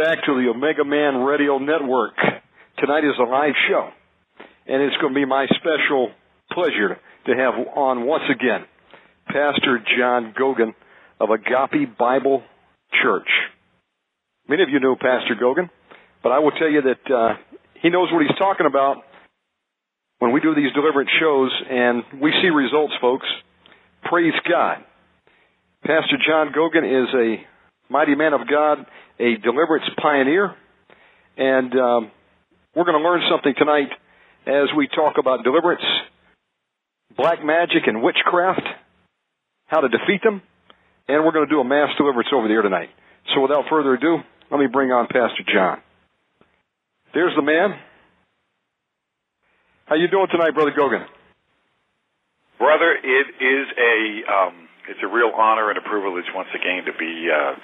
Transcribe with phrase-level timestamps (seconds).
[0.00, 2.16] Back to the Omega Man Radio Network.
[2.78, 3.90] Tonight is a live show,
[4.66, 6.08] and it's going to be my special
[6.52, 8.64] pleasure to have on once again
[9.26, 10.72] Pastor John Goguen
[11.20, 12.42] of Agape Bible
[13.02, 13.28] Church.
[14.48, 15.68] Many of you know Pastor Goguen,
[16.22, 17.34] but I will tell you that uh,
[17.82, 19.02] he knows what he's talking about
[20.18, 23.26] when we do these deliverance shows, and we see results, folks.
[24.04, 24.78] Praise God.
[25.82, 28.86] Pastor John Goguen is a mighty man of God,
[29.20, 30.56] a deliverance pioneer,
[31.36, 32.10] and um,
[32.74, 33.90] we're going to learn something tonight
[34.46, 35.84] as we talk about deliverance,
[37.16, 38.62] black magic, and witchcraft,
[39.66, 40.40] how to defeat them,
[41.06, 42.88] and we're going to do a mass deliverance over the air tonight.
[43.34, 44.18] So without further ado,
[44.50, 45.82] let me bring on Pastor John.
[47.12, 47.76] There's the man.
[49.84, 51.04] How you doing tonight, Brother Goguen?
[52.58, 56.92] Brother, it is a um, it's a real honor and a privilege once again to
[56.98, 57.54] be uh,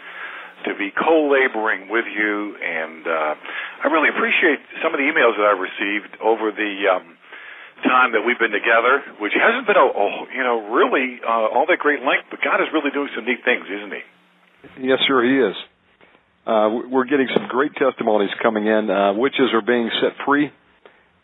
[0.67, 3.35] to be co-laboring with you, and uh,
[3.83, 7.17] I really appreciate some of the emails that I've received over the um,
[7.87, 9.87] time that we've been together, which hasn't been a,
[10.35, 13.45] you know really uh, all that great length, but God is really doing some neat
[13.45, 14.03] things, isn't He?
[14.91, 15.57] Yes, sir, he is.
[16.47, 18.91] Uh, we're getting some great testimonies coming in.
[18.91, 20.51] Uh, witches are being set free.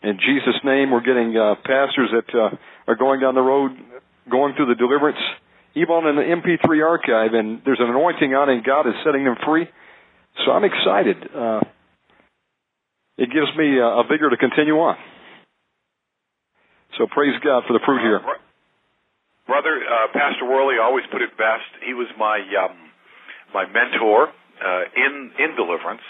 [0.03, 2.55] In Jesus' name, we're getting uh, pastors that uh,
[2.87, 3.71] are going down the road,
[4.29, 5.19] going through the deliverance,
[5.75, 9.35] even on an MP3 archive, and there's an anointing on and God is setting them
[9.45, 9.67] free.
[10.45, 11.17] So I'm excited.
[11.33, 11.61] Uh,
[13.17, 14.97] it gives me uh, a vigor to continue on.
[16.97, 18.17] So praise God for the fruit here.
[18.17, 18.37] Uh,
[19.45, 21.67] Brother, uh, Pastor Worley always put it best.
[21.85, 22.77] He was my um,
[23.53, 26.05] my mentor uh, in in deliverance,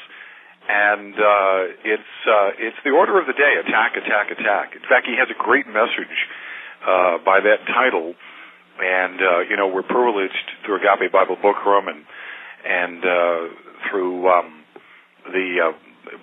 [0.69, 4.75] and uh, it's uh, it's the order of the day: attack, attack, attack.
[4.75, 6.15] In fact, he has a great message
[6.85, 8.13] uh, by that title,
[8.79, 12.01] and uh, you know we're privileged through Agape Bible Book Room and
[12.63, 13.39] and uh,
[13.89, 14.63] through um,
[15.27, 15.73] the uh,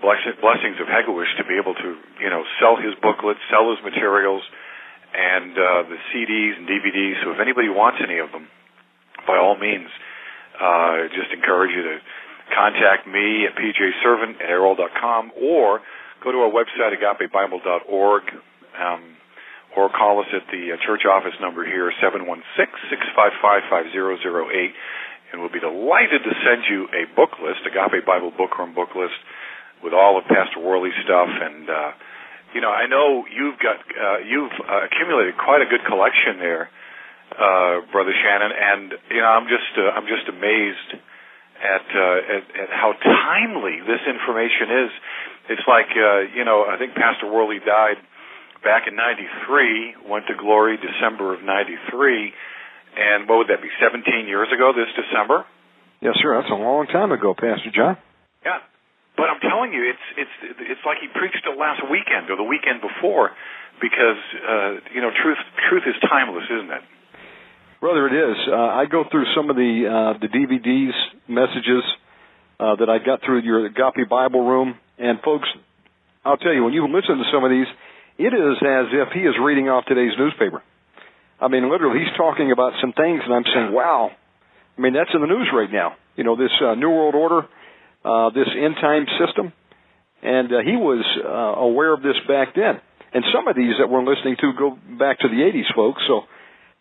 [0.02, 1.88] bless- blessings of Hegewisch to be able to
[2.20, 4.42] you know sell his booklets, sell his materials
[5.14, 7.22] and uh, the CDs and DVDs.
[7.24, 8.46] So if anybody wants any of them,
[9.26, 9.90] by all means,
[10.60, 11.98] uh, just encourage you to
[12.54, 15.80] contact me at pjservant at AOL.com or
[16.22, 18.22] go to our website, agapebible.org,
[18.78, 19.02] um,
[19.76, 24.72] or call us at the uh, church office number here, 716-655-5008,
[25.32, 28.96] and we'll be delighted to send you a book list, Agape Bible Book Room book
[28.96, 29.14] list,
[29.82, 31.92] with all of Pastor Worley's stuff and uh,
[32.54, 36.66] you know, I know you've got uh, you've uh, accumulated quite a good collection there,
[37.30, 40.98] uh, brother Shannon, and you know, I'm just uh, I'm just amazed
[41.62, 44.90] at, uh, at at how timely this information is.
[45.54, 48.02] It's like uh, you know, I think Pastor Worley died
[48.62, 52.32] back in '93, went to glory December of '93,
[52.96, 53.70] and what would that be?
[53.80, 55.46] 17 years ago this December.
[56.00, 56.40] Yes, sir.
[56.40, 57.96] That's a long time ago, Pastor John.
[58.44, 58.64] Yeah.
[59.16, 62.46] But I'm telling you, it's it's it's like he preached it last weekend or the
[62.46, 63.36] weekend before,
[63.80, 65.36] because uh, you know truth
[65.68, 66.84] truth is timeless, isn't it?
[67.80, 68.36] Brother, it is.
[68.48, 70.96] Uh, I go through some of the uh, the DVDs,
[71.28, 71.84] messages
[72.60, 75.48] uh, that I got through your Agape Bible Room, and folks,
[76.24, 77.68] I'll tell you, when you listen to some of these,
[78.20, 80.62] it is as if he is reading off today's newspaper.
[81.40, 84.10] I mean, literally, he's talking about some things, and I'm saying, wow.
[84.12, 85.96] I mean, that's in the news right now.
[86.16, 87.48] You know, this uh, New World Order,
[88.04, 89.52] uh, this end time system,
[90.22, 92.76] and uh, he was uh, aware of this back then.
[93.12, 96.02] And some of these that we're listening to go back to the 80s, folks.
[96.06, 96.28] So,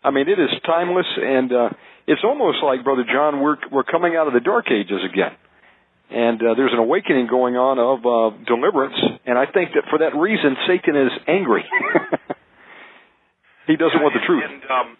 [0.04, 1.68] I mean, it is timeless, and uh,
[2.06, 5.32] it's almost like, Brother John, we're we're coming out of the dark ages again
[6.10, 8.98] and uh, there's an awakening going on of uh, deliverance.
[9.26, 11.62] And I think that for that reason, Satan is angry.
[13.70, 14.42] he doesn't yeah, want the truth.
[14.42, 14.98] And, um,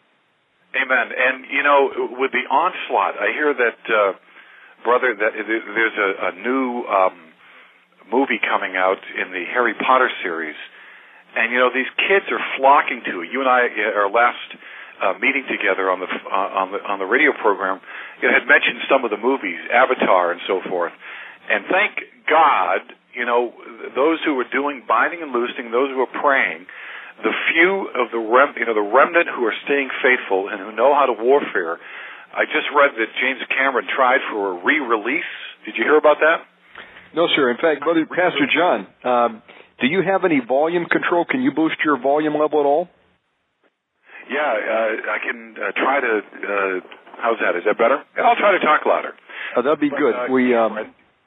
[0.79, 1.11] amen.
[1.11, 4.15] And you know, with the onslaught, I hear that, uh,
[4.87, 7.35] brother, that there's a, a new um,
[8.07, 10.55] movie coming out in the Harry Potter series,
[11.35, 13.31] and you know, these kids are flocking to it.
[13.35, 14.39] You and I, our last
[15.01, 17.81] uh, meeting together on the uh, on the on the radio program
[18.21, 20.93] you know, had mentioned some of the movies, Avatar and so forth.
[21.49, 22.85] And thank God,
[23.17, 23.53] you know,
[23.97, 26.69] those who are doing binding and loosing, those who are praying,
[27.25, 30.73] the few of the rem, you know, the remnant who are staying faithful and who
[30.73, 31.81] know how to warfare.
[32.31, 35.33] I just read that James Cameron tried for a re-release.
[35.67, 36.47] Did you hear about that?
[37.15, 37.51] No, sir.
[37.51, 39.43] In fact, brother Pastor John, um,
[39.81, 41.25] do you have any volume control?
[41.25, 42.89] Can you boost your volume level at all?
[44.31, 46.81] Yeah, uh, I can uh, try to uh,
[47.21, 47.55] How's that?
[47.55, 48.01] Is that better?
[48.17, 49.13] And I'll try to talk louder.
[49.57, 50.15] Oh, that'd be but, good.
[50.17, 50.77] Uh, we um,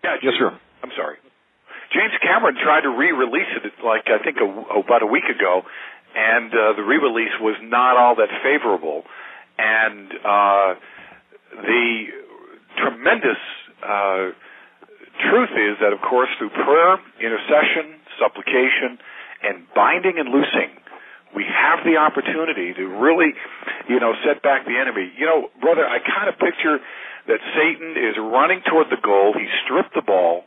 [0.04, 0.50] yeah, yes, sir.
[0.82, 1.18] I'm sorry.
[1.94, 4.50] James Cameron tried to re-release it like I think a,
[4.82, 5.62] about a week ago,
[6.16, 9.04] and uh, the re-release was not all that favorable.
[9.60, 10.74] And uh,
[11.62, 12.10] the
[12.82, 13.38] tremendous
[13.86, 14.34] uh,
[15.30, 18.98] truth is that, of course, through prayer, intercession, supplication,
[19.46, 20.74] and binding and loosing,
[21.36, 23.34] we have the opportunity to really,
[23.90, 25.12] you know, set back the enemy.
[25.18, 26.80] You know, brother, I kind of picture
[27.28, 29.34] that Satan is running toward the goal.
[29.34, 30.46] He stripped the ball,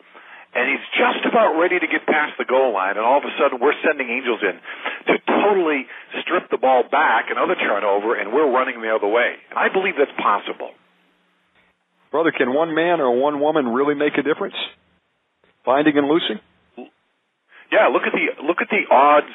[0.54, 3.34] and he's just about ready to get past the goal line, and all of a
[3.40, 4.56] sudden we're sending angels in
[5.10, 5.86] to totally
[6.22, 9.36] strip the ball back, another turnover, and we're running the other way.
[9.50, 10.70] And I believe that's possible.
[12.10, 14.56] Brother, can one man or one woman really make a difference?
[15.64, 16.38] Binding and loosing?
[17.72, 19.32] Yeah, look at the look at the odds.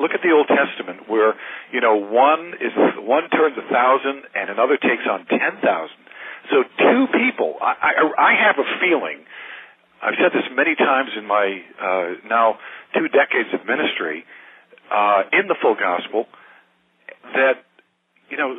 [0.00, 1.34] Look at the Old Testament, where
[1.70, 6.02] you know one is one turns a thousand and another takes on ten thousand.
[6.50, 7.54] So two people.
[7.62, 9.22] I, I, I have a feeling.
[10.02, 12.58] I've said this many times in my uh, now
[12.94, 14.24] two decades of ministry
[14.90, 16.26] uh, in the full gospel
[17.34, 17.62] that
[18.30, 18.58] you know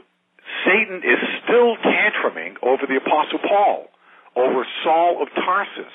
[0.63, 3.91] Satan is still tantruming over the apostle Paul,
[4.35, 5.91] over Saul of Tarsus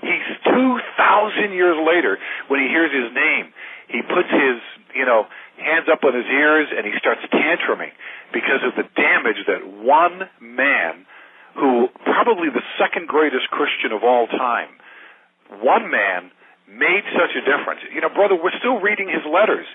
[0.00, 3.50] He's 2,000 years later, when he hears his name,
[3.90, 4.62] he puts his,
[4.94, 5.26] you know,
[5.58, 7.90] hands up on his ears and he starts tantruming
[8.32, 11.06] because of the damage that one man,
[11.58, 14.70] who probably the second greatest Christian of all time,
[15.58, 16.30] one man
[16.68, 17.80] made such a difference.
[17.90, 19.66] You know, brother, we're still reading his letters.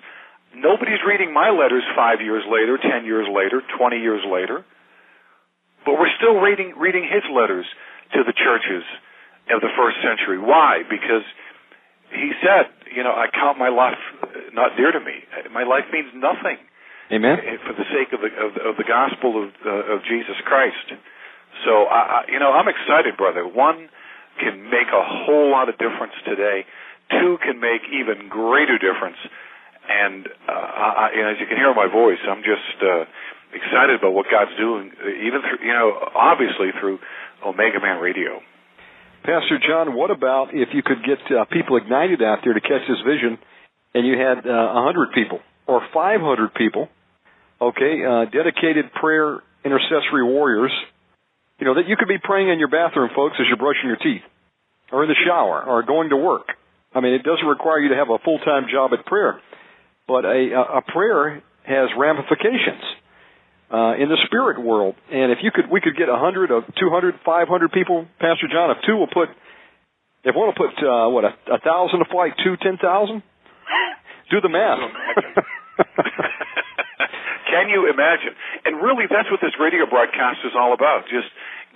[0.55, 4.63] Nobody's reading my letters five years later, ten years later, twenty years later.
[5.83, 7.65] But we're still reading reading his letters
[8.13, 8.85] to the churches
[9.51, 10.39] of the first century.
[10.39, 10.83] Why?
[10.87, 11.25] Because
[12.11, 13.99] he said, you know, I count my life
[14.53, 15.25] not dear to me.
[15.51, 16.61] My life means nothing.
[17.11, 17.37] Amen.
[17.67, 20.95] For the sake of the of, of the gospel of uh, of Jesus Christ.
[21.65, 23.45] So I, I, you know, I'm excited, brother.
[23.45, 23.89] One
[24.39, 26.65] can make a whole lot of difference today.
[27.11, 29.17] Two can make even greater difference.
[29.89, 33.05] And uh, I, you know, as you can hear in my voice, I'm just uh,
[33.53, 34.91] excited about what God's doing.
[35.03, 36.99] Even through, you know, obviously through
[37.45, 38.41] Omega Man Radio.
[39.23, 42.83] Pastor John, what about if you could get uh, people ignited out there to catch
[42.87, 43.39] this vision,
[43.95, 46.89] and you had uh, a uh, hundred people or five hundred people,
[47.61, 50.71] okay, uh, dedicated prayer intercessory warriors,
[51.57, 53.95] you know that you could be praying in your bathroom, folks, as you're brushing your
[54.03, 54.27] teeth,
[54.91, 56.51] or in the shower, or going to work.
[56.93, 59.39] I mean, it doesn't require you to have a full time job at prayer,
[60.05, 62.83] but a, a prayer has ramifications
[63.73, 64.93] uh, in the spirit world.
[65.09, 68.05] And if you could, we could get a hundred, of two hundred, five hundred people,
[68.21, 68.69] Pastor John.
[68.69, 69.33] If two will put,
[70.23, 73.25] if one will put uh, what a, a thousand to flight, two ten thousand.
[74.29, 74.77] Do the math.
[77.49, 78.33] Can you imagine?
[78.65, 81.05] And really, that's what this radio broadcast is all about.
[81.09, 81.27] Just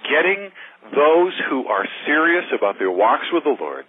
[0.05, 0.49] getting
[0.93, 3.85] those who are serious about their walks with the Lord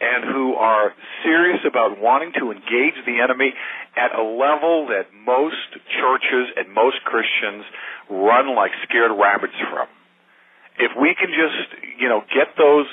[0.00, 3.52] and who are serious about wanting to engage the enemy
[3.96, 7.64] at a level that most churches and most Christians
[8.08, 9.88] run like scared rabbits from.
[10.78, 12.86] If we can just, you know, get those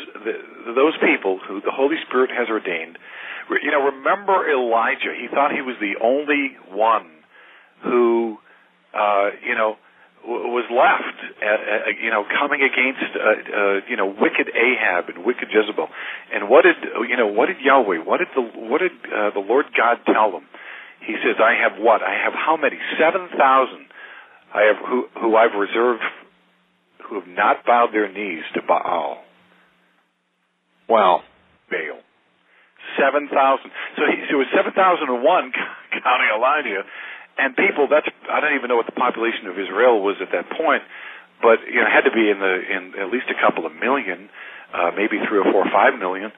[0.74, 2.98] those people who the Holy Spirit has ordained,
[3.62, 5.14] you know, remember Elijah.
[5.14, 7.06] He thought he was the only one
[7.84, 8.38] who,
[8.94, 9.78] uh, you know,
[10.26, 15.50] was left, uh, you know, coming against, uh, uh, you know, wicked Ahab and wicked
[15.54, 15.88] Jezebel.
[16.34, 16.78] And what did,
[17.10, 20.32] you know, what did Yahweh, what did the, what did uh, the Lord God tell
[20.32, 20.46] them?
[21.06, 22.02] He says, I have what?
[22.02, 22.78] I have how many?
[22.98, 23.86] Seven thousand.
[24.54, 26.02] I have who, who I've reserved,
[27.06, 29.22] who have not bowed their knees to Baal.
[30.90, 31.22] Wow.
[31.70, 32.02] Baal.
[32.98, 33.70] Seven thousand.
[33.98, 35.52] So, he, so it was seven thousand and one
[35.92, 36.82] counting Elijah
[37.38, 40.48] and people that's I don't even know what the population of Israel was at that
[40.56, 40.84] point,
[41.42, 43.76] but you know it had to be in the in at least a couple of
[43.76, 44.30] million,
[44.74, 46.32] uh, maybe three or four or five million.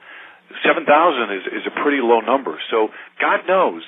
[0.66, 2.58] Seven thousand is is a pretty low number.
[2.70, 2.88] So
[3.20, 3.82] God knows.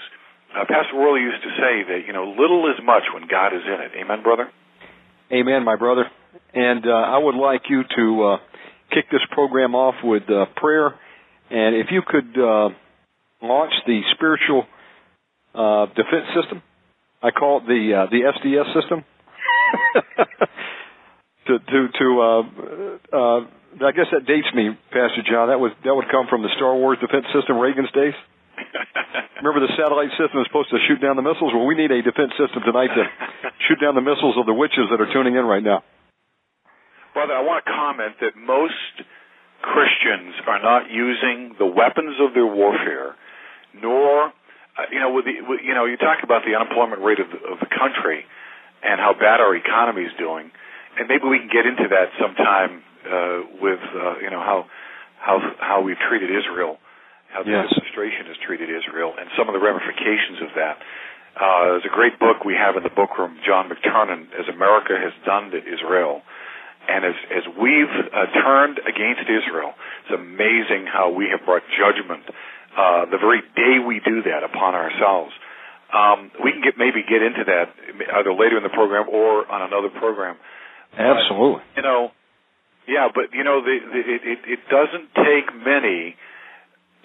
[0.51, 3.63] Uh, Pastor Worley used to say that you know little is much when God is
[3.67, 3.93] in it.
[3.99, 4.51] Amen, brother.
[5.33, 6.07] Amen, my brother.
[6.55, 8.37] And uh, I would like you to uh,
[8.91, 10.95] kick this program off with uh, prayer,
[11.51, 12.71] and if you could uh,
[13.43, 14.67] launch the spiritual
[15.55, 16.63] uh, defense system
[17.23, 19.05] I call it the uh, the SDS system.
[21.47, 22.43] to to to uh,
[23.13, 23.41] uh,
[23.85, 25.49] I guess that dates me, Pastor John.
[25.49, 28.17] That was that would come from the Star Wars defense system Reagan's days.
[29.45, 31.53] Remember the satellite system is supposed to shoot down the missiles?
[31.53, 33.05] Well, we need a defense system tonight to
[33.69, 35.85] shoot down the missiles of the witches that are tuning in right now.
[37.13, 39.09] Brother, I want to comment that most
[39.61, 43.17] Christians are not using the weapons of their warfare,
[43.77, 44.33] nor
[44.79, 47.29] uh, you know, with the, with, you know, you talk about the unemployment rate of
[47.31, 48.25] the, of the country
[48.83, 50.51] and how bad our economy is doing,
[50.99, 54.67] and maybe we can get into that sometime uh, with uh, you know how
[55.19, 56.79] how how we've treated Israel,
[57.29, 57.69] how the yes.
[57.69, 60.79] administration has treated Israel, and some of the ramifications of that.
[61.37, 64.99] Uh, there's a great book we have in the book room, John McTernan, as America
[64.99, 66.23] has done to Israel.
[66.89, 72.25] And as, as we've uh, turned against Israel, it's amazing how we have brought judgment
[72.77, 75.33] uh, the very day we do that upon ourselves.
[75.91, 77.75] Um, we can get maybe get into that
[78.15, 80.37] either later in the program or on another program.
[80.95, 81.63] Absolutely.
[81.77, 82.11] you know,
[82.87, 86.15] yeah, but you know, the, the, it, it, it doesn't take many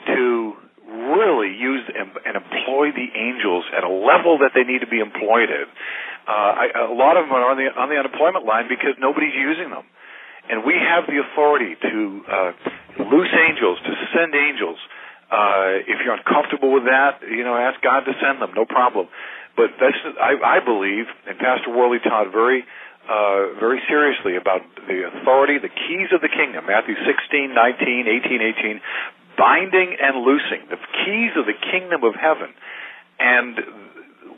[0.05, 0.53] to
[0.85, 5.01] really use and, and employ the angels at a level that they need to be
[5.01, 5.67] employed at.
[6.25, 9.33] Uh, I, a lot of them are on the on the unemployment line because nobody's
[9.33, 9.85] using them,
[10.49, 12.51] and we have the authority to uh,
[13.01, 14.77] loose angels, to send angels
[15.31, 19.07] uh, if you're uncomfortable with that, you know, ask God to send them, no problem.
[19.57, 22.65] But that's, I, I believe, and Pastor Worley taught very,
[23.07, 28.41] uh, very seriously about the authority, the keys of the kingdom, Matthew 16, 19, 18,
[28.77, 28.81] 18,
[29.37, 32.51] binding and loosing, the keys of the kingdom of heaven.
[33.17, 33.55] And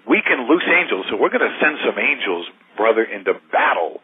[0.08, 4.00] we can loose angels, so we're going to send some angels, brother, into battle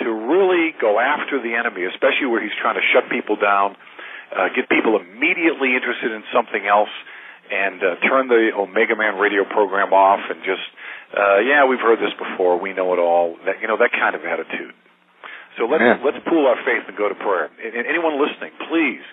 [0.00, 3.76] to really go after the enemy, especially where he's trying to shut people down,
[4.32, 6.92] uh, get people immediately interested in something else,
[7.52, 10.64] and uh, turn the Omega Man radio program off and just,
[11.12, 13.36] uh, yeah, we've heard this before, we know it all.
[13.44, 14.72] That you know that kind of attitude.
[15.60, 16.00] So let's Man.
[16.00, 17.52] let's pool our faith and go to prayer.
[17.60, 19.04] And, and anyone listening, please,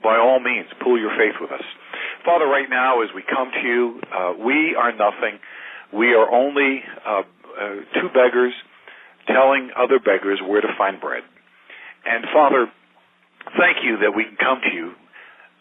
[0.00, 1.64] by all means, pool your faith with us.
[2.24, 5.36] Father, right now as we come to you, uh, we are nothing.
[5.92, 8.54] We are only uh, uh, two beggars
[9.28, 11.22] telling other beggars where to find bread.
[12.06, 12.66] And Father,
[13.58, 14.92] thank you that we can come to you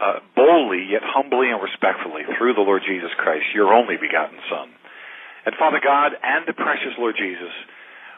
[0.02, 4.74] uh, boldly yet humbly and respectfully through the Lord Jesus Christ, your only begotten Son.
[5.46, 7.54] And Father God and the precious Lord Jesus,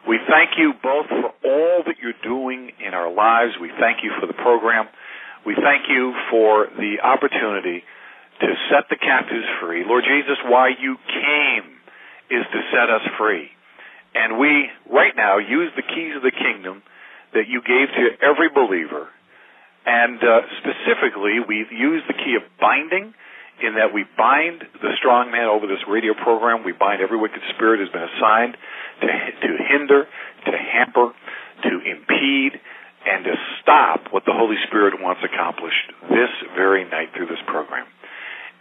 [0.08, 3.56] we thank you both for all that you're doing in our lives.
[3.60, 4.88] We thank you for the program.
[5.46, 7.84] We thank you for the opportunity
[8.40, 9.84] to set the captives free.
[9.88, 11.68] Lord Jesus, why you came
[12.32, 13.48] is to set us free.
[14.16, 16.84] And we, right now, use the keys of the kingdom
[17.34, 19.08] that you gave to every believer
[19.86, 23.14] and uh, specifically, we've used the key of binding
[23.62, 26.64] in that we bind the strong man over this radio program.
[26.64, 28.58] We bind every wicked spirit has been assigned
[29.02, 30.08] to, to hinder,
[30.46, 31.14] to hamper,
[31.64, 32.60] to impede,
[33.06, 37.86] and to stop what the Holy Spirit wants accomplished this very night through this program.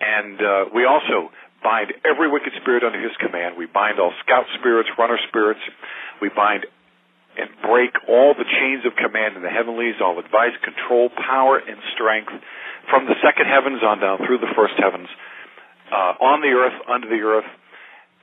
[0.02, 1.30] And uh, we also
[1.62, 3.56] bind every wicked spirit under his command.
[3.56, 5.62] We bind all scout spirits, runner spirits.
[6.20, 6.66] We bind
[7.38, 11.78] and break all the chains of command in the heavenlies, all advice, control, power, and
[11.94, 12.32] strength
[12.90, 15.08] from the second heavens on down through the first heavens,
[15.88, 17.48] uh, on the earth, under the earth.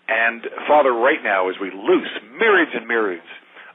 [0.09, 3.29] And Father, right now, as we loose myriads and myriads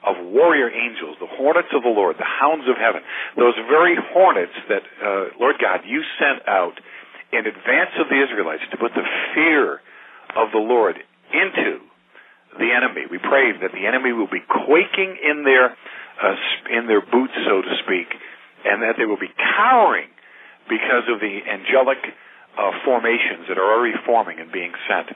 [0.04, 3.00] of warrior angels, the hornets of the Lord, the hounds of heaven,
[3.38, 6.78] those very hornets that, uh, Lord God, you sent out
[7.32, 9.80] in advance of the Israelites to put the fear
[10.36, 10.98] of the Lord
[11.32, 11.80] into
[12.58, 13.06] the enemy.
[13.10, 16.36] We pray that the enemy will be quaking in their uh,
[16.70, 18.06] in their boots, so to speak,
[18.64, 20.08] and that they will be cowering
[20.70, 21.98] because of the angelic
[22.56, 25.10] uh, formations that are already forming and being sent.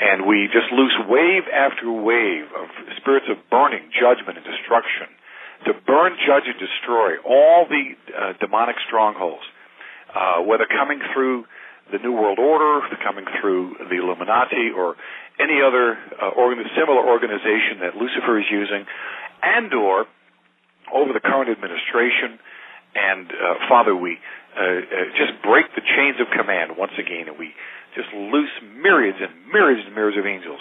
[0.00, 2.68] and we just loose wave after wave of
[3.00, 5.10] spirits of burning, judgment, and destruction
[5.66, 9.42] to burn, judge, and destroy all the uh, demonic strongholds,
[10.14, 11.44] uh, whether coming through
[11.90, 14.94] the New World Order, coming through the Illuminati, or
[15.38, 18.84] any other uh, organ- similar organization that Lucifer is using,
[19.42, 20.06] and or
[20.92, 22.38] over the current administration.
[22.94, 24.18] And uh, Father, we
[24.58, 24.82] uh, uh,
[25.14, 27.54] just break the chains of command once again, and we
[27.94, 28.52] just loose
[28.82, 30.60] myriads and myriads and myriads of angels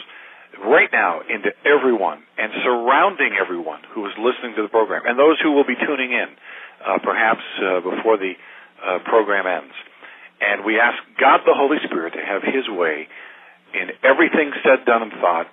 [0.62, 5.38] right now into everyone and surrounding everyone who is listening to the program and those
[5.41, 6.29] who will be tuning in
[6.81, 7.43] uh, perhaps
[7.84, 8.34] before the
[9.05, 9.74] program ends.
[10.41, 13.07] And we ask God the Holy Spirit to have His way
[13.77, 15.48] in everything said, done, and thought,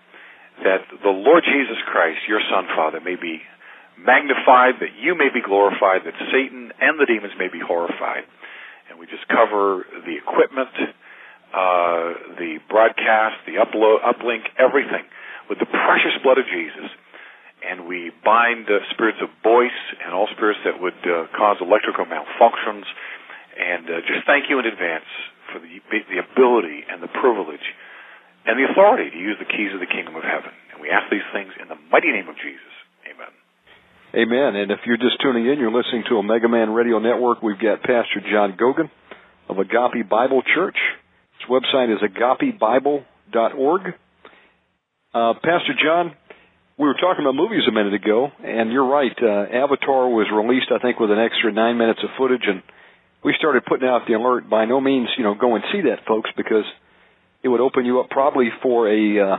[0.62, 3.42] that the Lord Jesus Christ, your Son, Father, may be
[3.98, 8.24] magnified, that you may be glorified, that Satan and the demons may be horrified.
[8.90, 10.70] And we just cover the equipment,
[11.52, 15.06] uh, the broadcast, the upload, uplink, everything
[15.48, 16.90] with the precious blood of Jesus.
[17.64, 22.04] And we bind uh, spirits of voice and all spirits that would uh, cause electrical
[22.04, 22.84] malfunctions.
[23.56, 25.08] And uh, just thank you in advance
[25.50, 27.64] for the, the ability and the privilege
[28.46, 30.52] and the authority to use the keys of the kingdom of heaven.
[30.72, 32.72] And we ask these things in the mighty name of Jesus.
[33.08, 33.32] Amen.
[34.14, 34.56] Amen.
[34.56, 37.42] And if you're just tuning in, you're listening to Omega Man Radio Network.
[37.42, 38.90] We've got Pastor John Goguen
[39.48, 40.76] of Agape Bible Church.
[41.40, 43.82] His website is agapebible.org.
[45.14, 46.14] Uh, Pastor John,
[46.78, 49.14] we were talking about movies a minute ago, and you're right.
[49.14, 52.62] Uh, Avatar was released, I think, with an extra nine minutes of footage, and
[53.22, 54.50] we started putting out the alert.
[54.50, 56.64] By no means, you know, go and see that, folks, because
[57.44, 59.36] it would open you up probably for a uh,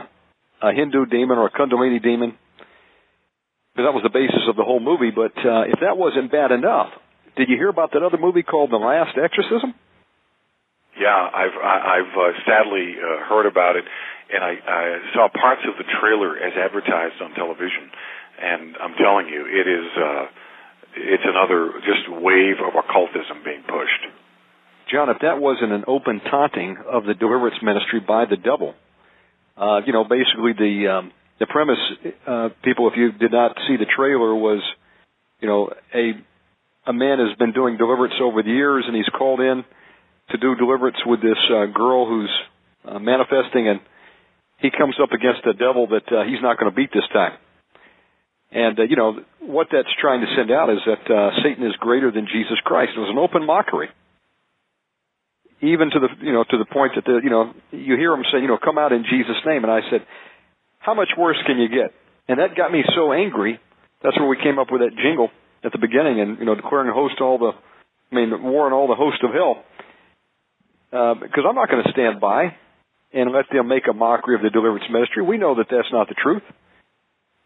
[0.62, 2.38] a Hindu demon or a Kundalini demon,
[3.74, 5.10] because that was the basis of the whole movie.
[5.10, 6.94] But uh, if that wasn't bad enough,
[7.36, 9.74] did you hear about that other movie called The Last Exorcism?
[10.96, 13.84] Yeah, I've I've uh, sadly uh, heard about it,
[14.32, 17.90] and I, I saw parts of the trailer as advertised on television,
[18.40, 20.24] and I'm telling you, it is uh,
[20.96, 24.08] it's another just wave of occultism being pushed.
[24.90, 28.74] John, if that wasn't an open taunting of the deliverance ministry by the devil,
[29.56, 31.78] uh, you know, basically the um, the premise,
[32.26, 34.62] uh, people, if you did not see the trailer, was,
[35.40, 36.12] you know, a
[36.86, 39.64] a man has been doing deliverance over the years, and he's called in
[40.30, 42.30] to do deliverance with this uh, girl who's
[42.84, 43.80] uh, manifesting, and
[44.58, 47.32] he comes up against a devil that uh, he's not going to beat this time.
[48.52, 51.74] And uh, you know what that's trying to send out is that uh, Satan is
[51.80, 52.92] greater than Jesus Christ.
[52.96, 53.88] It was an open mockery,
[55.60, 58.24] even to the you know to the point that the you know you hear him
[58.32, 60.06] say you know come out in Jesus' name, and I said,
[60.78, 61.92] how much worse can you get?
[62.28, 63.60] And that got me so angry.
[64.02, 65.30] That's where we came up with that jingle
[65.64, 68.86] at the beginning, and you know declaring host all the, I mean war on all
[68.86, 69.64] the host of hell
[70.90, 72.54] because uh, I'm not going to stand by
[73.12, 75.22] and let them make a mockery of the deliverance ministry.
[75.22, 76.42] We know that that's not the truth.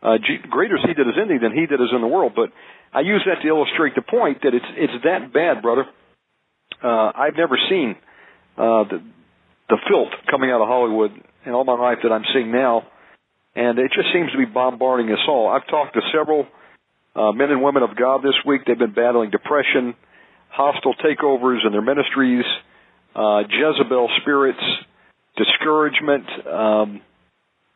[0.03, 0.17] Uh,
[0.49, 2.33] greater is he that is in thee than he that is in the world.
[2.35, 2.53] But
[2.93, 5.85] I use that to illustrate the point that it's it's that bad, brother.
[6.83, 7.97] Uh, I've never seen
[8.57, 9.03] uh, the
[9.69, 11.13] the filth coming out of Hollywood
[11.47, 12.83] in all my life that I'm seeing now,
[13.55, 15.49] and it just seems to be bombarding us all.
[15.49, 16.47] I've talked to several
[17.15, 18.63] uh, men and women of God this week.
[18.67, 19.95] They've been battling depression,
[20.49, 22.45] hostile takeovers in their ministries
[23.15, 24.63] uh, Jezebel spirits,
[25.37, 26.27] discouragement.
[26.47, 27.01] Um,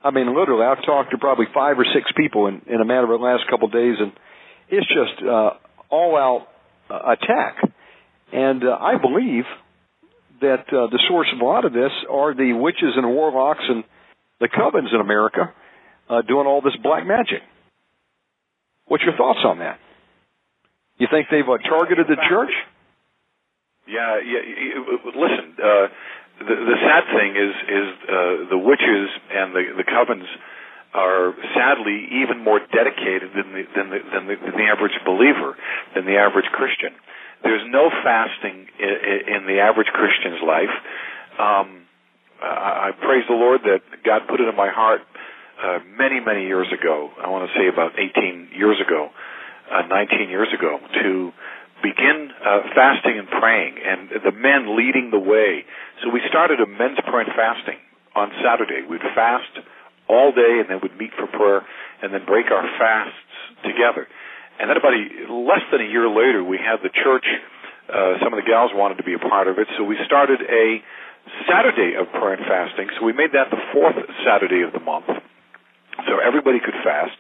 [0.02, 3.04] I mean, literally, I've talked to probably five or six people in, in a matter
[3.04, 4.12] of the last couple of days, and
[4.68, 5.50] it's just uh,
[5.90, 6.46] all out
[6.90, 7.57] uh, attack.
[8.35, 9.44] And uh, I believe
[10.40, 13.85] that uh, the source of a lot of this are the witches and warlocks and
[14.40, 15.55] the covens in America
[16.11, 17.47] uh, doing all this black magic.
[18.87, 19.79] What's your thoughts on that?
[20.99, 22.51] You think they've uh, targeted the church?
[23.87, 24.42] Yeah, yeah.
[25.14, 25.87] Listen, uh,
[26.42, 28.14] the, the sad thing is is uh,
[28.51, 30.27] the witches and the the covens
[30.94, 35.55] are sadly even more dedicated than the, than the than the, than the average believer,
[35.94, 36.94] than the average Christian.
[37.44, 40.72] There's no fasting in, the average Christian's life.
[41.38, 41.85] Um,
[42.40, 45.02] I, I praise the Lord that God put it in my heart
[45.61, 47.11] uh, many many years ago.
[47.20, 49.11] I want to say about 18 years ago,
[49.70, 51.33] uh, 19 years ago, to
[51.85, 55.68] begin uh, fasting and praying, and the men leading the way.
[56.02, 57.78] So we started a men's prayer and fasting
[58.16, 58.88] on Saturday.
[58.88, 59.52] We'd fast
[60.09, 61.61] all day, and then we'd meet for prayer,
[62.00, 63.20] and then break our fasts
[63.62, 64.09] together.
[64.59, 67.27] And then about a, less than a year later, we had the church.
[67.88, 70.40] Uh, some of the gals wanted to be a part of it, so we started
[70.40, 70.81] a
[71.49, 72.88] Saturday of prayer and fasting.
[72.99, 75.09] So we made that the fourth Saturday of the month,
[76.09, 77.17] so everybody could fast.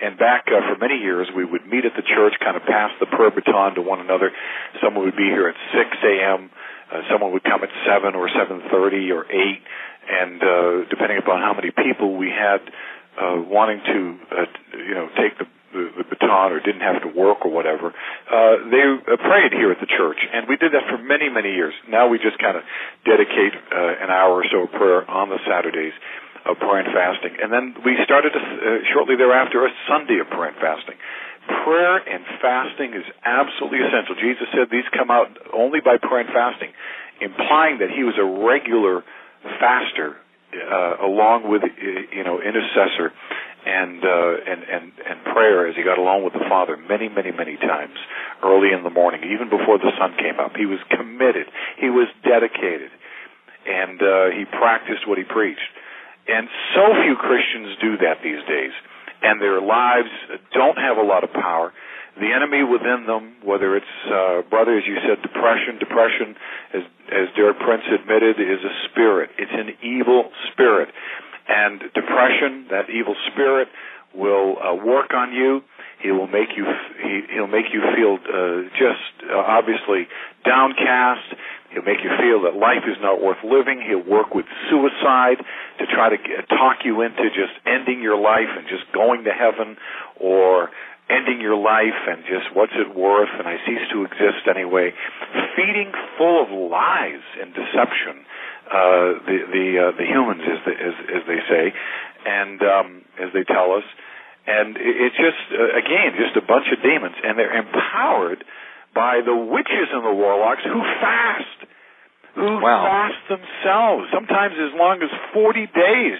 [0.00, 2.90] And back uh, for many years, we would meet at the church, kind of pass
[3.00, 4.30] the prayer baton to one another.
[4.82, 6.50] Someone would be here at 6 a.m.
[6.86, 9.62] Uh, someone would come at 7 or 7.30 or 8.
[10.08, 12.62] And uh, depending upon how many people we had
[13.18, 13.98] uh, wanting to,
[14.30, 14.46] uh,
[14.86, 18.54] you know, take the the, the baton or didn't have to work or whatever, uh,
[18.70, 21.74] they uh, prayed here at the church, and we did that for many, many years.
[21.88, 22.64] Now we just kind of
[23.04, 25.92] dedicate uh, an hour or so of prayer on the Saturdays
[26.46, 30.28] of prayer and fasting, and then we started a, uh, shortly thereafter a Sunday of
[30.32, 30.96] prayer and fasting.
[31.64, 34.14] Prayer and fasting is absolutely essential.
[34.20, 36.72] Jesus said these come out only by prayer and fasting,
[37.20, 39.04] implying that he was a regular
[39.60, 40.16] faster
[40.54, 41.68] uh, along with uh,
[42.12, 43.12] you know intercessor
[43.66, 47.32] and uh, and and and prayer as he got along with the Father many many
[47.32, 47.98] many times
[48.44, 50.54] early in the morning, even before the sun came up.
[50.54, 51.46] He was committed.
[51.78, 52.90] He was dedicated,
[53.66, 55.68] and uh, he practiced what he preached.
[56.28, 58.72] And so few Christians do that these days,
[59.22, 60.12] and their lives
[60.52, 61.72] don't have a lot of power.
[62.18, 65.78] The enemy within them, whether it's uh, brother, as you said, depression.
[65.78, 66.34] Depression,
[66.74, 69.30] as as Derek Prince admitted, is a spirit.
[69.38, 70.90] It's an evil spirit
[71.48, 73.68] and depression, that evil spirit,
[74.14, 75.62] will uh, work on you.
[76.00, 76.64] He will make you
[77.02, 80.06] he, he'll make you feel uh, just uh, obviously
[80.44, 81.34] downcast.
[81.70, 83.82] He'll make you feel that life is not worth living.
[83.82, 85.42] He'll work with suicide
[85.78, 89.32] to try to get, talk you into just ending your life and just going to
[89.34, 89.76] heaven
[90.20, 90.70] or
[91.10, 94.92] ending your life and just what's it worth and I cease to exist anyway.
[95.56, 98.24] Feeding full of lies and deception
[98.68, 101.64] uh, the the uh, the humans, as, the, as as they say,
[102.26, 103.84] and um, as they tell us,
[104.46, 108.44] and it's just uh, again just a bunch of demons, and they're empowered
[108.94, 111.58] by the witches and the warlocks who fast,
[112.34, 112.84] who wow.
[112.84, 116.18] fast themselves, sometimes as long as forty days.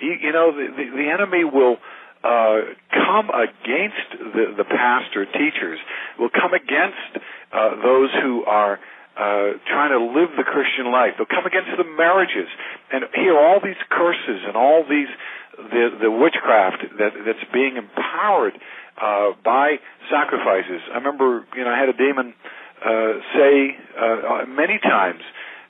[0.00, 1.76] You, you know, the, the the enemy will
[2.22, 5.78] uh, come against the, the pastor teachers,
[6.18, 8.78] will come against uh, those who are
[9.18, 11.18] uh, trying to live the Christian life.
[11.18, 12.46] They'll come against the marriages
[12.94, 15.10] and hear all these curses and all these
[15.58, 18.54] the the witchcraft that that's being empowered
[18.94, 20.86] uh, by sacrifices.
[20.94, 22.34] I remember, you know, I had a demon
[22.78, 25.22] uh, say uh, many times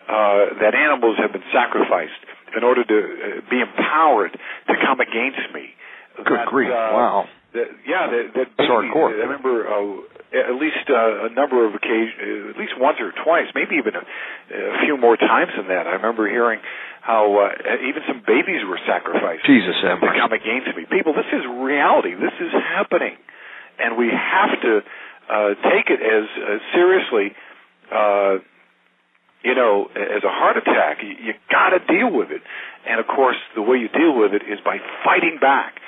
[0.08, 2.20] uh, that animals have been sacrificed
[2.56, 5.72] in order to uh, be empowered to come against me.
[6.20, 6.68] Good that, grief!
[6.68, 7.24] Uh, wow.
[7.54, 9.16] That, yeah, that, that That's hardcore.
[9.16, 13.12] I remember uh, at least uh, a number of occasions, uh, at least once or
[13.24, 15.88] twice, maybe even a, a few more times than that.
[15.88, 16.60] I remember hearing
[17.00, 20.84] how uh, even some babies were sacrificed Jesus to come against me.
[20.84, 22.12] People, this is reality.
[22.12, 23.16] This is happening,
[23.80, 24.72] and we have to
[25.32, 27.32] uh, take it as uh, seriously.
[27.88, 28.44] Uh,
[29.40, 32.42] you know, as a heart attack, you, you got to deal with it,
[32.84, 35.78] and of course, the way you deal with it is by fighting back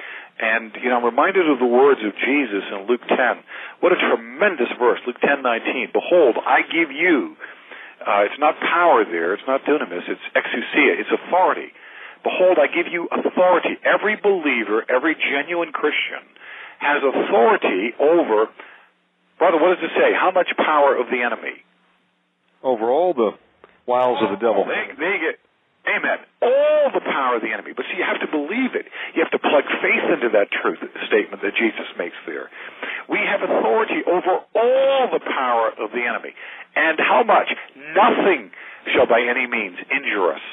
[0.41, 3.17] and, you know, I'm reminded of the words of Jesus in Luke 10.
[3.85, 5.93] What a tremendous verse, Luke 10:19.
[5.93, 7.37] Behold, I give you,
[8.01, 11.73] uh, it's not power there, it's not dunamis, it's exousia, it's authority.
[12.25, 13.77] Behold, I give you authority.
[13.85, 16.25] Every believer, every genuine Christian
[16.79, 18.49] has authority over,
[19.39, 20.13] brother, what does it say?
[20.17, 21.65] How much power of the enemy?
[22.63, 23.33] Over all the
[23.87, 24.65] wiles of the devil.
[24.65, 25.37] They, they get,
[25.89, 26.19] Amen.
[26.43, 27.73] All the power of the enemy.
[27.73, 28.85] But see, you have to believe it.
[29.17, 32.53] You have to plug faith into that truth statement that Jesus makes there.
[33.09, 36.37] We have authority over all the power of the enemy.
[36.77, 37.49] And how much?
[37.97, 38.53] Nothing
[38.93, 40.45] shall by any means injure us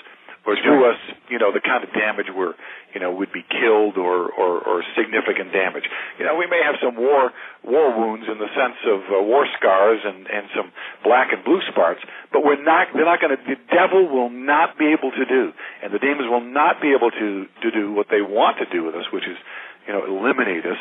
[0.48, 0.96] or do us,
[1.28, 2.56] you know, the kind of damage where,
[2.96, 5.84] you know, would be killed or, or, or significant damage.
[6.16, 7.36] You know, we may have some war
[7.68, 10.72] war wounds in the sense of uh, war scars and and some
[11.04, 12.00] black and blue spots,
[12.32, 12.88] but we're not.
[12.96, 13.42] They're not going to.
[13.44, 15.52] The devil will not be able to do,
[15.84, 18.88] and the demons will not be able to to do what they want to do
[18.88, 19.36] with us, which is,
[19.84, 20.80] you know, eliminate us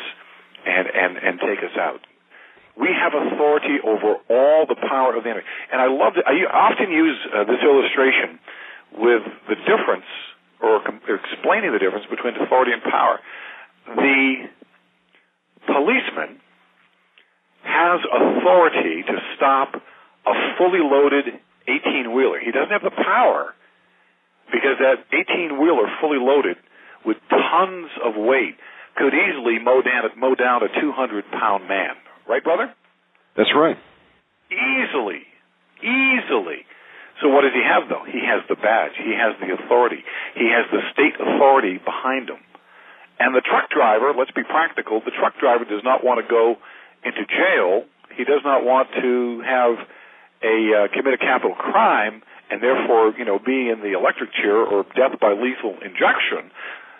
[0.63, 1.99] and and and take us out.
[2.79, 5.43] We have authority over all the power of the enemy,
[5.75, 6.15] and I love.
[6.23, 8.39] I often use uh, this illustration
[8.93, 10.07] with the difference
[10.61, 13.19] or, com- explaining the difference between authority and power.
[13.87, 14.49] The
[15.65, 16.41] policeman
[17.63, 19.75] has authority to stop
[20.25, 21.25] a fully loaded
[21.67, 22.39] 18 wheeler.
[22.39, 23.53] He doesn't have the power
[24.47, 26.57] because that 18 wheeler fully loaded
[27.05, 28.55] with tons of weight
[28.95, 31.95] could easily mow down, mow down a 200 pound man.
[32.27, 32.73] Right, brother?
[33.35, 33.77] That's right.
[34.49, 35.21] Easily.
[35.83, 36.65] Easily.
[37.21, 38.05] So what does he have though?
[38.05, 38.93] He has the badge.
[38.97, 40.03] He has the authority.
[40.35, 42.41] He has the state authority behind him.
[43.19, 46.57] And the truck driver, let's be practical, the truck driver does not want to go
[47.01, 47.85] into jail.
[48.13, 49.75] He does not want to have
[50.45, 54.61] a uh, commit a capital crime and therefore, you know, be in the electric chair
[54.61, 56.53] or death by lethal injection.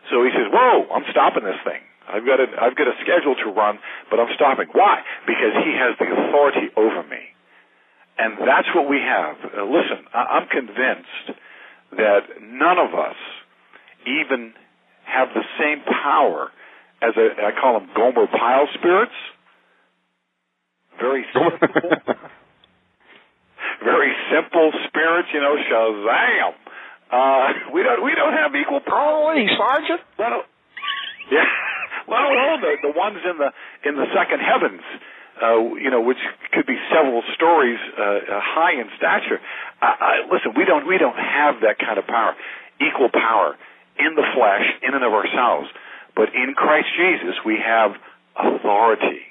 [0.10, 1.82] So he says, "Whoa, I'm stopping this thing.
[2.08, 4.68] I've got a I've got a schedule to run, but I'm stopping.
[4.72, 5.04] Why?
[5.28, 7.36] Because he has the authority over me,
[8.18, 9.36] and that's what we have.
[9.46, 11.40] Uh, listen, I, I'm convinced
[11.92, 13.16] that none of us
[14.06, 14.54] even
[15.06, 16.52] have the same power
[17.02, 19.16] as a I call them Gomer Pyle spirits.
[21.00, 21.80] Very simple,
[23.84, 25.30] very simple spirits.
[25.34, 26.54] You know, Shazam.
[27.08, 29.32] Uh, we don't we don't have equal power.
[29.32, 30.02] Holy Sergeant!
[30.20, 30.32] Let
[31.32, 31.46] yeah,
[32.10, 33.50] let alone the the ones in the
[33.88, 34.82] in the second heavens.
[35.38, 36.18] Uh, you know, which
[36.52, 39.40] could be several stories uh, high in stature.
[39.82, 42.34] Uh, listen, we don't we don't have that kind of power,
[42.82, 43.56] equal power
[44.00, 45.70] in the flesh, in and of ourselves.
[46.16, 47.94] But in Christ Jesus, we have
[48.34, 49.22] authority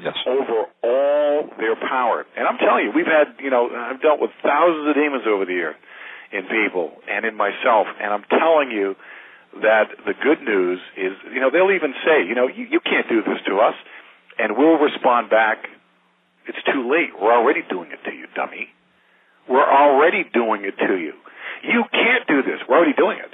[0.00, 0.16] yes.
[0.26, 2.26] over all their power.
[2.36, 5.44] And I'm telling you, we've had, you know, I've dealt with thousands of demons over
[5.44, 5.76] the years
[6.32, 8.96] in people and in myself, and I'm telling you
[9.64, 13.08] that the good news is, you know, they'll even say, you know, you, you can't
[13.08, 13.74] do this to us,
[14.38, 15.66] and we'll respond back,
[16.46, 17.10] it's too late.
[17.20, 18.68] We're already doing it to you, dummy.
[19.48, 21.12] We're already doing it to you.
[21.62, 22.60] You can't do this.
[22.68, 23.32] We're already doing it.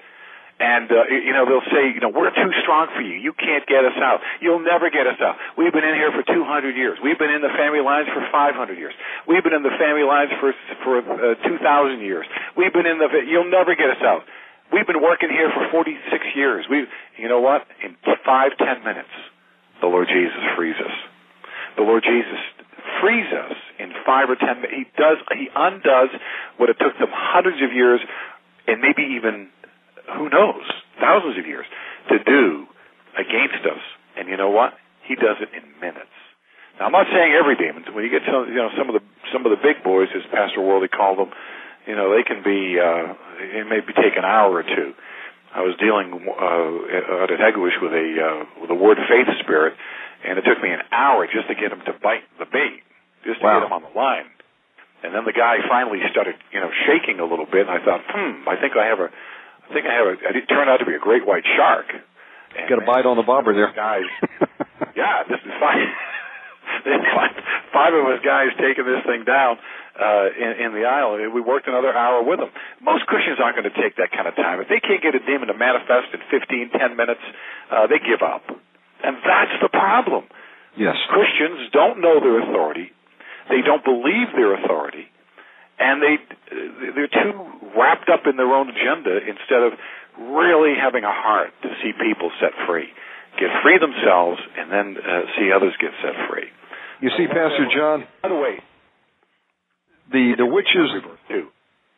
[0.54, 3.18] And, uh, you know, they'll say, you know, we're too strong for you.
[3.18, 4.22] You can't get us out.
[4.40, 5.34] You'll never get us out.
[5.58, 6.96] We've been in here for 200 years.
[7.02, 8.94] We've been in the family lines for 500 years.
[9.26, 10.54] We've been in the family lines for,
[10.86, 12.26] for uh, 2,000 years.
[12.56, 14.22] We've been in the, you'll never get us out.
[14.72, 16.66] We've been working here for 46 years.
[16.70, 16.86] We've.
[17.18, 17.66] you know what?
[17.82, 19.12] In five, ten minutes,
[19.84, 20.96] the Lord Jesus frees us.
[21.76, 22.40] The Lord Jesus
[23.04, 24.72] frees us in five or ten minutes.
[24.72, 26.08] He does, he undoes
[26.56, 28.00] what it took them hundreds of years
[28.64, 29.52] and maybe even
[30.16, 30.64] who knows,
[30.96, 31.68] thousands of years
[32.08, 32.64] to do
[33.16, 33.84] against us.
[34.16, 34.72] And you know what?
[35.04, 36.16] He does it in minutes.
[36.80, 37.84] Now, I'm not saying every demon.
[37.92, 40.24] When you get to you know some of the some of the big boys, as
[40.32, 41.30] Pastor Worley called them,
[41.86, 44.96] you know they can be uh, it may be take an hour or two.
[45.54, 49.78] I was dealing uh, at Hegewisch with a uh, with a word faith spirit,
[50.26, 52.82] and it took me an hour just to get him to bite the bait,
[53.22, 53.62] just to wow.
[53.62, 54.26] get him on the line.
[55.06, 58.02] And then the guy finally started, you know, shaking a little bit, and I thought,
[58.08, 59.14] hmm, I think I have a
[59.70, 60.14] I think I have a.
[60.34, 61.86] It turned out to be a great white shark.
[62.58, 64.06] And Got a bite on the bobber there, guys.
[64.98, 65.86] yeah, this is fine.
[67.14, 67.34] five,
[67.72, 69.58] five of us guys taking this thing down
[69.94, 71.16] uh, in, in the aisle.
[71.30, 72.50] We worked another hour with them.
[72.82, 74.60] Most Christians aren't going to take that kind of time.
[74.60, 77.22] If they can't get a demon to manifest in 15, 10 minutes,
[77.70, 78.42] uh, they give up.
[79.02, 80.24] And that's the problem.
[80.76, 80.96] Yes.
[81.08, 82.90] Christians don't know their authority.
[83.48, 85.12] They don't believe their authority
[85.78, 86.14] and they
[86.94, 87.34] they're too
[87.76, 89.72] wrapped up in their own agenda instead of
[90.30, 92.86] really having a heart to see people set free,
[93.38, 96.46] get free themselves, and then uh, see others get set free.
[97.00, 98.06] You see, Pastor John.
[98.22, 98.62] By the way,
[100.12, 100.90] the the witches.
[101.28, 101.48] Too.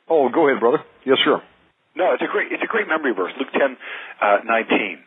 [0.09, 0.79] Oh, go ahead, brother.
[1.05, 1.43] Yes, sir.
[1.97, 3.77] No, it's a great it's a great memory verse, Luke ten
[4.21, 4.99] uh, nineteen.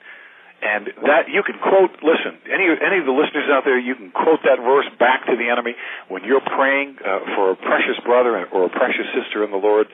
[0.59, 1.95] And that you can quote.
[2.03, 5.35] Listen, any any of the listeners out there, you can quote that verse back to
[5.39, 5.71] the enemy
[6.12, 9.88] when you're praying uh, for a precious brother or a precious sister in the Lord,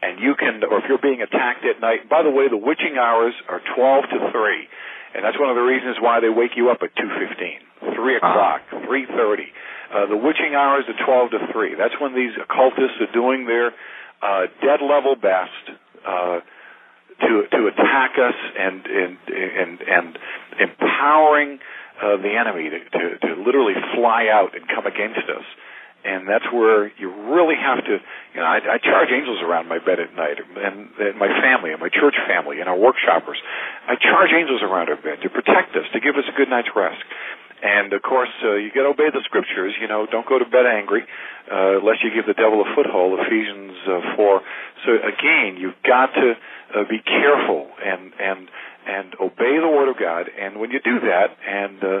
[0.00, 2.08] and you can, or if you're being attacked at night.
[2.08, 4.68] By the way, the witching hours are 12 to 3,
[5.12, 8.16] and that's one of the reasons why they wake you up at 2:15, 3 Uh-huh.
[8.16, 9.52] o'clock, 3:30.
[9.92, 11.74] Uh, the witching hours are 12 to 3.
[11.76, 13.72] That's when these occultists are doing their
[14.22, 15.78] uh, dead level best.
[16.06, 16.40] Uh,
[17.20, 20.18] to to attack us and and and, and
[20.60, 21.58] empowering
[22.02, 25.44] uh, the enemy to, to to literally fly out and come against us.
[26.06, 29.82] And that's where you really have to, you know, I, I charge angels around my
[29.82, 33.42] bed at night, and, and my family, and my church family, and our workshoppers.
[33.90, 36.70] I charge angels around our bed to protect us, to give us a good night's
[36.76, 37.02] rest.
[37.62, 39.74] And of course, uh, you got to obey the scriptures.
[39.80, 41.02] You know, don't go to bed angry,
[41.50, 43.18] uh, lest you give the devil a foothold.
[43.20, 44.42] Ephesians uh, four.
[44.84, 46.36] So again, you've got to
[46.76, 48.48] uh, be careful and and
[48.86, 50.28] and obey the word of God.
[50.28, 52.00] And when you do that, and uh,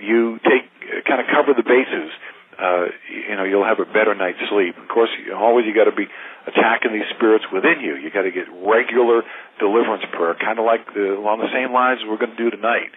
[0.00, 0.68] you take
[1.06, 2.10] kind of cover the bases,
[2.56, 4.76] uh, you know, you'll have a better night's sleep.
[4.80, 6.08] Of course, always you got to be
[6.46, 7.96] attacking these spirits within you.
[7.96, 9.22] You got to get regular
[9.60, 12.92] deliverance prayer, kind of like the, along the same lines we're going to do tonight.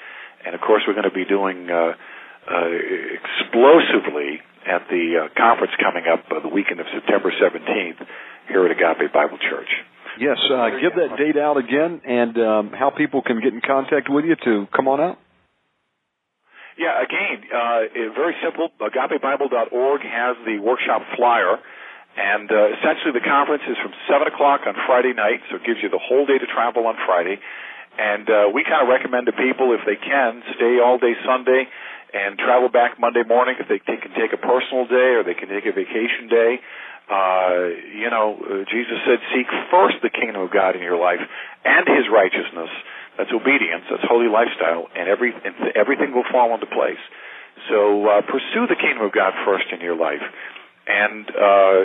[0.45, 1.93] And of course, we're going to be doing uh,
[2.49, 2.69] uh,
[3.19, 7.99] explosively at the uh, conference coming up uh, the weekend of September 17th
[8.47, 9.69] here at Agape Bible Church.
[10.19, 14.09] Yes, uh, give that date out again and um, how people can get in contact
[14.09, 15.17] with you to come on out.
[16.77, 18.71] Yeah, again, uh, very simple.
[18.79, 21.59] AgapeBible.org has the workshop flyer.
[22.17, 25.79] And uh, essentially, the conference is from 7 o'clock on Friday night, so it gives
[25.83, 27.39] you the whole day to travel on Friday.
[27.99, 31.67] And uh, we kind of recommend to people, if they can, stay all day Sunday
[32.15, 35.51] and travel back Monday morning if they, can take a personal day or they can
[35.51, 36.63] take a vacation day.
[37.11, 41.19] Uh, you know, uh, Jesus said, seek first the kingdom of God in your life
[41.65, 42.71] and his righteousness.
[43.17, 43.83] That's obedience.
[43.91, 47.01] That's holy lifestyle, and every and everything will fall into place.
[47.67, 50.23] So uh, pursue the kingdom of God first in your life,
[50.87, 51.79] and uh,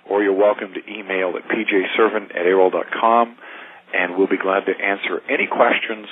[0.08, 3.36] or you're welcome to email at pjservant at AOL.com,
[3.94, 6.06] and we'll be glad to answer any questions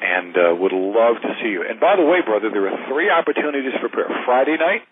[0.00, 1.64] and uh, would love to see you.
[1.64, 4.08] And by the way, brother, there are three opportunities for prayer.
[4.24, 4.84] Friday night,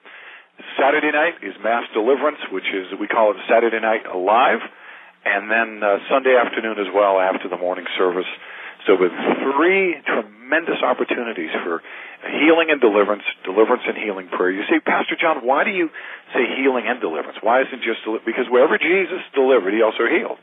[0.76, 4.60] Saturday night is Mass Deliverance, which is, we call it Saturday Night Alive,
[5.24, 8.28] and then uh, Sunday afternoon as well after the morning service.
[8.86, 9.12] So with
[9.56, 11.82] three tremendous opportunities for
[12.24, 14.50] healing and deliverance, deliverance and healing prayer.
[14.50, 15.90] You say, Pastor John, why do you
[16.34, 17.38] say healing and deliverance?
[17.42, 20.38] Why isn't just because wherever Jesus delivered, he also healed.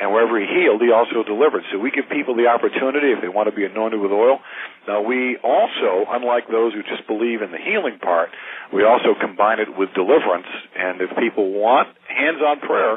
[0.00, 1.60] And wherever he healed, he also delivered.
[1.68, 4.40] So we give people the opportunity if they want to be anointed with oil.
[4.88, 8.32] Now we also, unlike those who just believe in the healing part,
[8.72, 10.48] we also combine it with deliverance.
[10.72, 12.96] And if people want hands-on prayer,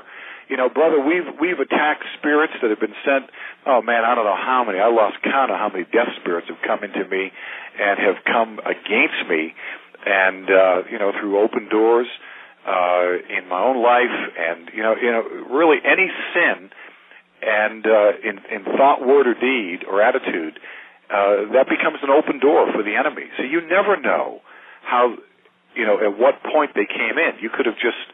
[0.53, 3.25] you know, brother, we've we've attacked spirits that have been sent.
[3.65, 4.77] Oh man, I don't know how many.
[4.77, 7.33] I lost count of how many death spirits have come into me
[7.81, 9.57] and have come against me,
[10.05, 12.05] and uh, you know, through open doors
[12.69, 16.05] uh, in my own life, and you know, you know, really any
[16.37, 16.69] sin,
[17.41, 20.61] and uh, in in thought, word, or deed, or attitude,
[21.09, 23.25] uh, that becomes an open door for the enemy.
[23.41, 24.45] So you never know
[24.85, 25.17] how,
[25.73, 27.41] you know, at what point they came in.
[27.41, 28.05] You could have just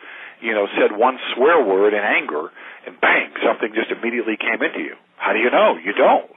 [0.41, 2.49] you know, said one swear word in anger,
[2.86, 4.95] and bang, something just immediately came into you.
[5.17, 5.75] How do you know?
[5.78, 6.32] You don't.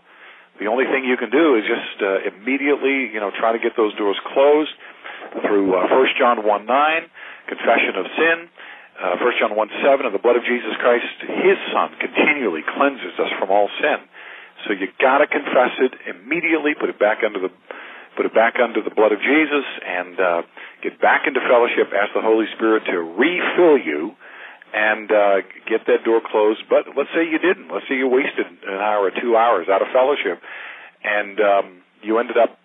[0.58, 3.72] The only thing you can do is just uh, immediately, you know, try to get
[3.74, 4.74] those doors closed
[5.46, 6.70] through uh, 1 John 1 9,
[7.48, 8.36] confession of sin,
[9.00, 13.16] uh, 1 John 1 7, and the blood of Jesus Christ, His Son, continually cleanses
[13.18, 14.04] us from all sin.
[14.66, 17.50] So you gotta confess it immediately, put it back under the
[18.16, 20.42] put it back under the blood of Jesus, and uh,
[20.82, 21.92] get back into fellowship.
[21.92, 24.16] Ask the Holy Spirit to refill you
[24.72, 25.36] and uh,
[25.68, 26.64] get that door closed.
[26.68, 27.68] But let's say you didn't.
[27.68, 30.40] Let's say you wasted an hour or two hours out of fellowship,
[31.04, 31.66] and um,
[32.00, 32.58] you ended up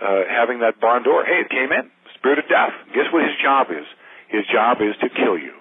[0.00, 1.24] uh, having that barn door.
[1.24, 1.92] Hey, it came in.
[2.16, 2.72] Spirit of death.
[2.96, 3.84] Guess what his job is?
[4.28, 5.52] His job is to kill you.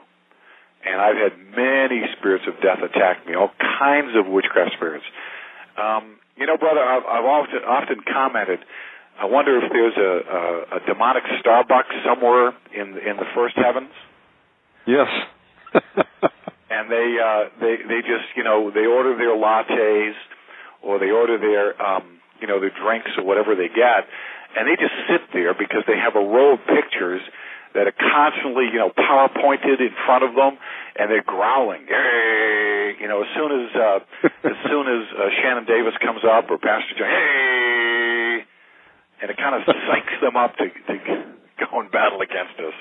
[0.85, 5.05] And I've had many spirits of death attack me, all kinds of witchcraft spirits.
[5.81, 8.59] Um, you know, brother, I've, I've often often commented
[9.19, 13.91] I wonder if there's a, a, a demonic Starbucks somewhere in in the first heavens.
[14.85, 15.07] Yes.
[16.69, 20.13] and they uh, they they just you know they order their lattes
[20.83, 24.03] or they order their um, you know their drinks or whatever they get,
[24.57, 27.21] and they just sit there because they have a row of pictures
[27.73, 30.59] that are constantly you know powerpointed in front of them,
[30.99, 31.87] and they're growling.
[31.87, 33.99] Hey, you know as soon as uh,
[34.51, 37.84] as soon as uh, Shannon Davis comes up or Pastor John, hey
[39.21, 40.93] and it kind of psychs them up to, to
[41.59, 42.75] go and battle against us.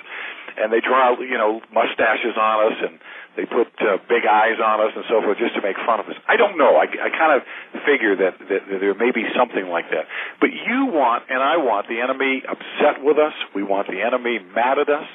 [0.55, 2.95] And they draw, you know, mustaches on us, and
[3.35, 6.07] they put uh, big eyes on us, and so forth, just to make fun of
[6.07, 6.15] us.
[6.31, 6.79] I don't know.
[6.79, 7.43] I, I kind of
[7.83, 10.07] figure that, that, that there may be something like that.
[10.39, 13.35] But you want, and I want, the enemy upset with us.
[13.55, 15.07] We want the enemy mad at us.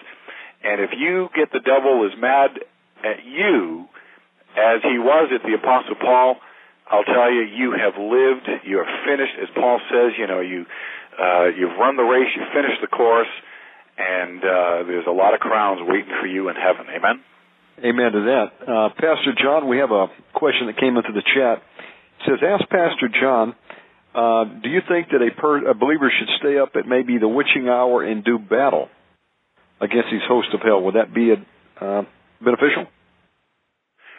[0.63, 2.59] And if you get the devil as mad
[3.07, 3.87] at you
[4.59, 6.35] as he was at the Apostle Paul,
[6.89, 9.37] I'll tell you, you have lived, you are finished.
[9.39, 10.65] As Paul says, you know, you
[11.19, 13.27] uh, you've run the race, you've finished the course,
[13.97, 16.87] and uh, there's a lot of crowns waiting for you in heaven.
[16.87, 17.21] Amen.
[17.79, 18.47] Amen to that.
[18.63, 21.63] Uh, Pastor John, we have a question that came into the chat.
[22.19, 23.55] It says, "Ask Pastor John,
[24.15, 27.27] uh, do you think that a, per- a believer should stay up at maybe the
[27.27, 28.89] witching hour and do battle
[29.79, 30.81] against these hosts of hell?
[30.83, 31.39] Would that be a,
[31.83, 32.03] uh,
[32.41, 32.87] beneficial?"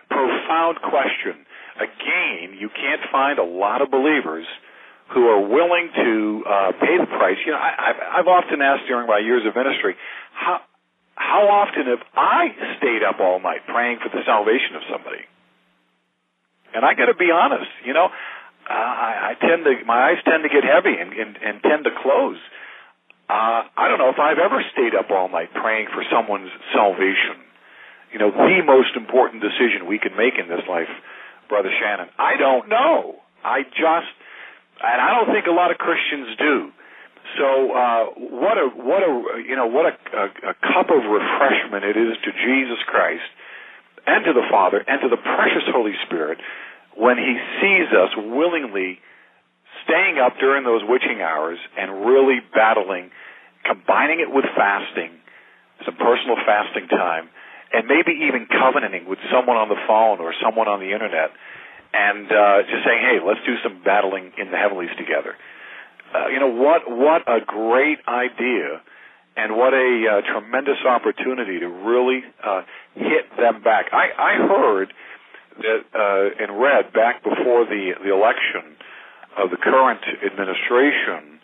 [0.08, 1.44] Profound question.
[1.76, 4.46] Again, you can't find a lot of believers
[5.14, 7.38] who are willing to uh, pay the price.
[7.44, 9.96] You know, I, I've, I've often asked during my years of ministry,
[10.33, 10.62] how
[11.14, 15.20] how often have I stayed up all night praying for the salvation of somebody?
[16.73, 20.23] And I got to be honest, you know, uh, I, I tend to my eyes
[20.25, 22.38] tend to get heavy and and, and tend to close.
[23.29, 27.38] Uh, I don't know if I've ever stayed up all night praying for someone's salvation.
[28.11, 30.90] You know, the most important decision we can make in this life,
[31.48, 32.11] Brother Shannon.
[32.19, 33.23] I don't know.
[33.44, 34.11] I just
[34.81, 36.72] and I don't think a lot of Christians do.
[37.38, 39.12] So uh, what a what a
[39.46, 43.28] you know what a, a, a cup of refreshment it is to Jesus Christ
[44.06, 46.38] and to the Father and to the precious Holy Spirit
[46.96, 48.98] when He sees us willingly
[49.85, 53.10] staying up during those witching hours and really battling,
[53.64, 55.14] combining it with fasting,
[55.85, 57.28] some personal fasting time,
[57.72, 61.31] and maybe even covenanting with someone on the phone or someone on the internet,
[61.92, 65.34] and uh, just saying, "Hey, let's do some battling in the heavenlies together."
[66.14, 66.90] Uh, you know what?
[66.90, 68.82] What a great idea,
[69.36, 72.62] and what a uh, tremendous opportunity to really uh,
[72.94, 73.86] hit them back.
[73.92, 74.92] I, I heard
[75.58, 78.76] that uh, and read back before the the election
[79.38, 81.38] of the current administration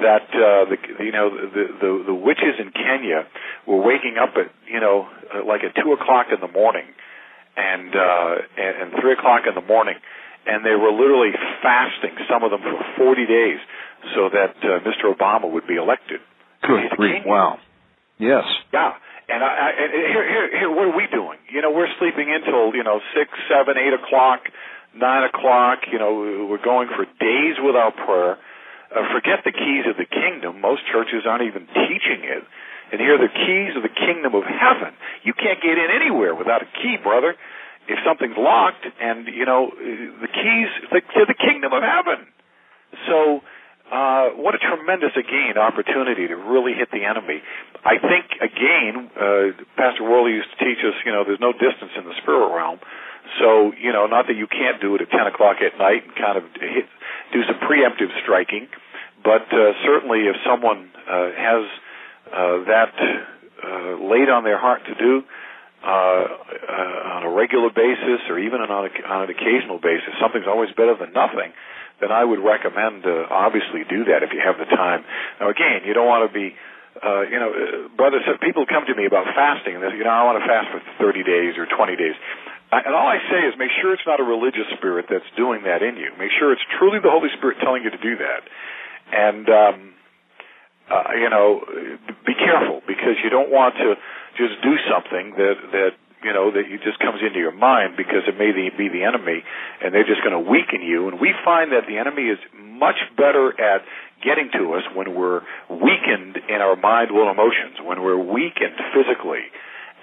[0.00, 3.26] that uh, the you know the, the the witches in Kenya
[3.66, 5.08] were waking up at you know
[5.46, 6.84] like at two o'clock in the morning
[7.56, 9.96] and uh, and, and three o'clock in the morning,
[10.46, 11.32] and they were literally
[11.62, 13.58] fasting some of them for forty days
[14.14, 15.12] so that uh, Mr.
[15.12, 16.20] Obama would be elected.
[16.62, 17.22] Good grief!
[17.26, 17.58] Wow.
[18.18, 18.44] Yes.
[18.72, 18.92] Yeah.
[19.30, 21.38] And, I, I, and here, here, here, what are we doing?
[21.54, 24.40] You know, we're sleeping until you know six, seven, eight o'clock,
[24.94, 25.86] nine o'clock.
[25.90, 28.38] You know, we're going for days without prayer
[28.90, 30.60] uh, forget the keys of the kingdom.
[30.60, 32.42] Most churches aren't even teaching it.
[32.90, 34.94] And here are the keys of the kingdom of heaven.
[35.22, 37.34] You can't get in anywhere without a key, brother.
[37.88, 42.26] If something's locked, and you know the keys to the kingdom of heaven.
[43.06, 43.42] So,
[43.90, 47.42] uh, what a tremendous again opportunity to really hit the enemy.
[47.82, 51.90] I think again, uh, Pastor Worley used to teach us, you know, there's no distance
[51.96, 52.78] in the spirit realm.
[53.38, 56.14] So, you know, not that you can't do it at 10 o'clock at night and
[56.14, 56.86] kind of hit,
[57.32, 58.66] do some preemptive striking,
[59.22, 61.62] but uh, certainly if someone uh, has
[62.30, 62.92] that
[63.60, 65.22] uh, laid on their heart to do
[65.80, 70.48] uh, uh, on a regular basis or even on, a, on an occasional basis, something's
[70.48, 71.52] always better than nothing,
[72.04, 75.04] then I would recommend uh, obviously do that if you have the time.
[75.40, 76.52] Now again, you don't want to be
[77.00, 80.04] uh, you know, uh, brothers, people come to me about fasting, and they say, you
[80.04, 82.12] know, I want to fast for 30 days or 20 days.
[82.68, 85.64] I, and all I say is make sure it's not a religious spirit that's doing
[85.64, 86.12] that in you.
[86.20, 88.42] Make sure it's truly the Holy Spirit telling you to do that.
[89.16, 89.76] And, um,
[90.90, 91.62] uh, you know,
[92.26, 93.94] be careful because you don't want to
[94.34, 98.36] just do something that, that, you know, that just comes into your mind because it
[98.36, 99.42] may be the enemy
[99.80, 101.08] and they're just going to weaken you.
[101.08, 103.86] And we find that the enemy is much better at
[104.20, 109.48] getting to us when we're weakened in our mind, will, emotions, when we're weakened physically.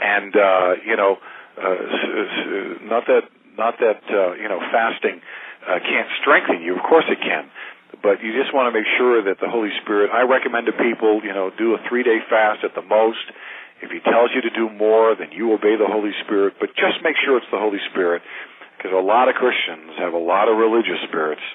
[0.02, 1.18] And, uh, you know,
[1.58, 5.22] uh, not that, not that, uh, you know, fasting,
[5.68, 6.78] uh, can't strengthen you.
[6.78, 7.50] Of course it can.
[8.02, 11.22] But you just want to make sure that the Holy Spirit, I recommend to people,
[11.24, 13.26] you know, do a three day fast at the most.
[13.82, 16.58] If he tells you to do more, then you obey the Holy Spirit.
[16.60, 18.22] But just make sure it's the Holy Spirit,
[18.78, 21.46] because a lot of Christians have a lot of religious spirits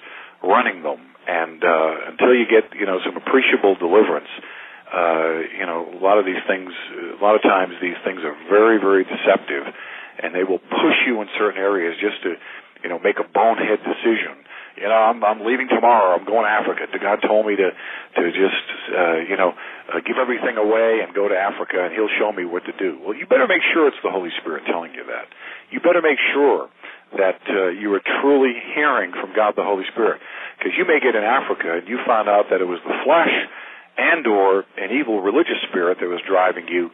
[0.42, 4.30] running them and uh, until you get you know some appreciable deliverance,
[4.90, 6.70] uh, you know a lot of these things,
[7.18, 9.70] a lot of times these things are very very deceptive,
[10.22, 12.34] and they will push you in certain areas just to
[12.82, 14.42] you know make a bonehead decision.
[14.76, 16.16] You know, I'm I'm leaving tomorrow.
[16.16, 16.88] I'm going to Africa.
[16.96, 19.52] God told me to to just uh, you know
[19.92, 22.98] uh, give everything away and go to Africa, and He'll show me what to do.
[23.04, 25.28] Well, you better make sure it's the Holy Spirit telling you that.
[25.70, 26.68] You better make sure
[27.16, 30.20] that uh, you are truly hearing from God the Holy Spirit.
[30.56, 33.34] Because you may get in Africa and you find out that it was the flesh
[33.98, 36.88] and or an evil religious spirit that was driving you,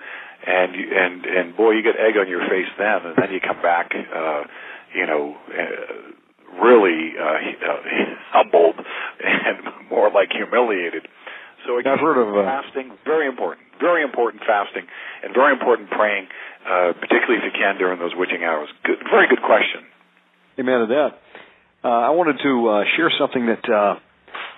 [0.46, 3.40] and you, and and boy, you get egg on your face then, and then you
[3.40, 4.42] come back, uh,
[4.94, 6.17] you know, uh,
[6.56, 7.38] really uh,
[8.32, 9.58] humbled and
[9.90, 11.06] more like humiliated.
[11.66, 14.86] So again, I've heard of uh, fasting, very important, very important fasting,
[15.22, 16.28] and very important praying,
[16.64, 18.68] uh, particularly if you can during those witching hours.
[18.84, 19.84] Good, very good question.
[20.58, 21.10] Amen to that.
[21.84, 23.98] Uh, I wanted to uh, share something that uh,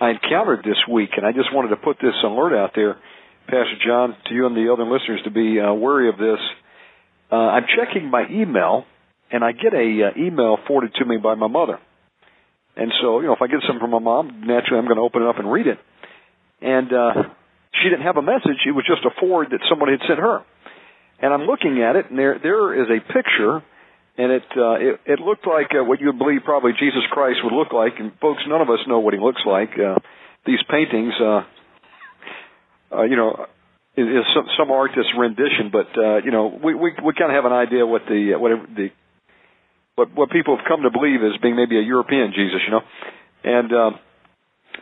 [0.01, 2.97] I encountered this week, and I just wanted to put this alert out there,
[3.45, 6.41] Pastor John, to you and the other listeners to be uh, wary of this.
[7.31, 8.85] Uh, I'm checking my email,
[9.31, 11.79] and I get a uh, email forwarded to me by my mother.
[12.77, 15.03] And so, you know, if I get something from my mom, naturally I'm going to
[15.03, 15.79] open it up and read it.
[16.61, 17.13] And uh,
[17.83, 20.45] she didn't have a message; it was just a forward that somebody had sent her.
[21.23, 23.63] And I'm looking at it, and there there is a picture
[24.21, 27.39] and it uh, it, it looked like uh, what you would believe probably Jesus Christ
[27.43, 27.95] would look like.
[27.99, 29.71] And folks, none of us know what he looks like.
[29.79, 29.97] Uh,
[30.45, 31.43] these paintings, uh,
[32.93, 33.47] uh, you know,
[33.97, 37.45] is, some, some artist's rendition, but uh, you know, we we, we kind of have
[37.45, 38.89] an idea what the uh, whatever the
[40.01, 42.85] what what people have come to believe as being maybe a European Jesus, you know,
[43.45, 43.73] and.
[43.73, 43.91] Uh,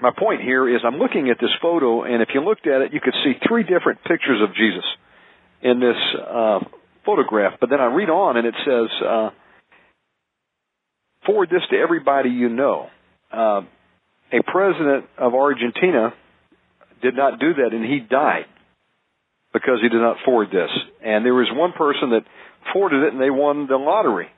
[0.01, 2.93] my point here is I'm looking at this photo, and if you looked at it,
[2.93, 4.85] you could see three different pictures of Jesus
[5.61, 6.61] in this uh,
[7.05, 7.55] photograph.
[7.61, 9.31] But then I read on and it says, uh,
[11.27, 12.89] forward this to everybody you know.
[13.33, 13.62] Uh,
[14.31, 16.12] a president of Argentina
[17.03, 18.47] did not do that and he died
[19.53, 20.71] because he did not forward this.
[21.03, 22.23] And there was one person that
[22.73, 24.29] forwarded it and they won the lottery.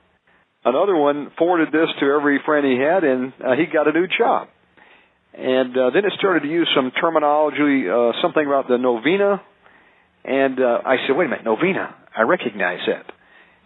[0.63, 4.07] Another one forwarded this to every friend he had and uh, he got a new
[4.07, 4.47] job.
[5.33, 9.41] And uh, then it started to use some terminology, uh, something about the novena.
[10.23, 11.95] And uh, I said, wait a minute, novena.
[12.15, 13.05] I recognize that.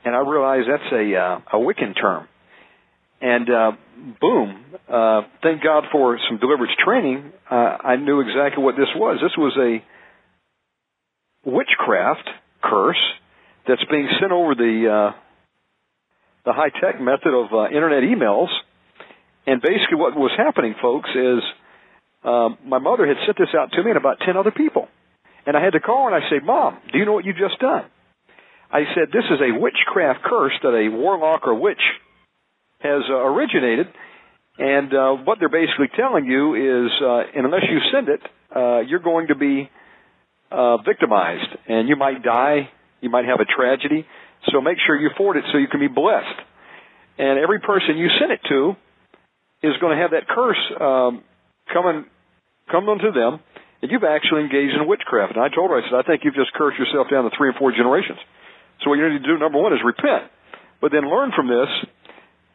[0.06, 2.28] and I realized that's a uh, a Wiccan term.
[3.22, 3.72] And uh,
[4.22, 7.32] boom, uh, thank God for some deliverance training.
[7.50, 9.20] Uh, I knew exactly what this was.
[9.22, 9.84] This was a
[11.50, 12.30] witchcraft
[12.62, 13.02] curse
[13.68, 15.18] that's being sent over the uh,
[16.46, 18.50] the high tech method of uh, internet emails.
[19.48, 21.42] And basically, what was happening, folks, is
[22.24, 24.88] um, my mother had sent this out to me and about ten other people.
[25.46, 27.60] And I had to call and I said, Mom, do you know what you just
[27.60, 27.86] done?
[28.72, 31.82] I said, this is a witchcraft curse that a warlock or witch
[32.80, 33.88] has uh, originated.
[34.58, 38.22] And uh, what they're basically telling you is, uh, unless you send it,
[38.56, 39.70] uh, you're going to be
[40.50, 42.70] uh, victimized, and you might die.
[43.02, 44.06] You might have a tragedy.
[44.52, 46.40] So make sure you forward it so you can be blessed.
[47.18, 48.76] And every person you send it to
[49.64, 51.24] is going to have that curse um,
[51.72, 52.06] coming
[52.70, 53.40] coming to them,
[53.82, 55.38] and you've actually engaged in witchcraft.
[55.38, 57.50] And I told her, I said, I think you've just cursed yourself down to three
[57.50, 58.18] or four generations.
[58.82, 60.30] So what you need to do, number one, is repent,
[60.82, 61.70] but then learn from this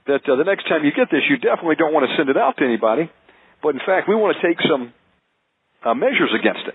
[0.07, 2.37] that uh, the next time you get this, you definitely don't want to send it
[2.37, 3.11] out to anybody.
[3.63, 4.93] But in fact, we want to take some
[5.85, 6.75] uh, measures against it.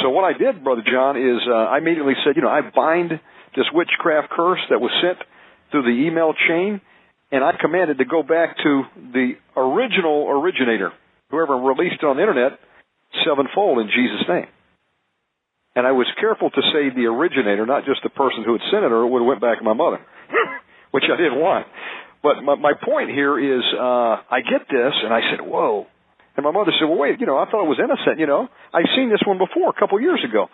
[0.00, 3.20] So what I did, Brother John, is uh, I immediately said, you know, I bind
[3.56, 5.18] this witchcraft curse that was sent
[5.70, 6.80] through the email chain,
[7.30, 8.82] and I commanded to go back to
[9.12, 10.92] the original originator,
[11.30, 12.58] whoever released it on the internet,
[13.24, 14.48] sevenfold in Jesus' name.
[15.74, 18.84] And I was careful to say the originator, not just the person who had sent
[18.84, 20.00] it, or it would have went back to my mother,
[20.92, 21.66] which I didn't want.
[22.22, 25.88] But my, my point here is, uh, I get this, and I said, "Whoa!"
[26.36, 28.20] And my mother said, "Well, wait, you know, I thought it was innocent.
[28.20, 30.48] You know, I've seen this one before a couple years ago."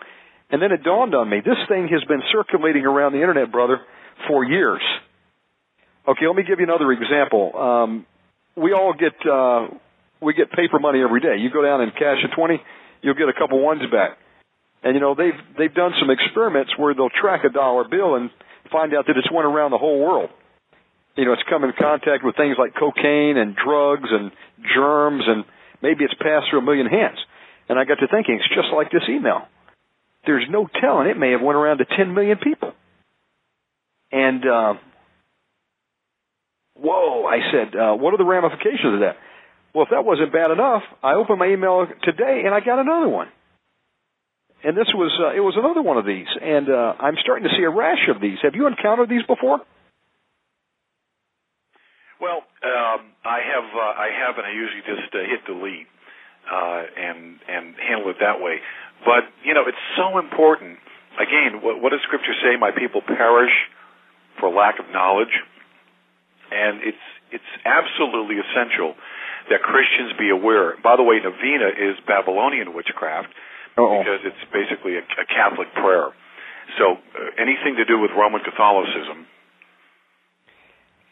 [0.51, 3.81] And then it dawned on me, this thing has been circulating around the internet, brother,
[4.27, 4.81] for years.
[6.07, 7.55] Okay, let me give you another example.
[7.55, 8.05] Um,
[8.57, 9.67] we all get uh,
[10.21, 11.37] we get paper money every day.
[11.37, 12.59] You go down and cash a twenty,
[13.01, 14.17] you'll get a couple ones back.
[14.81, 18.31] And you know they've they've done some experiments where they'll track a dollar bill and
[18.71, 20.29] find out that it's went around the whole world.
[21.15, 24.31] You know, it's come in contact with things like cocaine and drugs and
[24.73, 25.43] germs, and
[25.81, 27.17] maybe it's passed through a million hands.
[27.67, 29.45] And I got to thinking, it's just like this email.
[30.25, 32.73] There's no telling; it may have went around to 10 million people.
[34.11, 34.73] And uh,
[36.75, 39.17] whoa, I said, uh, what are the ramifications of that?
[39.73, 43.07] Well, if that wasn't bad enough, I opened my email today and I got another
[43.07, 43.27] one.
[44.63, 47.55] And this was uh, it was another one of these, and uh, I'm starting to
[47.55, 48.39] see a rash of these.
[48.43, 49.63] Have you encountered these before?
[52.19, 53.63] Well, um, I have.
[53.71, 55.87] Uh, I have, and I usually just uh, hit delete
[56.43, 58.59] uh, and and handle it that way.
[59.05, 60.77] But you know, it's so important.
[61.19, 62.55] Again, what, what does Scripture say?
[62.59, 63.53] My people perish
[64.39, 65.33] for lack of knowledge,
[66.51, 68.95] and it's it's absolutely essential
[69.49, 70.77] that Christians be aware.
[70.81, 73.29] By the way, Novena is Babylonian witchcraft
[73.77, 73.99] Uh-oh.
[73.99, 76.13] because it's basically a, a Catholic prayer.
[76.77, 79.25] So uh, anything to do with Roman Catholicism.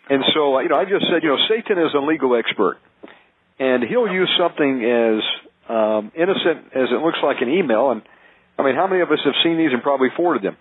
[0.09, 2.77] And so, uh, you know, I just said, you know, Satan is a legal expert,
[3.59, 5.19] and he'll use something as
[5.69, 7.91] um, innocent as it looks like an email.
[7.91, 8.01] And
[8.57, 10.57] I mean, how many of us have seen these and probably forwarded them?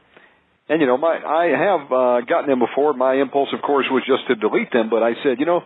[0.68, 2.92] And you know, my I have uh, gotten them before.
[2.92, 4.90] My impulse, of course, was just to delete them.
[4.90, 5.62] But I said, you know,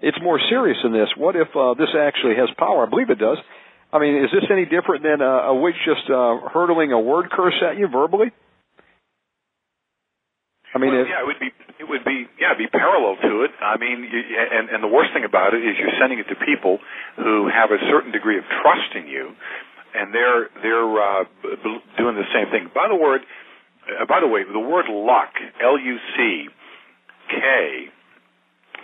[0.00, 1.08] it's more serious than this.
[1.16, 2.86] What if uh, this actually has power?
[2.86, 3.38] I believe it does.
[3.92, 7.30] I mean, is this any different than a, a witch just uh, hurtling a word
[7.30, 8.32] curse at you verbally?
[10.74, 11.50] I mean, well, it, yeah, it would be
[11.82, 13.50] it would be yeah, it'd be parallel to it.
[13.58, 16.36] I mean, you, and and the worst thing about it is you're sending it to
[16.38, 16.78] people
[17.16, 19.34] who have a certain degree of trust in you,
[19.94, 22.70] and they're they're uh, b- b- doing the same thing.
[22.70, 23.22] By the word,
[23.90, 26.46] uh, by the way, the word luck, L U C
[27.34, 27.90] K,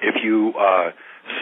[0.03, 0.91] if you uh,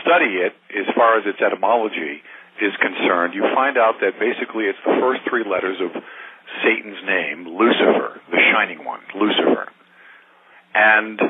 [0.04, 2.20] study it as far as its etymology
[2.60, 5.90] is concerned, you find out that basically it's the first three letters of
[6.62, 9.72] Satan's name, Lucifer, the shining one, Lucifer.
[10.74, 11.20] And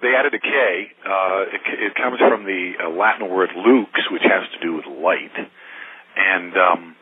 [0.00, 0.48] they added a K.
[1.04, 1.60] Uh, it,
[1.90, 5.34] it comes from the uh, Latin word lux, which has to do with light.
[6.16, 6.96] And um,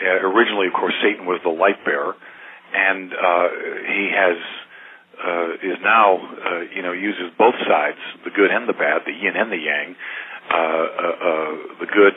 [0.00, 2.14] uh, originally, of course, Satan was the light bearer,
[2.74, 3.48] and uh,
[3.88, 4.36] he has
[5.20, 9.12] uh, is now uh, you know uses both sides, the good and the bad, the
[9.12, 9.96] yin and the yang.
[10.50, 12.14] Uh, uh, uh, the good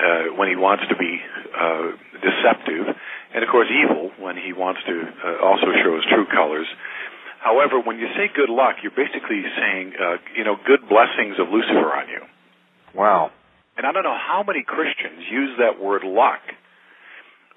[0.00, 1.20] uh, when he wants to be
[1.54, 2.96] uh, deceptive,
[3.34, 6.66] and of course evil when he wants to uh, also show his true colors.
[7.40, 11.48] However, when you say good luck, you're basically saying, uh, you know, good blessings of
[11.48, 12.22] Lucifer on you.
[12.94, 13.30] wow.
[13.76, 16.44] And I don't know how many Christians use that word luck.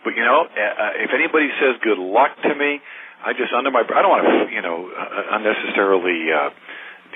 [0.04, 2.80] But you know, uh, if anybody says good luck to me,
[3.24, 6.52] I just under my I don't want to, you know, uh, unnecessarily, uh,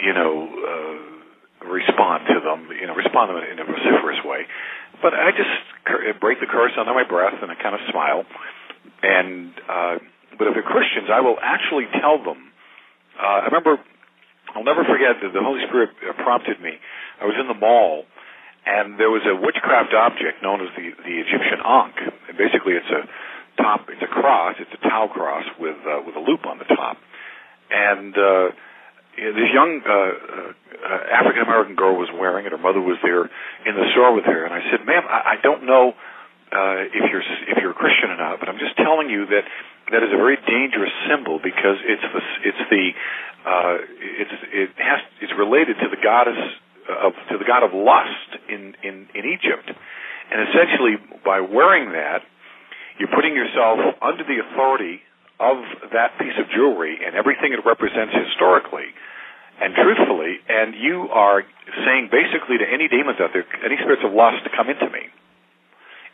[0.03, 4.47] you know, uh, respond to them, you know, respond to them in a vociferous way.
[5.01, 5.51] But I just
[5.83, 8.23] cur- break the curse under my breath and I kind of smile.
[9.03, 9.95] And uh,
[10.39, 12.46] but if they're Christians, I will actually tell them.
[13.17, 13.77] Uh, I remember
[14.55, 15.91] I'll never forget that the Holy Spirit
[16.23, 16.79] prompted me.
[17.21, 18.05] I was in the mall,
[18.65, 21.99] and there was a witchcraft object known as the the Egyptian Ankh.
[22.29, 23.05] And basically, it's a
[23.61, 26.69] top, it's a cross, it's a tau cross with uh, with a loop on the
[26.69, 26.97] top,
[27.71, 28.49] and uh,
[29.17, 32.51] this young uh, uh, African American girl was wearing it.
[32.51, 33.25] Her mother was there
[33.65, 35.93] in the store with her, and I said, "Ma'am, I, I don't know
[36.51, 39.43] uh, if you're if you're a Christian or not, but I'm just telling you that
[39.91, 42.85] that is a very dangerous symbol because it's the it's the
[43.43, 43.75] uh,
[44.21, 46.39] it's it has it's related to the goddess
[46.87, 52.23] of to the god of lust in in in Egypt, and essentially by wearing that,
[52.99, 55.03] you're putting yourself under the authority
[55.39, 55.61] of
[55.93, 58.89] that piece of jewelry and everything it represents historically
[59.59, 61.41] and truthfully, and you are
[61.85, 65.09] saying basically to any demons out there, any spirits of lust, come into me.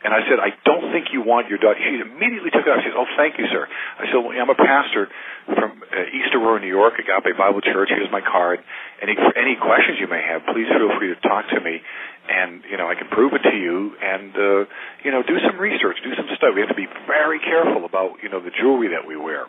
[0.04, 1.80] And I said, I don't think you want your daughter.
[1.80, 2.84] She immediately took it off.
[2.84, 3.64] She said, Oh, thank you, sir.
[3.64, 5.08] I said, well, I'm a pastor
[5.48, 7.88] from uh, East Aurora, New York, Agape Bible Church.
[7.88, 8.60] Here's my card.
[9.00, 11.80] Any any questions you may have, please feel free to talk to me,
[12.28, 13.96] and you know I can prove it to you.
[13.96, 14.68] And uh,
[15.04, 16.52] you know, do some research, do some study.
[16.52, 19.48] We have to be very careful about you know the jewelry that we wear.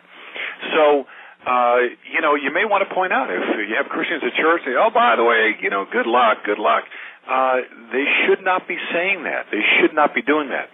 [0.72, 1.04] So
[1.46, 1.78] uh,
[2.10, 3.38] you know, you may want to point out if
[3.70, 6.58] you have Christians at church, say, oh, by the way, you know, good luck, good
[6.58, 6.82] luck.
[7.26, 7.58] Uh,
[7.90, 9.46] they should not be saying that.
[9.50, 10.70] They should not be doing that.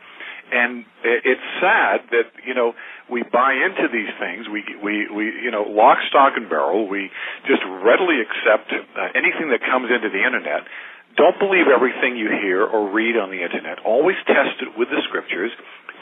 [0.53, 2.77] And it's sad that you know
[3.09, 4.45] we buy into these things.
[4.53, 6.89] We we we you know lock, stock, and barrel.
[6.89, 7.09] We
[7.49, 10.69] just readily accept uh, anything that comes into the internet.
[11.17, 13.81] Don't believe everything you hear or read on the internet.
[13.85, 15.53] Always test it with the scriptures.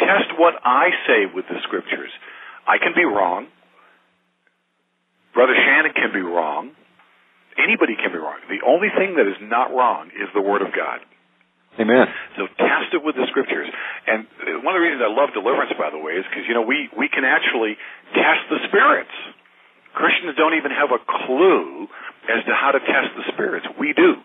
[0.03, 2.11] Test what I say with the scriptures.
[2.67, 3.47] I can be wrong.
[5.35, 6.75] Brother Shannon can be wrong.
[7.59, 8.39] Anybody can be wrong.
[8.47, 11.03] The only thing that is not wrong is the Word of God.
[11.79, 12.07] Amen.
[12.37, 13.71] So test it with the scriptures.
[14.07, 16.55] And uh, one of the reasons I love deliverance, by the way, is because, you
[16.55, 17.79] know, we, we can actually
[18.13, 19.15] test the spirits.
[19.95, 21.87] Christians don't even have a clue
[22.27, 23.67] as to how to test the spirits.
[23.79, 24.19] We do.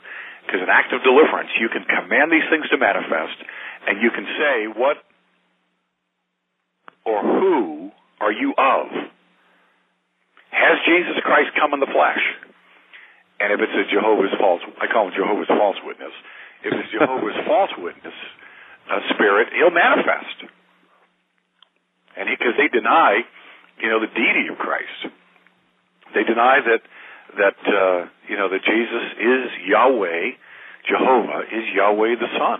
[0.45, 3.37] Because in act of deliverance, you can command these things to manifest,
[3.89, 5.01] and you can say, what
[7.05, 7.89] or who
[8.21, 8.85] are you of?
[10.53, 12.21] Has Jesus Christ come in the flesh?
[13.39, 16.15] And if it's a Jehovah's false, I call him Jehovah's false witness.
[16.63, 18.15] If it's Jehovah's false witness
[18.87, 20.47] uh, spirit, he'll manifest.
[22.15, 23.27] And because they deny,
[23.83, 25.11] you know, the deity of Christ,
[26.15, 26.81] they deny that
[27.35, 30.39] that uh, you know that Jesus is Yahweh,
[30.87, 32.59] Jehovah is Yahweh the Son,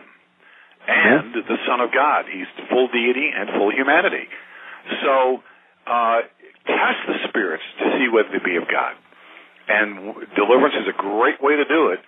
[0.88, 1.48] and mm-hmm.
[1.48, 2.26] the Son of God.
[2.28, 4.28] He's full deity and full humanity.
[5.02, 5.40] So
[5.88, 6.28] uh,
[6.68, 9.00] test the spirits to see whether they be of God.
[9.68, 12.00] And deliverance is a great way to do it.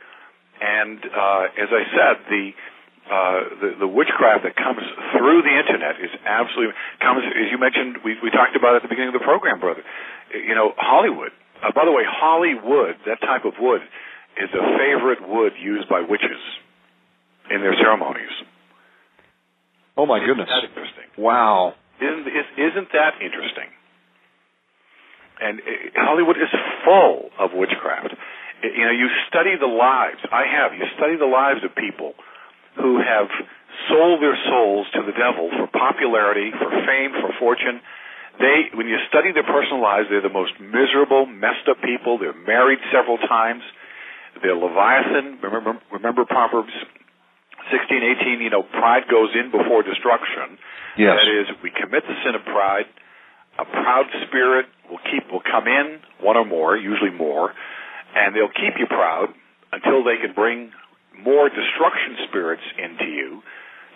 [0.62, 2.46] And uh, as I said, the,
[3.08, 4.82] uh, the the witchcraft that comes
[5.14, 8.02] through the internet is absolutely comes as you mentioned.
[8.04, 9.82] We we talked about it at the beginning of the program, brother.
[10.34, 11.32] You know, Hollywood.
[11.62, 13.82] Uh, by the way, Hollywood, that type of wood,
[14.38, 16.42] is a favorite wood used by witches
[17.50, 18.34] in their ceremonies.
[19.96, 20.50] Oh my isn't goodness!
[20.50, 21.08] That interesting.
[21.18, 21.74] Wow.
[21.98, 23.70] Isn't isn't that interesting?
[25.42, 25.62] And
[25.96, 26.50] Hollywood is
[26.84, 28.16] full of witchcraft.
[28.64, 30.18] You know, you study the lives.
[30.34, 30.74] I have.
[30.74, 32.18] You study the lives of people
[32.82, 33.30] who have
[33.90, 37.82] sold their souls to the devil for popularity, for fame, for fortune.
[38.42, 42.18] They, when you study their personal lives, they're the most miserable, messed up people.
[42.18, 43.62] They're married several times.
[44.42, 45.42] They're Leviathan.
[45.42, 46.74] Remember, remember Proverbs
[47.70, 50.58] 16, 18, you know, pride goes in before destruction.
[50.98, 51.18] Yes.
[51.18, 52.90] That is, we commit the sin of pride
[53.60, 57.54] a proud spirit will keep will come in one or more, usually more,
[58.16, 59.30] and they'll keep you proud
[59.72, 60.72] until they can bring
[61.22, 63.42] more destruction spirits into you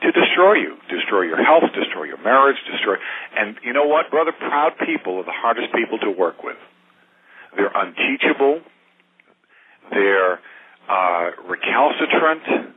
[0.01, 2.95] to destroy you, destroy your health, destroy your marriage, destroy.
[3.37, 4.31] And you know what, brother?
[4.31, 6.57] Proud people are the hardest people to work with.
[7.55, 8.61] They're unteachable.
[9.91, 10.39] They're
[10.89, 12.73] uh, recalcitrant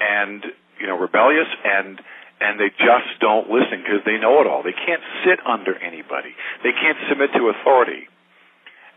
[0.00, 0.44] and
[0.80, 2.00] you know rebellious and
[2.40, 4.64] and they just don't listen because they know it all.
[4.64, 6.32] They can't sit under anybody.
[6.64, 8.08] They can't submit to authority.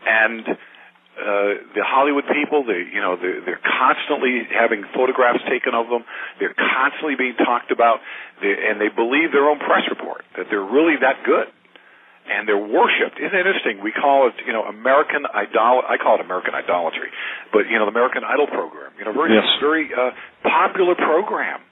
[0.04, 0.56] And
[1.14, 6.02] uh, the Hollywood people, they you know they're, they're constantly having photographs taken of them.
[6.40, 8.00] They're constantly being talked about,
[8.42, 11.46] they, and they believe their own press report that they're really that good,
[12.26, 13.22] and they're worshipped.
[13.22, 13.78] Isn't it interesting?
[13.78, 15.86] We call it you know American idol.
[15.86, 17.14] I call it American idolatry,
[17.54, 18.90] but you know the American Idol program.
[18.98, 19.46] You know very yes.
[19.62, 20.10] very uh,
[20.42, 21.62] popular program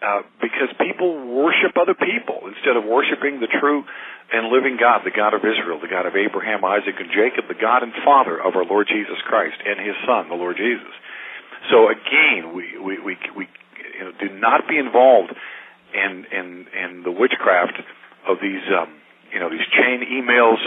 [0.00, 3.84] uh, because people worship other people instead of worshiping the true
[4.32, 7.58] and living God, the God of Israel, the God of Abraham, Isaac, and Jacob, the
[7.58, 10.94] God and Father of our Lord Jesus Christ and His Son, the Lord Jesus.
[11.68, 15.36] So again, we we we, we you know, do not be involved
[15.92, 17.76] in in in the witchcraft
[18.26, 18.96] of these um,
[19.32, 20.64] you know these chain emails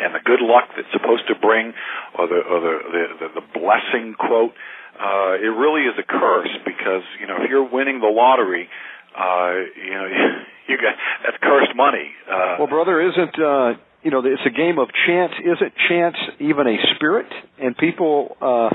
[0.00, 1.74] and the good luck that's supposed to bring,
[2.16, 4.54] or the or the the, the, the blessing quote.
[4.98, 8.68] Uh, it really is a curse because you know if you're winning the lottery,
[9.14, 10.06] uh, you know
[10.68, 12.10] you got that's cursed money.
[12.26, 15.32] Uh, well, brother, isn't uh, you know it's a game of chance?
[15.38, 17.30] Isn't chance even a spirit?
[17.62, 18.74] And people uh,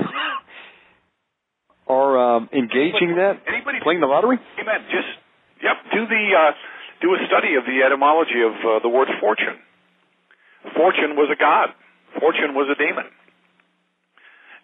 [1.92, 4.40] are um, engaging that, Anybody playing the lottery.
[4.60, 4.80] Amen.
[4.88, 5.12] Just
[5.60, 5.76] yep.
[5.92, 6.52] Do the uh,
[7.04, 9.60] do a study of the etymology of uh, the word fortune.
[10.72, 11.76] Fortune was a god.
[12.18, 13.04] Fortune was a demon.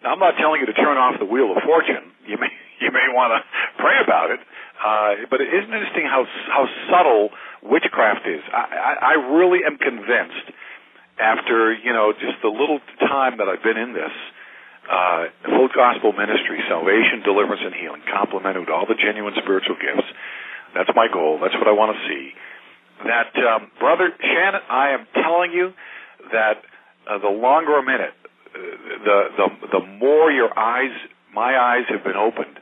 [0.03, 2.09] Now, I'm not telling you to turn off the wheel of fortune.
[2.25, 2.49] You may
[2.81, 3.39] you may want to
[3.77, 7.29] pray about it, uh, but it isn't interesting how how subtle
[7.61, 8.41] witchcraft is.
[8.49, 10.49] I, I, I really am convinced,
[11.21, 14.13] after you know just the little time that I've been in this,
[14.89, 20.09] uh, full gospel ministry, salvation, deliverance, and healing, complemented with all the genuine spiritual gifts.
[20.73, 21.37] That's my goal.
[21.37, 22.33] That's what I want to see.
[23.05, 25.73] That um, brother Shannon, I am telling you
[26.33, 26.65] that
[27.09, 28.20] uh, the longer a minute, uh,
[28.53, 29.47] the the
[29.79, 30.91] the more your eyes,
[31.33, 32.59] my eyes have been opened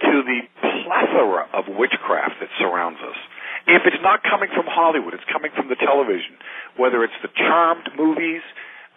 [0.00, 3.18] to the plethora of witchcraft that surrounds us.
[3.66, 6.38] If it's not coming from Hollywood, it's coming from the television,
[6.78, 8.42] whether it's the Charmed movies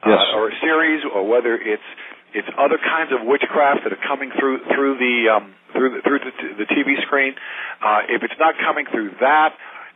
[0.06, 0.22] yes.
[0.22, 1.90] uh, or a series, or whether it's
[2.34, 6.20] it's other kinds of witchcraft that are coming through through the um, through the, through
[6.20, 7.36] the, the TV screen.
[7.84, 9.54] Uh, if it's not coming through that,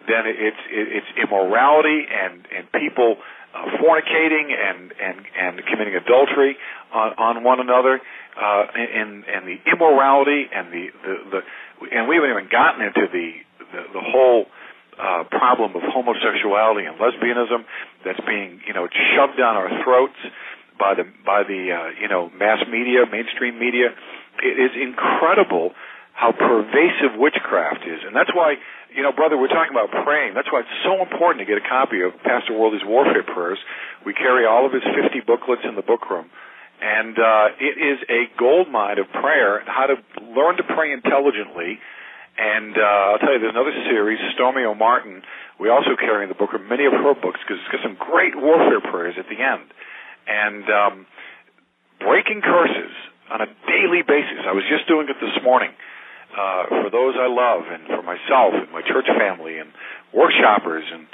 [0.07, 3.17] then it's it's immorality and and people
[3.55, 6.57] uh, fornicating and and and committing adultery
[6.93, 8.01] on, on one another,
[8.35, 11.41] uh, and and the immorality and the, the the
[11.95, 13.31] and we haven't even gotten into the
[13.71, 14.45] the, the whole
[14.99, 17.63] uh, problem of homosexuality and lesbianism
[18.03, 20.19] that's being you know shoved down our throats
[20.77, 23.95] by the by the uh, you know mass media, mainstream media.
[24.43, 25.71] It is incredible
[26.15, 28.55] how pervasive witchcraft is, and that's why
[28.95, 30.33] you know, brother, we're talking about praying.
[30.33, 33.59] That's why it's so important to get a copy of Pastor Worley's Warfare Prayers.
[34.07, 36.31] We carry all of his 50 booklets in the book room.
[36.79, 40.95] And uh, it is a gold mine of prayer, and how to learn to pray
[40.95, 41.79] intelligently.
[42.39, 45.23] And uh, I'll tell you, there's another series, Stormie Omartian.
[45.59, 47.99] We also carry in the book room many of her books because it's got some
[47.99, 49.71] great warfare prayers at the end
[50.27, 50.95] and um,
[51.99, 52.91] breaking curses
[53.31, 54.43] on a daily basis.
[54.43, 55.71] I was just doing it this morning
[56.35, 59.71] uh, for those I love, and for myself and my church family, and
[60.13, 61.07] workshoppers, and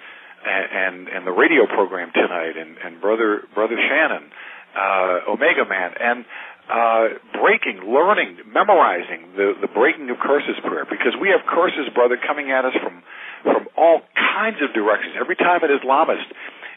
[0.45, 4.29] and and the radio program tonight, and and brother brother Shannon,
[4.75, 6.25] uh, Omega Man, and
[6.69, 7.05] uh,
[7.37, 12.51] breaking, learning, memorizing the the breaking of curses prayer, because we have curses, brother, coming
[12.51, 13.03] at us from
[13.43, 15.15] from all kinds of directions.
[15.19, 16.29] Every time an Islamist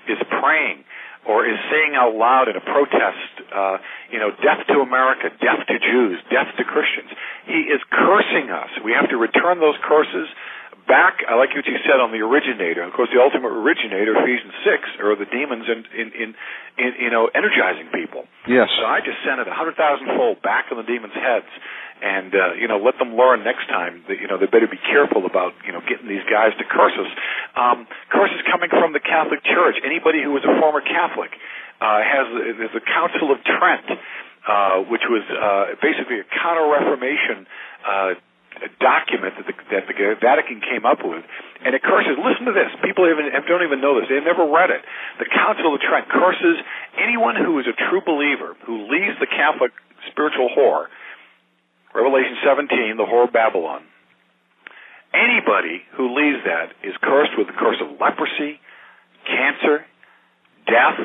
[0.09, 0.85] is praying
[1.25, 3.79] or is saying out loud in a protest, uh,
[4.15, 7.11] you know, death to America, death to Jews, death to Christians.
[7.51, 8.71] He is cursing us.
[8.87, 10.31] We have to return those curses
[10.87, 11.27] back.
[11.27, 12.87] I like what you said on the originator.
[12.87, 16.29] Of course, the ultimate originator, Ephesians six, are the demons in, in, in,
[16.79, 18.31] in you know energizing people.
[18.47, 18.71] Yes.
[18.79, 21.51] So I just sent it a hundred thousand fold back in the demons' heads
[22.05, 24.79] and uh, you know let them learn next time that you know they better be
[24.79, 27.11] careful about you know getting these guys to curse us.
[27.57, 29.81] Um, curses coming from the Catholic Church.
[29.83, 31.64] Anybody who was a former Catholic uh,
[32.03, 32.27] has
[32.59, 33.87] there's the Council of Trent,
[34.49, 37.47] uh, which was uh, basically a Counter Reformation.
[37.85, 38.15] Uh,
[38.79, 41.27] document that the, that the Vatican came up with,
[41.67, 42.15] and it curses.
[42.15, 42.71] Listen to this.
[42.87, 44.07] People even don't even know this.
[44.07, 44.79] They've never read it.
[45.19, 46.63] The Council of Trent curses
[46.95, 49.75] anyone who is a true believer who leaves the Catholic
[50.07, 50.87] spiritual whore
[51.95, 53.87] Revelation 17, the whore of Babylon.
[55.15, 58.59] Anybody who leaves that is cursed with the curse of leprosy,
[59.27, 59.87] cancer,
[60.67, 60.99] death,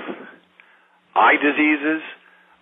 [1.20, 2.00] eye diseases,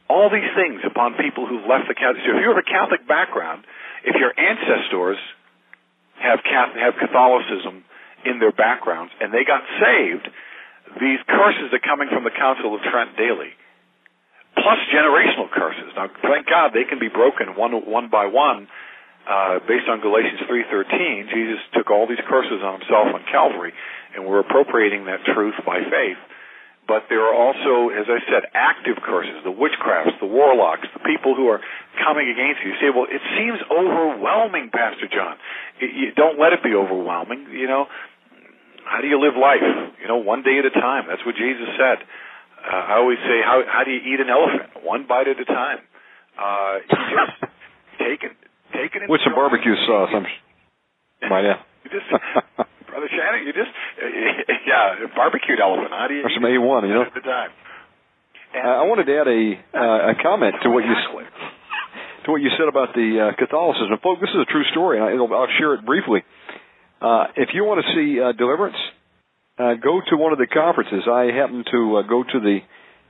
[0.10, 2.26] all these things upon people who've left the Catholic.
[2.26, 3.70] So if you have a Catholic background,
[4.02, 5.22] if your ancestors
[6.18, 7.86] have Catholic, have Catholicism
[8.26, 10.26] in their backgrounds and they got saved,
[10.98, 13.54] these curses are coming from the Council of Trent daily
[14.58, 15.94] plus generational curses.
[15.96, 18.68] Now, thank God they can be broken one one by one.
[19.28, 23.74] Uh, based on Galatians 3:13, Jesus took all these curses on himself on Calvary,
[24.16, 26.18] and we're appropriating that truth by faith.
[26.88, 31.36] But there are also, as I said, active curses, the witchcrafts, the warlocks, the people
[31.36, 31.60] who are
[32.00, 32.72] coming against you.
[32.72, 35.36] You say, well, it seems overwhelming, Pastor John.
[35.84, 37.52] You don't let it be overwhelming.
[37.52, 37.92] You know,
[38.88, 39.60] how do you live life?
[40.00, 41.12] You know, one day at a time.
[41.12, 42.08] That's what Jesus said.
[42.64, 44.84] Uh, I always say, how how do you eat an elephant?
[44.84, 45.80] One bite at a time.
[46.40, 47.52] Uh, you just
[48.00, 48.34] take it,
[48.72, 49.10] take it.
[49.12, 50.26] With some barbecue sauce, I'm.
[51.30, 51.60] Might yeah.
[51.92, 52.08] just,
[52.88, 53.72] brother Shannon, you just,
[54.68, 55.92] yeah, barbecued elephant.
[55.92, 56.24] How do you?
[56.24, 57.04] Or some A one, you know.
[57.04, 57.52] At the time.
[58.56, 59.42] Uh, I wanted to add a
[59.76, 60.96] uh, a comment to what you
[62.26, 64.00] to what you said about the uh, Catholicism.
[64.04, 66.24] Folks, this is a true story, and I, will share it briefly.
[67.00, 68.76] Uh, if you want to see uh, deliverance,
[69.60, 71.08] uh, go to one of the conferences.
[71.08, 72.60] I happened to uh, go to the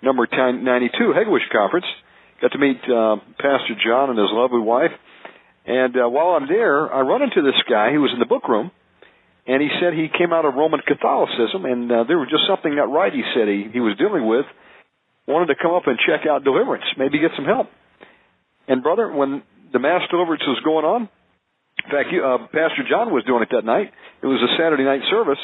[0.02, 1.86] number 92 Hegewisch Conference.
[2.42, 4.92] Got to meet uh, Pastor John and his lovely wife.
[5.66, 8.48] And uh, while I'm there, I run into this guy who was in the book
[8.48, 8.72] room,
[9.48, 12.76] and he said he came out of Roman Catholicism, and uh, there was just something
[12.76, 13.14] not right.
[13.14, 14.46] He said he he was dealing with,
[15.26, 17.68] wanted to come up and check out deliverance, maybe get some help.
[18.68, 19.42] And brother, when
[19.72, 21.10] the mass deliverance was going on,
[21.86, 23.94] in fact, uh, Pastor John was doing it that night.
[24.22, 25.40] It was a Saturday night service.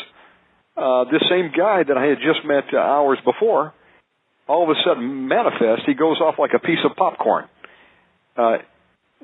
[0.75, 3.73] Uh, this same guy that I had just met uh, hours before,
[4.47, 5.83] all of a sudden manifest.
[5.85, 7.45] He goes off like a piece of popcorn.
[8.35, 8.57] Uh,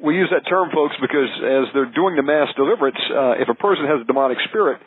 [0.04, 3.56] we use that term, folks, because as they're doing the mass deliverance, uh, if a
[3.56, 4.80] person has a demonic spirit,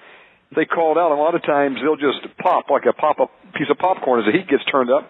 [0.54, 1.12] they call it out.
[1.12, 4.26] A lot of times they'll just pop like a pop up piece of popcorn as
[4.26, 5.08] the heat gets turned up.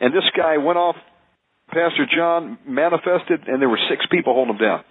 [0.00, 0.96] And this guy went off.
[1.68, 4.84] Pastor John manifested, and there were six people holding him down.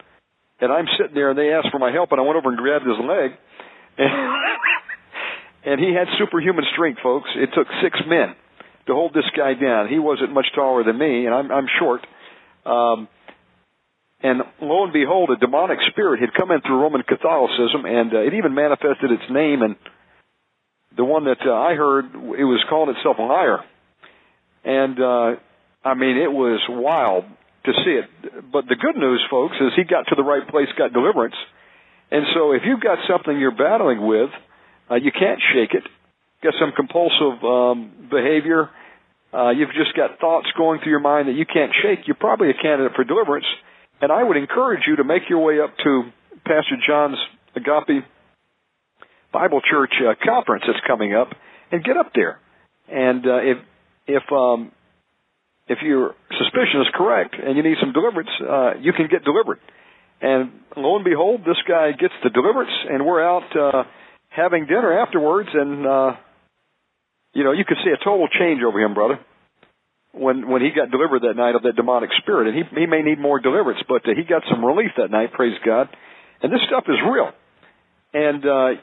[0.59, 2.57] And I'm sitting there, and they asked for my help, and I went over and
[2.57, 3.31] grabbed his leg,
[3.97, 4.13] and,
[5.65, 7.29] and he had superhuman strength, folks.
[7.35, 8.35] It took six men
[8.87, 9.87] to hold this guy down.
[9.89, 12.05] He wasn't much taller than me, and I'm, I'm short.
[12.65, 13.07] Um,
[14.21, 18.19] and lo and behold, a demonic spirit had come in through Roman Catholicism, and uh,
[18.19, 19.61] it even manifested its name.
[19.61, 19.75] And
[20.95, 23.59] the one that uh, I heard, it was calling itself liar.
[24.65, 25.39] And uh,
[25.85, 27.25] I mean, it was wild
[27.65, 28.51] to see it.
[28.51, 31.35] But the good news, folks, is he got to the right place, got deliverance.
[32.09, 34.29] And so, if you've got something you're battling with,
[34.89, 35.83] uh, you can't shake it.
[36.41, 38.69] Got some compulsive um, behavior.
[39.33, 42.07] Uh, you've just got thoughts going through your mind that you can't shake.
[42.07, 43.45] You're probably a candidate for deliverance.
[44.01, 46.03] And I would encourage you to make your way up to
[46.45, 47.17] Pastor John's
[47.55, 48.05] Agape
[49.33, 51.29] Bible Church uh, conference that's coming up,
[51.71, 52.39] and get up there.
[52.87, 53.57] And uh, if
[54.07, 54.71] if um,
[55.67, 59.59] if your suspicion is correct and you need some deliverance, uh, you can get delivered.
[60.21, 63.83] And lo and behold, this guy gets the deliverance, and we're out uh,
[64.29, 66.11] having dinner afterwards, and uh,
[67.33, 69.19] you know you could see a total change over him, brother
[70.19, 73.01] when when he got delivered that night of that demonic spirit, and he he may
[73.01, 75.33] need more deliverance, but uh, he got some relief that night.
[75.33, 75.89] Praise God!
[76.41, 77.31] And this stuff is real,
[78.13, 78.81] and uh,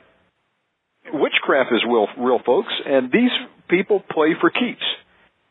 [1.12, 2.72] witchcraft is real, real, folks.
[2.86, 3.30] And these
[3.68, 4.84] people play for keeps,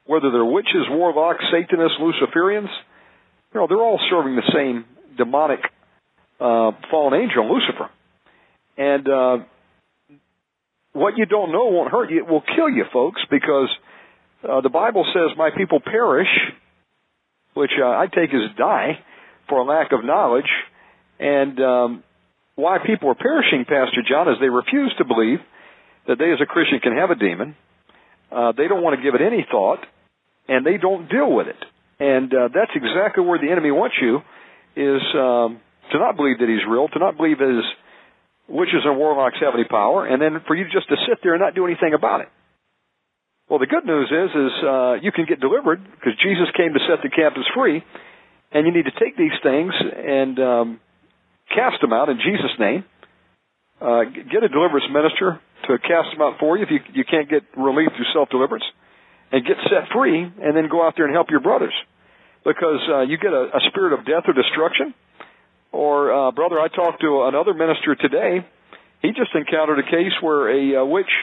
[0.05, 2.71] whether they're witches, warlocks, Satanists, Luciferians.
[3.53, 4.86] You know, they're all serving the same
[5.17, 5.59] demonic
[6.39, 7.89] uh, fallen angel, Lucifer.
[8.77, 9.38] And uh,
[10.93, 13.69] what you don't know won't hurt you; it will kill you, folks, because
[14.43, 16.27] uh, the Bible says, "My people perish,"
[17.53, 18.99] which uh, I take as die
[19.49, 20.49] for a lack of knowledge.
[21.19, 22.03] And um,
[22.55, 25.39] why people are perishing, Pastor John, is they refuse to believe
[26.07, 27.55] that they, as a Christian, can have a demon.
[28.31, 29.79] Uh, they don't want to give it any thought,
[30.47, 31.61] and they don't deal with it.
[31.99, 34.19] And uh, that's exactly where the enemy wants you:
[34.75, 37.63] is um, to not believe that he's real, to not believe his
[38.47, 41.41] witches and warlocks have any power, and then for you just to sit there and
[41.41, 42.29] not do anything about it.
[43.53, 46.81] Well, the good news is, is uh, you can get delivered because Jesus came to
[46.89, 47.85] set the captives free,
[48.49, 50.67] and you need to take these things and um,
[51.53, 52.81] cast them out in Jesus' name.
[53.77, 55.37] Uh, get a deliverance minister
[55.69, 58.65] to cast them out for you if you, you can't get relief through self deliverance,
[59.31, 61.77] and get set free, and then go out there and help your brothers.
[62.41, 64.97] Because uh, you get a, a spirit of death or destruction.
[65.71, 68.41] Or, uh, brother, I talked to another minister today.
[69.03, 71.13] He just encountered a case where a uh, witch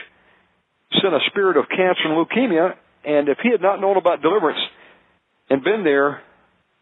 [1.01, 2.75] sent a spirit of cancer and leukemia,
[3.05, 4.59] and if he had not known about deliverance
[5.49, 6.21] and been there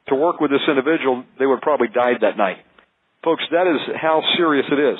[0.07, 2.57] to work with this individual, they would probably died that night.
[3.23, 4.99] Folks, that is how serious it is.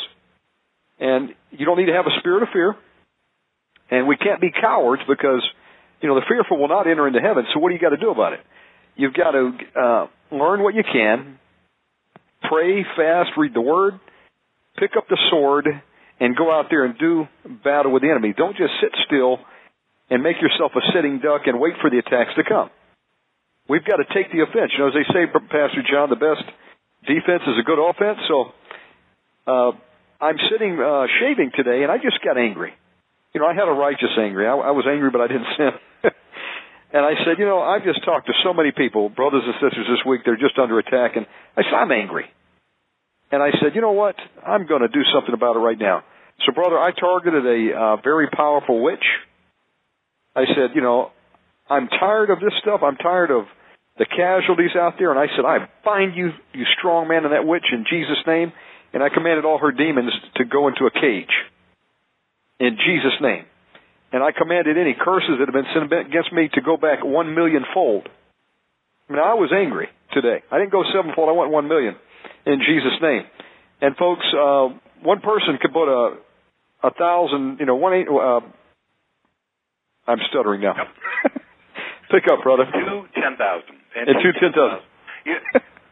[0.99, 2.75] And you don't need to have a spirit of fear.
[3.89, 5.41] And we can't be cowards because,
[6.01, 7.45] you know, the fearful will not enter into heaven.
[7.53, 8.41] So what do you got to do about it?
[8.95, 11.39] You've got to uh, learn what you can,
[12.43, 13.99] pray, fast, read the Word,
[14.77, 15.67] pick up the sword,
[16.19, 17.27] and go out there and do
[17.63, 18.33] battle with the enemy.
[18.35, 19.39] Don't just sit still
[20.09, 22.69] and make yourself a sitting duck and wait for the attacks to come.
[23.69, 24.73] We've got to take the offense.
[24.73, 26.41] You know, as they say, Pastor John, the best
[27.05, 28.17] defense is a good offense.
[28.27, 28.51] So,
[29.45, 29.71] uh,
[30.19, 32.73] I'm sitting uh, shaving today, and I just got angry.
[33.33, 34.47] You know, I had a righteous angry.
[34.47, 35.71] I, I was angry, but I didn't sin.
[36.91, 39.85] and I said, you know, I've just talked to so many people, brothers and sisters
[39.87, 40.21] this week.
[40.25, 42.25] They're just under attack, and I said, I'm angry.
[43.31, 44.15] And I said, you know what?
[44.45, 46.03] I'm going to do something about it right now.
[46.45, 49.03] So, brother, I targeted a uh, very powerful witch.
[50.35, 51.11] I said, you know,
[51.69, 52.81] I'm tired of this stuff.
[52.83, 53.45] I'm tired of
[53.97, 55.11] the casualties out there.
[55.11, 58.53] And I said, I bind you, you strong man and that witch in Jesus' name.
[58.93, 61.33] And I commanded all her demons to go into a cage
[62.59, 63.45] in Jesus' name.
[64.11, 67.35] And I commanded any curses that have been sent against me to go back one
[67.35, 68.09] million fold.
[69.07, 70.41] I mean, I was angry today.
[70.51, 71.29] I didn't go sevenfold.
[71.29, 71.95] I went one million
[72.45, 73.23] in Jesus' name.
[73.81, 74.69] And folks, uh,
[75.03, 76.17] one person could put a
[76.83, 78.07] a thousand, you know, one eight.
[78.07, 78.41] Uh,
[80.07, 80.73] I'm stuttering now.
[82.11, 82.65] Pick up, brother.
[82.65, 83.77] Two ten thousand.
[83.95, 84.81] And, two ten thousand.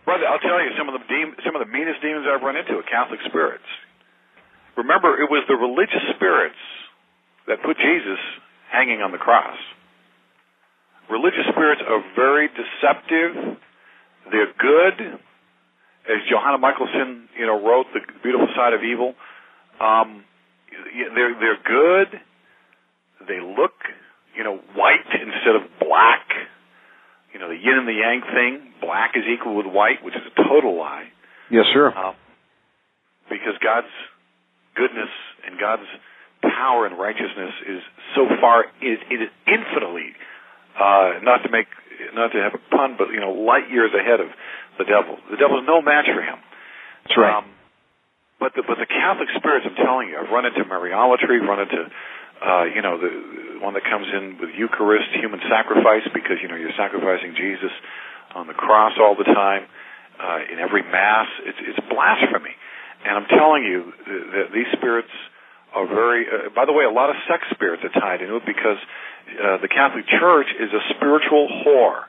[0.05, 2.55] brother, I'll tell you some of the de- some of the meanest demons I've run
[2.55, 3.67] into are Catholic spirits.
[4.77, 6.61] Remember, it was the religious spirits
[7.47, 8.21] that put Jesus
[8.71, 9.57] hanging on the cross.
[11.09, 13.57] Religious spirits are very deceptive.
[14.29, 15.17] They're good,
[16.05, 19.15] as Johanna Michaelsen, you know, wrote the beautiful side of evil.
[19.79, 20.26] Um,
[21.15, 22.19] they're they're good.
[23.27, 23.75] They look,
[24.35, 26.25] you know, white instead of black.
[27.33, 28.73] You know, the yin and the yang thing.
[28.81, 31.09] Black is equal with white, which is a total lie.
[31.51, 31.89] Yes, sir.
[31.89, 32.13] Uh,
[33.29, 33.91] because God's
[34.75, 35.11] goodness
[35.45, 35.87] and God's
[36.41, 37.81] power and righteousness is
[38.15, 40.13] so far is it is infinitely
[40.77, 41.67] uh, not to make
[42.13, 44.29] not to have a pun, but you know, light years ahead of
[44.77, 45.17] the devil.
[45.29, 46.37] The devil is no match for him.
[47.05, 47.37] That's right.
[47.41, 47.49] Um,
[48.39, 51.89] but the but the Catholic spirits, I'm telling you, I've run into Mariolatry, run into
[52.37, 56.55] uh, you know, the one that comes in with Eucharist, human sacrifice, because you know
[56.55, 57.73] you're sacrificing Jesus
[58.35, 59.65] on the cross all the time,
[60.21, 61.25] uh, in every mass.
[61.45, 62.53] It's it's blasphemy,
[63.05, 65.13] and I'm telling you that these spirits
[65.73, 66.29] are very.
[66.29, 68.77] Uh, by the way, a lot of sex spirits are tied into it because
[69.41, 72.05] uh, the Catholic Church is a spiritual whore.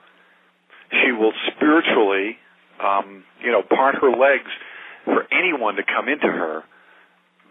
[0.92, 2.36] She will spiritually,
[2.80, 4.48] um, you know, part her legs
[5.04, 6.62] for anyone to come into her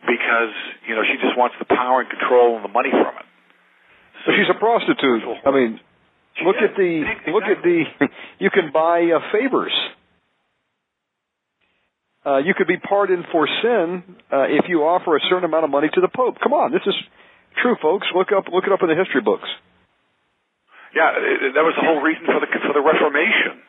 [0.05, 0.53] because
[0.87, 3.27] you know she just wants the power and control and the money from it.
[4.25, 5.23] So she's a prostitute.
[5.45, 5.79] I mean,
[6.43, 7.33] look at the exactly.
[7.33, 7.83] look at the.
[8.39, 9.73] You can buy uh, favors.
[12.25, 15.71] Uh, you could be pardoned for sin uh, if you offer a certain amount of
[15.71, 16.35] money to the Pope.
[16.43, 16.93] Come on, this is
[17.61, 18.07] true, folks.
[18.13, 19.47] Look up look it up in the history books.
[20.93, 21.13] Yeah,
[21.55, 23.63] that was the whole reason for the for the Reformation.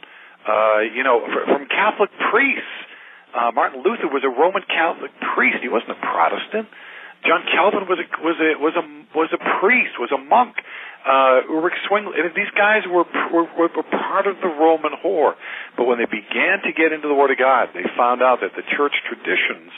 [0.49, 2.88] Uh, you know, from Catholic priests
[3.35, 5.59] uh, Martin Luther was a Roman Catholic priest.
[5.61, 6.69] He wasn't a Protestant.
[7.27, 8.85] John Calvin was a was a was a
[9.17, 10.55] was a priest, was a monk.
[11.03, 12.15] Uh, Rick Zwingli.
[12.37, 15.35] These guys were, were were part of the Roman whore.
[15.77, 18.55] But when they began to get into the Word of God, they found out that
[18.55, 19.73] the church traditions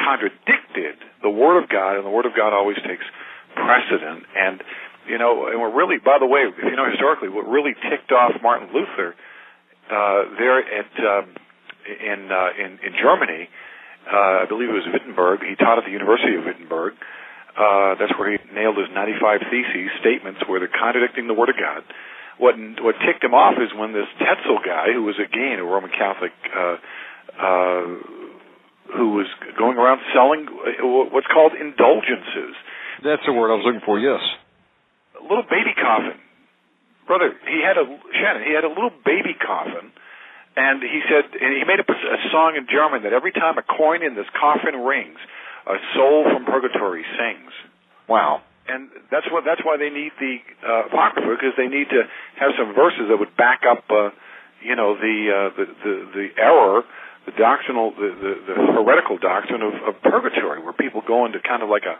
[0.00, 3.04] contradicted the Word of God, and the Word of God always takes
[3.54, 4.24] precedent.
[4.32, 4.62] And
[5.04, 8.12] you know, and we're really, by the way, if you know historically, what really ticked
[8.12, 9.14] off Martin Luther
[9.92, 11.36] uh, there at um,
[11.86, 13.48] in uh, in, in Germany.
[14.06, 15.42] Uh, I believe it was Wittenberg.
[15.42, 16.94] He taught at the University of Wittenberg.
[17.56, 21.56] Uh, that's where he nailed his 95 theses statements where they're contradicting the Word of
[21.58, 21.82] God.
[22.38, 25.90] What what ticked him off is when this Tetzel guy, who was again a Roman
[25.90, 26.76] Catholic, uh,
[27.32, 27.86] uh,
[28.92, 29.26] who was
[29.56, 30.46] going around selling
[31.10, 32.54] what's called indulgences.
[33.02, 33.98] That's the word I was looking for.
[33.98, 34.20] Yes,
[35.16, 36.20] a little baby coffin,
[37.08, 37.32] brother.
[37.48, 38.44] He had a Shannon.
[38.44, 39.96] He had a little baby coffin
[40.56, 43.62] and he said, and he made a, a song in German that every time a
[43.62, 45.20] coin in this coffin rings,
[45.68, 47.52] a soul from purgatory sings.
[48.08, 48.40] Wow.
[48.66, 52.02] And that's what that's why they need the uh, apocrypha because they need to
[52.40, 54.10] have some verses that would back up, uh,
[54.58, 56.82] you know, the, uh, the the the error,
[57.26, 61.62] the doctrinal, the the, the heretical doctrine of, of purgatory, where people go into kind
[61.62, 61.94] of like a,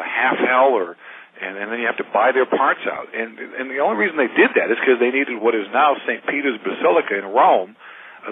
[0.00, 0.96] a half hell or
[1.36, 3.12] and, and then you have to buy their parts out.
[3.12, 6.00] And and the only reason they did that is because they needed what is now
[6.08, 6.24] St.
[6.24, 7.76] Peter's Basilica in Rome,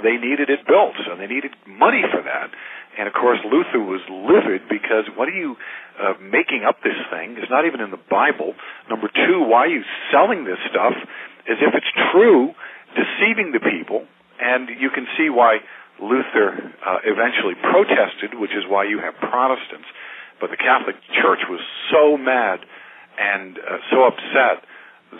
[0.02, 2.50] they needed it built, and they needed money for that.
[2.98, 5.56] And of course, Luther was livid because what are you
[5.98, 7.34] uh, making up this thing?
[7.38, 8.54] It's not even in the Bible.
[8.88, 9.82] Number two, why are you
[10.14, 10.94] selling this stuff
[11.50, 12.54] as if it's true,
[12.94, 14.06] deceiving the people?
[14.38, 15.58] And you can see why
[15.98, 16.54] Luther
[16.86, 19.86] uh, eventually protested, which is why you have Protestants.
[20.40, 22.62] But the Catholic Church was so mad
[23.18, 24.66] and uh, so upset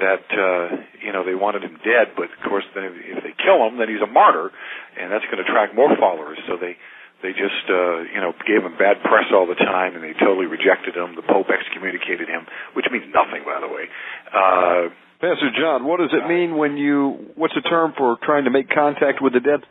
[0.00, 0.64] that uh,
[1.04, 3.88] you know they wanted him dead, but of course, then if they kill him, then
[3.88, 4.50] he's a martyr,
[4.98, 6.38] and that's going to attract more followers.
[6.48, 6.76] So they
[7.22, 10.46] they just uh, you know gave him bad press all the time, and they totally
[10.46, 11.16] rejected him.
[11.16, 13.88] The Pope excommunicated him, which means nothing, by the way.
[14.28, 14.92] Uh,
[15.24, 17.32] Pastor John, what does it mean when you?
[17.34, 19.64] What's the term for trying to make contact with the dead?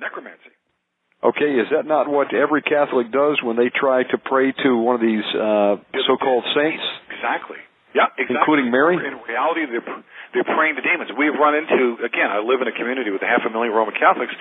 [0.00, 0.50] Necromancy.
[1.22, 4.94] Okay, is that not what every Catholic does when they try to pray to one
[4.94, 5.76] of these uh,
[6.08, 6.82] so-called saints?
[7.12, 7.60] Exactly.
[7.94, 8.38] Yeah, exactly.
[8.38, 8.94] Including Mary?
[8.94, 9.82] In reality, they're,
[10.34, 11.10] they're praying to demons.
[11.18, 13.94] We've run into, again, I live in a community with a half a million Roman
[13.98, 14.34] Catholics,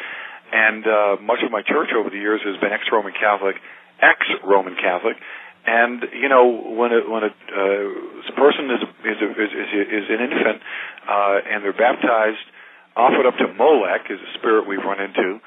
[0.53, 3.57] and uh, much of my church over the years has been ex-Roman Catholic,
[4.01, 5.17] ex-Roman Catholic,
[5.65, 6.45] and you know
[6.77, 10.59] when a when a, uh, a person is is, a, is is is an infant
[11.03, 12.41] uh, and they're baptized,
[12.95, 15.39] offered up to Molech is a spirit we've run into.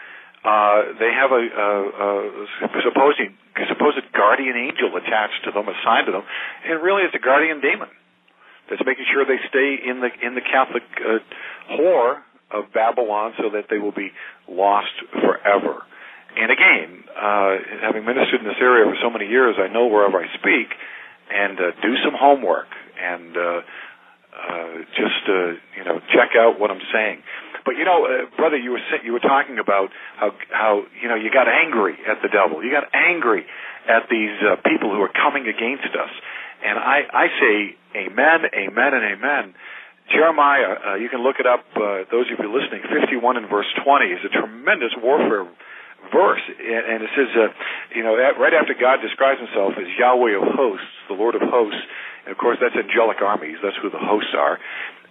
[0.42, 1.68] Uh, they have a, a,
[2.02, 3.38] a supposing
[3.68, 6.24] supposed guardian angel attached to them, assigned to them,
[6.66, 7.88] and really it's a guardian demon
[8.68, 11.22] that's making sure they stay in the in the Catholic uh,
[11.78, 14.10] whore of Babylon, so that they will be
[14.48, 15.86] lost forever.
[16.36, 20.18] And again, uh, having ministered in this area for so many years, I know wherever
[20.18, 20.68] I speak,
[21.30, 22.68] and uh, do some homework
[23.00, 23.60] and uh,
[24.32, 27.22] uh, just uh, you know check out what I'm saying.
[27.64, 31.14] But you know, uh, brother, you were you were talking about how how you know
[31.14, 32.62] you got angry at the devil.
[32.62, 33.46] You got angry
[33.88, 36.12] at these uh, people who are coming against us.
[36.64, 37.54] And I I say
[38.06, 39.54] amen, amen, and amen.
[40.10, 41.64] Jeremiah, uh, you can look it up.
[41.78, 45.46] Uh, those of you listening, 51 and verse 20 is a tremendous warfare
[46.10, 47.48] verse, and it says, uh,
[47.94, 51.80] you know, right after God describes Himself as Yahweh of hosts, the Lord of hosts,
[52.26, 53.56] and of course that's angelic armies.
[53.62, 54.58] That's who the hosts are.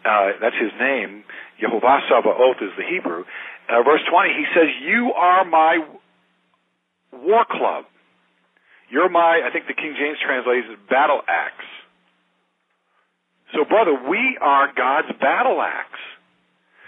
[0.06, 1.24] Uh, that's His name.
[1.62, 3.24] Yehovah Sabaoth is the Hebrew.
[3.70, 5.86] Uh, verse 20, He says, "You are my
[7.14, 7.86] war club.
[8.90, 11.70] You're my." I think the King James translates it battle axe.
[13.54, 16.00] So, brother, we are God's battle axe.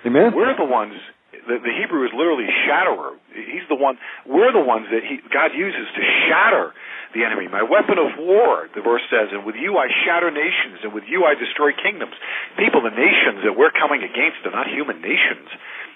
[0.05, 0.31] Amen.
[0.35, 0.95] We're the ones.
[1.31, 3.19] The, the Hebrew is literally shatterer.
[3.35, 3.97] He's the one.
[4.25, 6.71] We're the ones that he, God uses to shatter
[7.13, 7.47] the enemy.
[7.47, 11.05] My weapon of war, the verse says, and with you I shatter nations, and with
[11.07, 12.17] you I destroy kingdoms.
[12.57, 15.47] People, the nations that we're coming against are not human nations.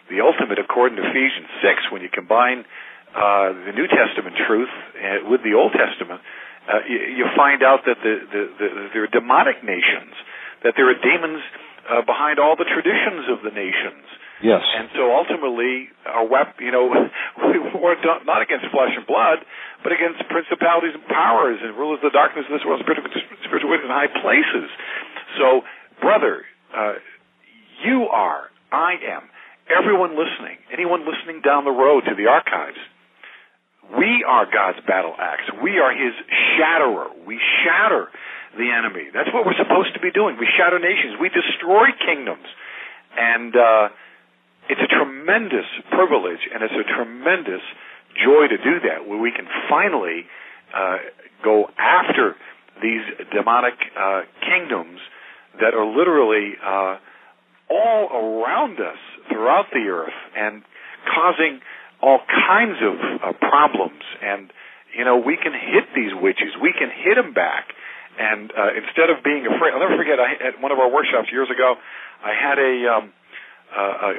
[0.09, 2.63] The ultimate, according to Ephesians six, when you combine
[3.11, 6.22] uh, the New Testament truth uh, with the Old Testament,
[6.70, 10.13] uh, you, you find out that the, the, the, there are demonic nations
[10.63, 11.41] that there are demons
[11.89, 14.03] uh, behind all the traditions of the nations.
[14.41, 14.61] Yes.
[14.61, 16.85] And so ultimately, our weapon, you know,
[17.41, 19.41] we were not against flesh and blood,
[19.81, 23.09] but against principalities and powers and rulers of the darkness of this world, spiritual,
[23.45, 24.69] spiritual wickedness in high places.
[25.41, 25.65] So,
[26.01, 27.01] brother, uh,
[27.81, 29.25] you are, I am,
[29.73, 32.77] everyone listening, anyone listening down the road to the archives,
[33.95, 35.47] we are God's battle axe.
[35.63, 36.11] We are His
[36.59, 37.07] shatterer.
[37.25, 38.11] We shatter
[38.59, 39.07] the enemy.
[39.13, 40.35] That's what we're supposed to be doing.
[40.35, 41.15] We shatter nations.
[41.21, 42.43] We destroy kingdoms.
[43.15, 43.89] And uh,
[44.70, 47.61] it's a tremendous privilege and it's a tremendous
[48.15, 50.26] joy to do that, where we can finally
[50.74, 50.97] uh,
[51.43, 52.36] go after
[52.82, 53.03] these
[53.34, 54.99] demonic uh, kingdoms
[55.61, 56.97] that are literally uh,
[57.70, 58.99] all around us
[59.30, 60.61] throughout the earth and
[61.13, 61.59] causing
[62.01, 64.03] all kinds of uh, problems.
[64.22, 64.51] And
[64.95, 66.55] you know, we can hit these witches.
[66.61, 67.74] We can hit them back.
[68.18, 70.18] And uh, instead of being afraid, I'll never forget.
[70.18, 71.78] I, at one of our workshops years ago,
[72.26, 73.13] I had a, um,
[73.68, 74.11] uh, a,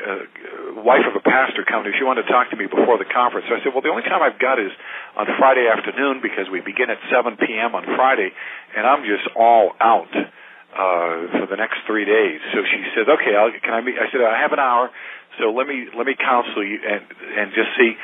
[0.78, 1.90] a wife of a pastor come to.
[1.96, 3.48] She wanted to talk to me before the conference.
[3.48, 4.70] So I said, "Well, the only time I've got is
[5.16, 7.74] on Friday afternoon because we begin at 7 p.m.
[7.74, 8.28] on Friday,
[8.76, 13.32] and I'm just all out uh, for the next three days." So she says, "Okay,
[13.32, 14.92] I'll, can I meet?" I said, "I have an hour,
[15.40, 17.96] so let me let me counsel you and and just see."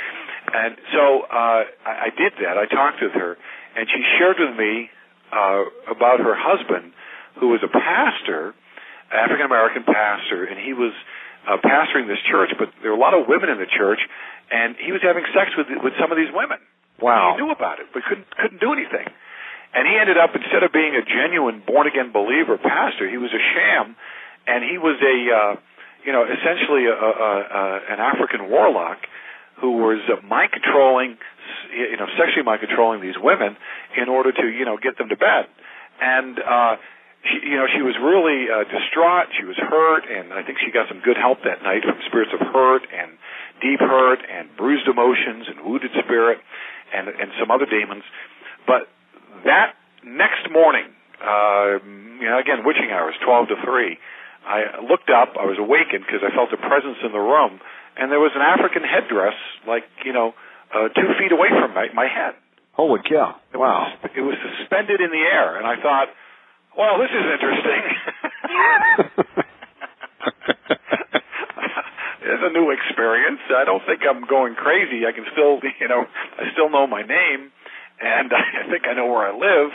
[0.49, 2.57] And so uh, I, I did that.
[2.57, 3.37] I talked with her,
[3.77, 4.89] and she shared with me
[5.29, 6.93] uh, about her husband,
[7.41, 8.55] who was a pastor,
[9.13, 10.93] African American pastor, and he was
[11.47, 12.51] uh, pastoring this church.
[12.59, 14.01] But there were a lot of women in the church,
[14.51, 16.59] and he was having sex with with some of these women.
[17.01, 17.35] Wow.
[17.35, 19.07] He knew about it, but couldn't couldn't do anything.
[19.75, 23.35] And he ended up instead of being a genuine born again believer pastor, he was
[23.35, 23.97] a sham,
[24.47, 25.53] and he was a uh,
[26.07, 27.63] you know essentially a, a, a,
[27.95, 29.03] an African warlock
[29.61, 31.17] who was uh, mind controlling,
[31.73, 33.57] you know, sexually mind controlling these women
[33.97, 35.47] in order to, you know, get them to bed.
[36.01, 36.77] And, uh,
[37.25, 39.33] she, you know, she was really uh, distraught.
[39.37, 42.33] She was hurt, and I think she got some good help that night from spirits
[42.37, 43.17] of hurt and
[43.61, 46.39] deep hurt and bruised emotions and wounded spirit
[46.93, 48.05] and and some other demons.
[48.67, 48.89] But
[49.45, 51.81] that next morning, uh,
[52.21, 53.99] you know, again, witching hours, twelve to three.
[54.45, 55.41] I looked up.
[55.41, 57.65] I was awakened because I felt a presence in the room,
[57.97, 59.33] and there was an African headdress,
[59.65, 60.37] like you know,
[60.69, 62.37] uh, two feet away from my, my head.
[62.77, 63.41] Holy cow!
[63.53, 63.89] It Wow.
[64.03, 66.13] Was, it was suspended in the air, and I thought,
[66.77, 67.83] well, this is interesting.
[72.23, 73.41] it's a new experience.
[73.55, 75.07] I don't think I'm going crazy.
[75.07, 76.05] I can still, you know,
[76.39, 77.51] I still know my name,
[78.01, 79.71] and I think I know where I live.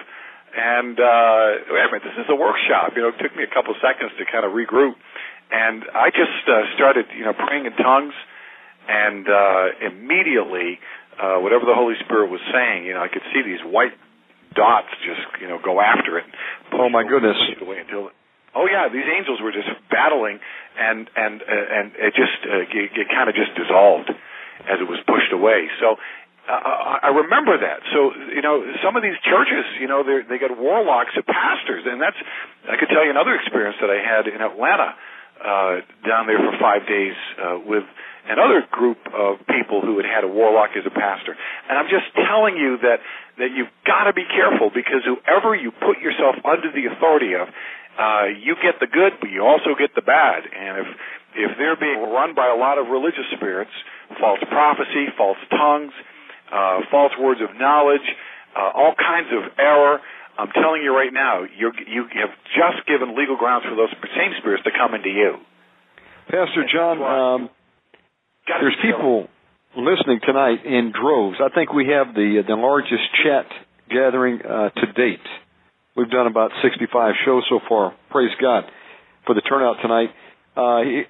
[0.49, 2.93] And uh, wait a minute, this is a workshop.
[2.95, 4.95] You know, it took me a couple seconds to kind of regroup,
[5.51, 8.13] and I just uh, started, you know, praying in tongues,
[8.89, 10.79] and uh, immediately
[11.21, 13.93] uh, whatever the Holy Spirit was saying, you know, I could see these white
[14.55, 16.25] dots just, you know, go after it.
[16.79, 17.35] Oh my goodness!
[17.59, 18.07] Until,
[18.55, 20.39] oh yeah, these angels were just battling,
[20.79, 24.07] and and uh, and it just uh, it, it kind of just dissolved
[24.63, 25.67] as it was pushed away.
[25.83, 25.99] So.
[26.49, 27.85] Uh, I remember that.
[27.93, 31.85] So you know, some of these churches, you know, they they got warlocks as pastors,
[31.85, 32.17] and that's.
[32.65, 34.97] I could tell you another experience that I had in Atlanta,
[35.45, 37.85] uh, down there for five days uh, with
[38.29, 41.35] another group of people who had had a warlock as a pastor.
[41.67, 43.01] And I'm just telling you that
[43.41, 47.47] that you've got to be careful because whoever you put yourself under the authority of,
[47.97, 50.45] uh, you get the good, but you also get the bad.
[50.45, 50.89] And if
[51.35, 53.73] if they're being run by a lot of religious spirits,
[54.19, 55.93] false prophecy, false tongues,
[56.51, 58.05] uh, false words of knowledge,
[58.55, 59.99] uh, all kinds of error.
[60.37, 64.31] I'm telling you right now, you you have just given legal grounds for those same
[64.39, 65.35] spirits to come into you.
[66.29, 67.49] Pastor John, um,
[68.57, 69.27] there's people
[69.77, 71.37] listening tonight in droves.
[71.39, 73.45] I think we have the the largest chat
[73.89, 75.25] gathering uh, to date.
[75.95, 77.93] We've done about 65 shows so far.
[78.09, 78.63] Praise God
[79.25, 80.09] for the turnout tonight.
[80.55, 81.05] Uh,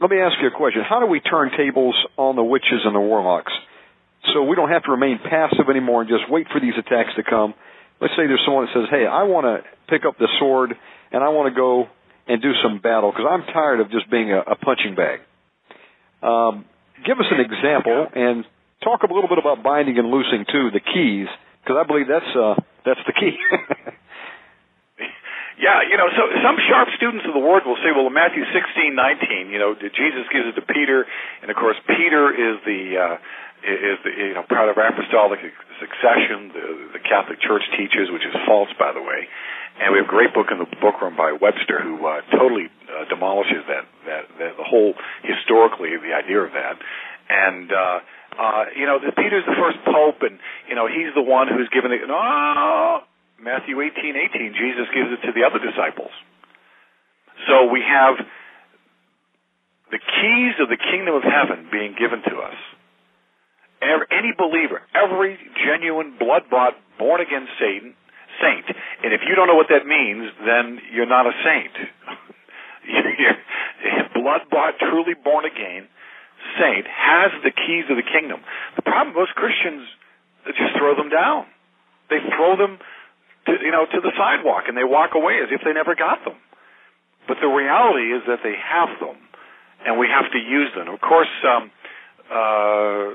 [0.00, 0.82] let me ask you a question.
[0.88, 3.52] How do we turn tables on the witches and the warlocks?
[4.32, 7.24] So we don't have to remain passive anymore and just wait for these attacks to
[7.24, 7.54] come.
[8.00, 10.74] Let's say there's someone that says, hey, I want to pick up the sword
[11.10, 11.88] and I want to go
[12.28, 15.20] and do some battle because I'm tired of just being a, a punching bag.
[16.22, 16.64] Um,
[17.06, 18.44] give us an example and
[18.82, 21.28] talk a little bit about binding and loosing too, the keys,
[21.62, 22.54] because I believe that's uh,
[22.84, 23.36] that's the key.
[25.58, 28.46] Yeah, you know, so some sharp students of the word will say, well, in Matthew
[28.54, 31.02] sixteen nineteen, you know, Jesus gives it to Peter,
[31.42, 33.14] and of course, Peter is the uh,
[33.66, 35.42] is the you know part of apostolic
[35.82, 36.54] succession.
[36.54, 39.26] The, the Catholic Church teaches, which is false, by the way.
[39.78, 42.66] And we have a great book in the book room by Webster, who uh, totally
[42.90, 46.76] uh, demolishes that, that that the whole historically the idea of that.
[47.30, 47.98] And uh,
[48.38, 51.70] uh, you know, the, Peter's the first pope, and you know he's the one who's
[51.70, 53.06] given the no
[53.38, 56.10] Matthew 18:18, Jesus gives it to the other disciples.
[57.46, 58.18] So we have
[59.94, 62.58] the keys of the kingdom of heaven being given to us.
[63.80, 67.94] Any believer, every genuine, blood-bought, born-again Satan,
[68.40, 68.66] saint,
[69.04, 71.72] and if you don't know what that means, then you're not a saint.
[74.14, 75.88] blood-bought, truly born-again
[76.58, 78.40] saint has the keys of the kingdom.
[78.76, 79.86] The problem, most Christians
[80.46, 81.46] just throw them down.
[82.10, 82.78] They throw them
[83.46, 86.24] to, you know, to the sidewalk and they walk away as if they never got
[86.24, 86.36] them.
[87.26, 89.16] But the reality is that they have them
[89.84, 90.88] and we have to use them.
[90.88, 91.70] Of course, um,
[92.32, 93.12] uh,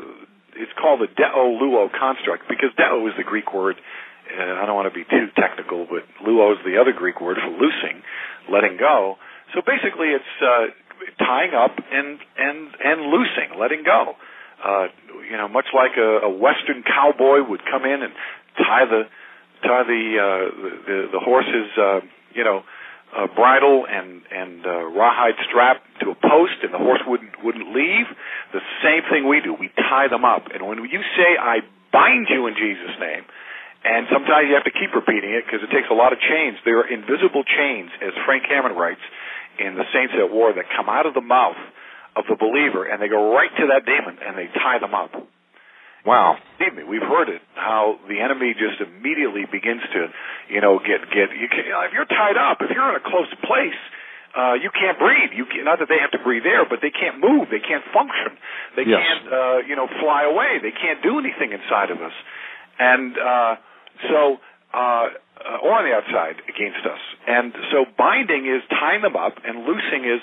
[0.56, 3.76] it's called the deo luo construct because deo is the Greek word.
[4.30, 7.38] Uh, I don't want to be too technical, but luo is the other Greek word
[7.38, 8.02] for loosing,
[8.52, 9.18] letting go.
[9.54, 10.72] So basically, it's uh,
[11.20, 14.16] tying up and and and loosing, letting go.
[14.64, 14.88] Uh,
[15.30, 18.14] you know, much like a, a Western cowboy would come in and
[18.58, 19.04] tie the
[19.64, 20.45] tie the uh,
[20.88, 22.00] the, the horse's uh,
[22.34, 22.64] you know
[23.16, 27.74] uh, bridle and and uh, rawhide strap to a post, and the horse wouldn't wouldn't
[27.76, 28.08] leave.
[28.54, 29.54] The same thing we do.
[29.54, 33.24] We tie them up, and when you say, "I bind you in Jesus' name,"
[33.84, 36.56] and sometimes you have to keep repeating it because it takes a lot of chains.
[36.64, 39.04] There are invisible chains, as Frank Hammond writes
[39.60, 41.60] in The Saints at War, that come out of the mouth
[42.16, 45.12] of the believer, and they go right to that demon, and they tie them up.
[46.06, 46.36] Wow.
[46.60, 47.42] Believe me, we've heard it.
[47.56, 50.12] How the enemy just immediately begins to,
[50.52, 51.32] you know, get get.
[51.32, 53.80] You can, you know, if you're tied up, if you're in a close place,
[54.36, 55.32] uh, you can't breathe.
[55.32, 57.48] You can, not that they have to breathe air, but they can't move.
[57.48, 58.36] They can't function.
[58.76, 59.00] They yes.
[59.00, 60.60] can't, uh, you know, fly away.
[60.60, 62.16] They can't do anything inside of us.
[62.80, 63.56] And uh,
[64.10, 64.38] so,
[64.74, 65.08] uh,
[65.44, 67.02] uh, or on the outside against us.
[67.28, 70.22] And so, binding is tying them up, and loosing is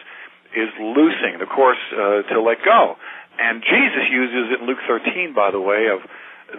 [0.57, 1.39] is loosing.
[1.41, 2.97] Of course, uh, to let go.
[3.39, 6.01] And Jesus uses it in Luke 13, by the way, of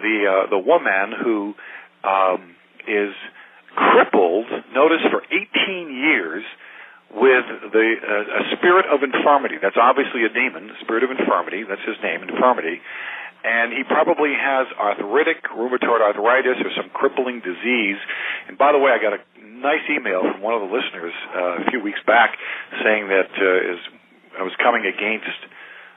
[0.01, 1.53] the uh, the woman who
[2.03, 2.55] um,
[2.87, 3.13] is
[3.75, 4.47] crippled.
[4.73, 6.43] Notice for 18 years
[7.11, 7.45] with
[7.75, 9.55] the uh, a spirit of infirmity.
[9.61, 11.63] That's obviously a demon, spirit of infirmity.
[11.67, 12.79] That's his name, infirmity.
[13.43, 17.97] And he probably has arthritic, rheumatoid arthritis, or some crippling disease.
[18.47, 21.61] And by the way, I got a nice email from one of the listeners uh,
[21.61, 22.37] a few weeks back
[22.83, 23.79] saying that uh, is
[24.37, 25.41] I was coming against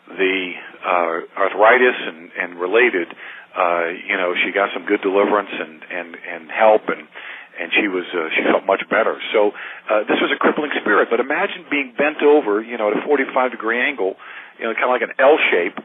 [0.09, 0.53] the
[0.85, 3.09] uh, arthritis and, and related,
[3.57, 7.09] uh, you know, she got some good deliverance and, and, and help and,
[7.55, 9.17] and she was, uh, she felt much better.
[9.33, 9.55] So,
[9.89, 13.03] uh, this was a crippling spirit, but imagine being bent over, you know, at a
[13.07, 14.17] 45 degree angle,
[14.59, 15.79] you know, kind of like an L shape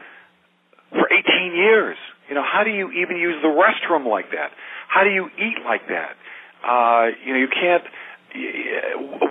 [0.90, 1.96] for 18 years.
[2.28, 4.50] You know, how do you even use the restroom like that?
[4.88, 6.14] How do you eat like that?
[6.62, 7.84] Uh, you know, you can't,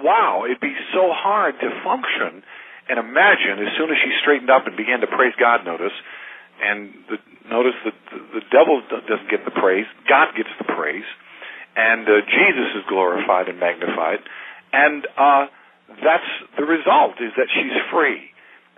[0.03, 2.43] wow, it'd be so hard to function
[2.89, 5.93] and imagine, as soon as she straightened up and began to praise God, notice,
[6.57, 11.05] and the, notice that the, the devil doesn't get the praise, God gets the praise,
[11.77, 14.25] and uh, Jesus is glorified and magnified,
[14.73, 15.45] and uh,
[16.01, 18.33] that's the result is that she's free.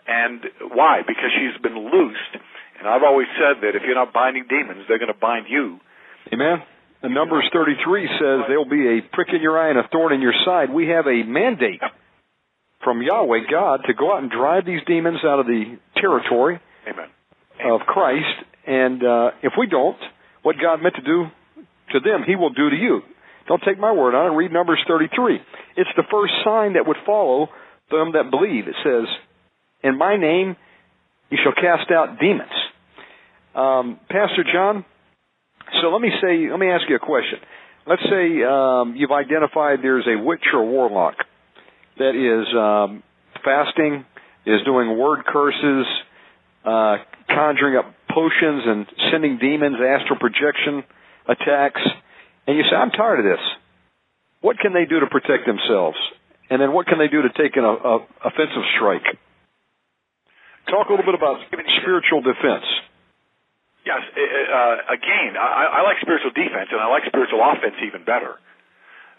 [0.08, 0.44] And
[0.76, 1.08] why?
[1.08, 2.36] Because she's been loosed.
[2.82, 5.80] And I've always said that if you're not binding demons, they're going to bind you.
[6.34, 6.66] Amen.
[7.04, 10.22] And Numbers 33 says there'll be a prick in your eye and a thorn in
[10.22, 10.74] your side.
[10.74, 11.82] We have a mandate
[12.84, 16.60] from Yahweh God to go out and drive these demons out of the territory
[16.90, 17.10] Amen.
[17.70, 18.50] of Christ.
[18.66, 19.98] And uh, if we don't,
[20.42, 21.26] what God meant to do
[21.94, 23.02] to them, He will do to you.
[23.48, 24.36] Don't take my word on it.
[24.36, 25.40] Read Numbers 33.
[25.78, 27.50] It's the first sign that would follow
[27.92, 28.68] them that believe.
[28.68, 29.06] It says,
[29.84, 30.56] In my name
[31.30, 32.52] you shall cast out demons.
[33.56, 34.86] Um, Pastor John,
[35.82, 37.40] so let me say, let me ask you a question.
[37.88, 41.16] let's say um, you've identified there's a witch or warlock
[41.98, 43.04] that is um,
[43.44, 44.06] fasting,
[44.46, 45.86] is doing word curses,
[46.66, 46.98] uh,
[47.28, 50.84] conjuring up potions and sending demons, astral projection
[51.28, 51.82] attacks,
[52.48, 53.46] and you say, I'm tired of this.
[54.42, 55.98] What can they do to protect themselves?
[56.50, 59.06] And then what can they do to take an a, offensive strike?
[60.68, 61.40] Talk a little bit about
[61.82, 62.66] spiritual defense.
[63.86, 64.02] Yes.
[64.14, 68.38] Uh, again, I, I like spiritual defense, and I like spiritual offense even better.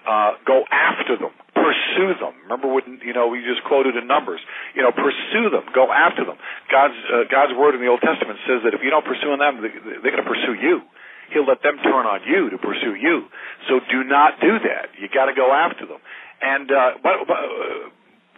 [0.02, 2.34] Uh, go after them, pursue them.
[2.46, 4.42] Remember when you know we just quoted in Numbers.
[4.74, 6.38] You know, pursue them, go after them.
[6.70, 9.62] God's uh, God's word in the Old Testament says that if you don't pursue them,
[9.62, 10.82] they're going to pursue you.
[11.30, 13.30] He'll let them turn on you to pursue you.
[13.70, 14.90] So do not do that.
[14.98, 16.02] You got to go after them.
[16.42, 17.88] And uh, but, but, uh,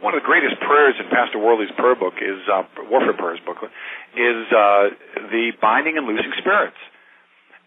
[0.04, 3.72] one of the greatest prayers in Pastor Worley's prayer book is uh, Warfare Prayers booklet
[4.12, 4.92] is uh,
[5.32, 6.76] the binding and loosing spirits,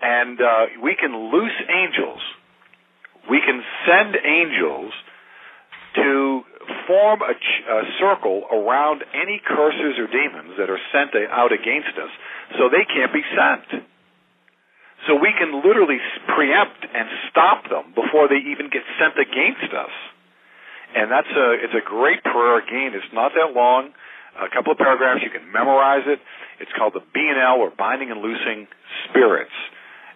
[0.05, 2.21] and uh, we can loose angels.
[3.25, 4.93] We can send angels
[5.97, 6.45] to
[6.85, 11.97] form a, ch- a circle around any curses or demons that are sent out against
[11.97, 12.13] us,
[12.61, 13.81] so they can't be sent.
[15.09, 15.97] So we can literally
[16.37, 19.89] preempt and stop them before they even get sent against us
[20.95, 22.59] and that's a it's a great prayer.
[22.59, 23.91] Again, it's not that long,
[24.39, 25.21] a couple of paragraphs.
[25.23, 26.19] You can memorize it.
[26.59, 28.67] It's called the B and L or Binding and Loosing
[29.09, 29.55] Spirits,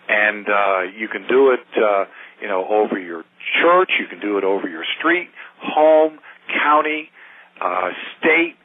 [0.08, 2.06] and uh, you can do it, uh,
[2.42, 3.24] you know, over your
[3.62, 3.92] church.
[4.00, 5.30] You can do it over your street,
[5.62, 6.20] home,
[6.64, 7.10] county,
[7.60, 7.90] uh,
[8.20, 8.56] state.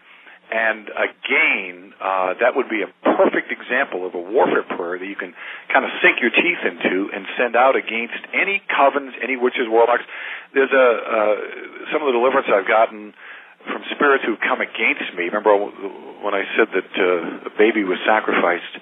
[0.46, 5.18] And again, uh, that would be a perfect example of a warfare prayer that you
[5.18, 5.34] can
[5.72, 10.06] kind of sink your teeth into and send out against any covens, any witches, warlocks.
[10.54, 11.34] There's a uh,
[11.90, 13.10] some of the deliverance I've gotten
[13.66, 15.26] from spirits who've come against me.
[15.26, 15.58] Remember
[16.22, 18.78] when I said that uh, a baby was sacrificed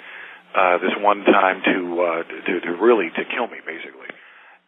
[0.54, 4.12] uh, this one time to, uh, to to really to kill me, basically,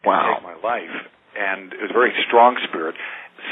[0.03, 0.17] wow.
[0.17, 0.97] and take my life.
[1.37, 2.95] And it was a very strong spirit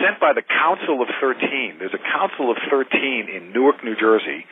[0.01, 1.77] sent by the Council of Thirteen.
[1.79, 4.45] There's a Council of Thirteen in Newark, New Jersey.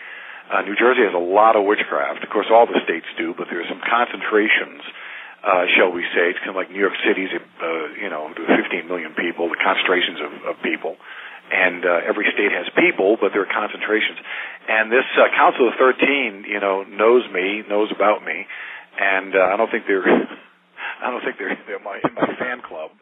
[0.51, 2.23] Uh, New Jersey has a lot of witchcraft.
[2.23, 4.83] Of course, all the states do, but there are some concentrations
[5.43, 6.31] uh, shall we say.
[6.31, 10.23] It's kind of like New York City's, uh, you know, 15 million people, the concentrations
[10.23, 10.95] of, of people.
[11.51, 14.17] And uh, every state has people, but there are concentrations.
[14.71, 18.47] And this uh, Council of 13, you know, knows me, knows about me,
[18.95, 20.07] and uh, I don't think they're,
[21.03, 22.95] I don't think they're, they're my, in my fan club.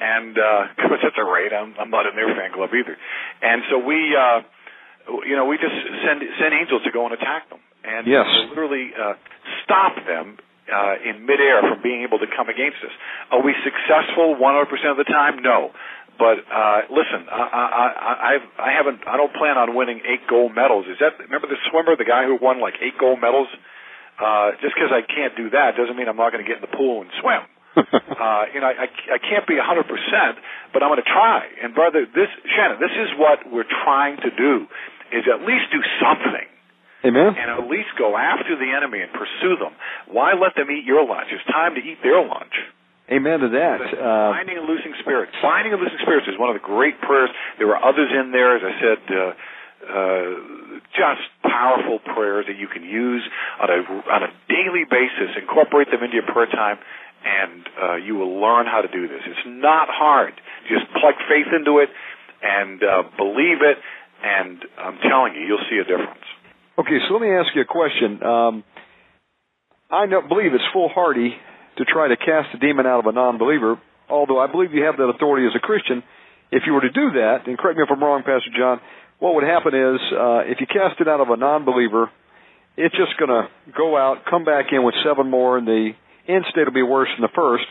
[0.00, 1.52] And uh, cause that's all right.
[1.52, 2.96] I'm, I'm not in their fan club either.
[3.42, 4.42] And so we, uh,
[5.26, 8.26] you know, we just send send angels to go and attack them, and yes.
[8.50, 9.14] literally uh,
[9.62, 12.94] stop them uh, in midair from being able to come against us.
[13.30, 15.42] Are we successful 100% of the time?
[15.42, 15.70] No.
[16.18, 19.02] But uh, listen, I, I, I, I haven't.
[19.02, 20.86] I don't plan on winning eight gold medals.
[20.86, 23.50] Is that remember the swimmer, the guy who won like eight gold medals?
[24.14, 26.64] Uh, just because I can't do that doesn't mean I'm not going to get in
[26.70, 27.42] the pool and swim.
[27.76, 29.64] uh, you know, I, I can't be 100%,
[30.72, 31.46] but I'm going to try.
[31.62, 34.66] And brother, this Shannon, this is what we're trying to do:
[35.10, 36.48] is at least do something
[37.04, 37.36] Amen.
[37.36, 39.76] And at least go after the enemy and pursue them.
[40.08, 41.28] Why let them eat your lunch?
[41.28, 42.56] It's time to eat their lunch.
[43.12, 43.80] Amen to that.
[43.92, 45.36] Uh, Binding and losing spirits.
[45.44, 47.28] Finding and losing spirits is one of the great prayers.
[47.60, 49.20] There were others in there, as I said, uh,
[49.84, 50.28] uh,
[50.96, 53.20] just powerful prayers that you can use
[53.60, 53.78] on a
[54.08, 55.36] on a daily basis.
[55.36, 56.80] Incorporate them into your prayer time,
[57.24, 59.20] and uh, you will learn how to do this.
[59.24, 60.34] It's not hard.
[60.68, 61.88] Just plug faith into it
[62.44, 63.78] and uh, believe it,
[64.22, 66.20] and I'm telling you, you'll see a difference.
[66.78, 68.22] Okay, so let me ask you a question.
[68.22, 68.64] Um,
[69.90, 71.32] I don't believe it's foolhardy
[71.78, 74.96] to try to cast a demon out of a non-believer, although I believe you have
[74.96, 76.02] that authority as a Christian.
[76.52, 78.80] If you were to do that, and correct me if I'm wrong, Pastor John,
[79.18, 82.10] what would happen is uh, if you cast it out of a non-believer,
[82.76, 85.92] it's just going to go out, come back in with seven more, and the
[86.28, 87.64] end state will be worse than the first.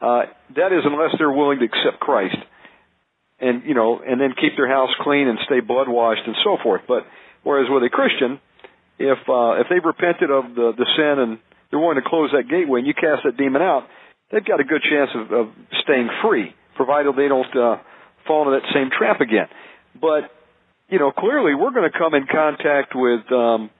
[0.00, 0.22] Uh,
[0.56, 2.36] that is unless they're willing to accept Christ,
[3.40, 6.58] and you know, and then keep their house clean and stay blood washed and so
[6.62, 6.82] forth.
[6.86, 7.06] But
[7.44, 8.40] Whereas with a Christian,
[8.98, 11.38] if uh, if they've repented of the the sin and
[11.70, 13.86] they're willing to close that gateway and you cast that demon out,
[14.32, 15.46] they've got a good chance of, of
[15.84, 17.76] staying free, provided they don't uh,
[18.26, 19.46] fall into that same trap again.
[20.00, 20.32] But
[20.88, 23.70] you know, clearly we're going to come in contact with um,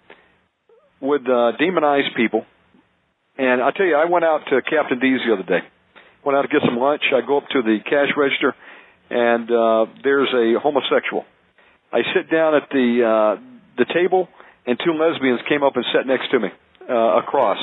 [1.01, 2.45] with uh, demonized people.
[3.37, 5.67] And I tell you, I went out to Captain D's the other day.
[6.25, 7.03] Went out to get some lunch.
[7.15, 8.55] I go up to the cash register,
[9.11, 11.25] and uh, there's a homosexual.
[11.93, 13.43] I sit down at the uh,
[13.77, 14.29] the table,
[14.67, 16.49] and two lesbians came up and sat next to me
[16.89, 17.59] uh, across,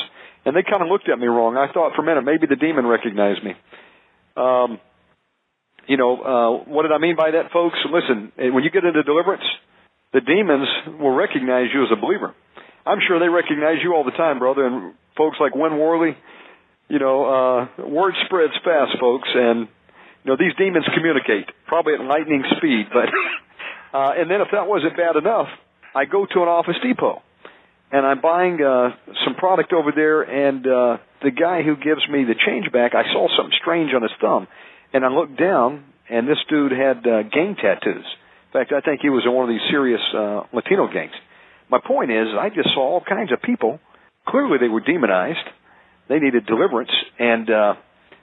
[0.45, 1.57] and they kind of looked at me wrong.
[1.57, 3.53] I thought for a minute maybe the demon recognized me.
[4.37, 4.79] Um,
[5.87, 7.77] you know, uh, what did I mean by that, folks?
[7.89, 9.43] Listen, eh, when you get into deliverance,
[10.13, 10.67] the demons
[10.99, 12.35] will recognize you as a believer.
[12.85, 14.65] I'm sure they recognize you all the time, brother.
[14.65, 16.17] And folks like Win Worley,
[16.89, 19.67] you know, uh, word spreads fast, folks, and
[20.23, 22.87] you know these demons communicate probably at lightning speed.
[22.91, 23.05] But
[23.93, 25.45] uh, and then if that wasn't bad enough,
[25.93, 27.21] I go to an Office Depot,
[27.91, 32.25] and I'm buying uh, some product over there, and uh, the guy who gives me
[32.25, 34.47] the change back, I saw something strange on his thumb,
[34.91, 38.09] and I looked down, and this dude had uh, gang tattoos.
[38.49, 41.13] In fact, I think he was in one of these serious uh, Latino gangs.
[41.69, 43.79] My point is, I just saw all kinds of people.
[44.27, 45.47] Clearly, they were demonized.
[46.09, 47.73] They needed deliverance, and uh,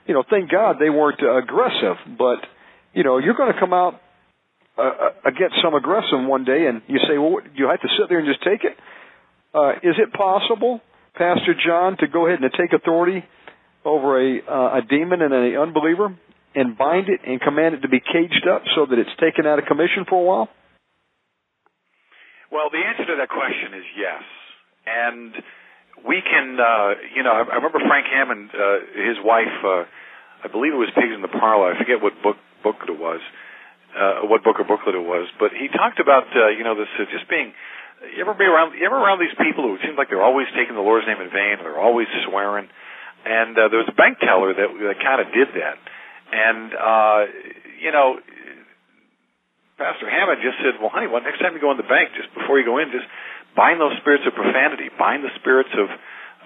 [0.06, 1.96] you know, thank God they weren't uh, aggressive.
[2.18, 2.38] But
[2.92, 4.00] you know, you're going to come out
[4.76, 8.08] uh, uh, against some aggressive one day, and you say, "Well, you have to sit
[8.08, 8.76] there and just take it."
[9.54, 10.80] Uh, is it possible,
[11.14, 13.24] Pastor John, to go ahead and take authority
[13.84, 16.14] over a uh, a demon and an unbeliever
[16.54, 19.58] and bind it and command it to be caged up so that it's taken out
[19.58, 20.48] of commission for a while?
[22.50, 24.22] Well, the answer to that question is yes.
[24.86, 25.34] And
[26.06, 29.84] we can, uh, you know, I, I remember Frank Hammond, uh, his wife, uh,
[30.44, 31.74] I believe it was Pigs in the Parlor.
[31.74, 33.22] I forget what book book it was,
[33.94, 36.90] uh, what book or booklet it was, but he talked about, uh, you know, this
[36.98, 37.52] uh, just being.
[38.14, 38.78] You ever be around?
[38.78, 41.34] You ever around these people who seem like they're always taking the Lord's name in
[41.34, 42.70] vain, they're always swearing?
[43.26, 45.78] And uh, there was a bank teller that, that kind of did that,
[46.30, 47.20] and uh,
[47.82, 48.22] you know,
[49.78, 52.30] Pastor Hammond just said, "Well, honey, well, next time you go in the bank, just
[52.38, 53.06] before you go in, just
[53.58, 55.90] bind those spirits of profanity, bind the spirits of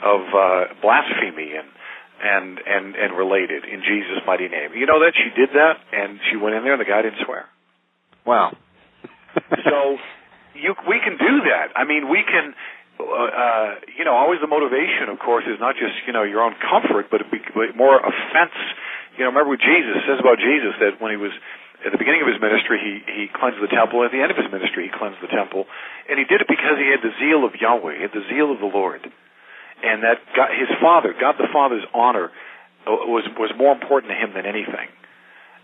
[0.00, 1.68] of uh, blasphemy and
[2.24, 6.16] and and and related in Jesus' mighty name." You know that she did that, and
[6.32, 7.44] she went in there, and the guy didn't swear.
[8.24, 8.56] Wow.
[9.68, 10.00] so
[10.56, 11.76] you we can do that.
[11.76, 12.56] I mean, we can.
[13.00, 13.68] Uh, uh,
[13.98, 17.10] you know, always the motivation, of course, is not just you know your own comfort,
[17.10, 18.54] but, be, but more offense.
[19.16, 21.32] You know, remember what Jesus says about Jesus that when he was
[21.82, 24.06] at the beginning of his ministry, he, he cleansed the temple.
[24.06, 25.66] At the end of his ministry, he cleansed the temple.
[26.06, 28.54] And he did it because he had the zeal of Yahweh, he had the zeal
[28.54, 29.02] of the Lord.
[29.82, 32.30] And that God, his Father, God the Father's honor,
[32.86, 34.90] uh, was, was more important to him than anything.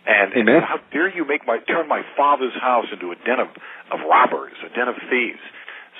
[0.06, 0.58] And, Amen.
[0.58, 3.50] and how dare you make my turn my father's house into a den of,
[3.92, 5.42] of robbers, a den of thieves?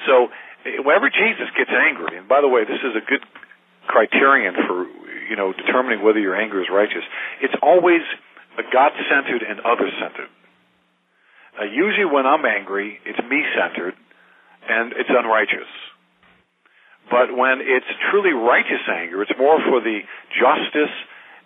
[0.07, 0.35] So
[0.65, 3.23] eh, whenever Jesus gets angry, and by the way, this is a good
[3.87, 4.87] criterion for
[5.29, 7.05] you know determining whether your anger is righteous.
[7.43, 8.03] It's always
[8.67, 10.31] God-centered and other-centered.
[11.59, 13.95] Uh, usually, when I'm angry, it's me-centered
[14.69, 15.71] and it's unrighteous.
[17.11, 20.01] But when it's truly righteous anger, it's more for the
[20.37, 20.95] justice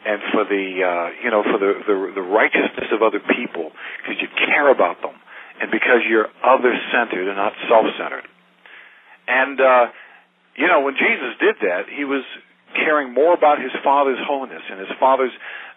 [0.04, 3.70] and for the uh, you know for the, the the righteousness of other people
[4.02, 5.14] because you care about them
[5.62, 8.26] and because you're other-centered and not self-centered.
[9.28, 9.86] And uh,
[10.58, 12.26] you know when Jesus did that, he was
[12.74, 15.32] caring more about his Father's holiness and his Father's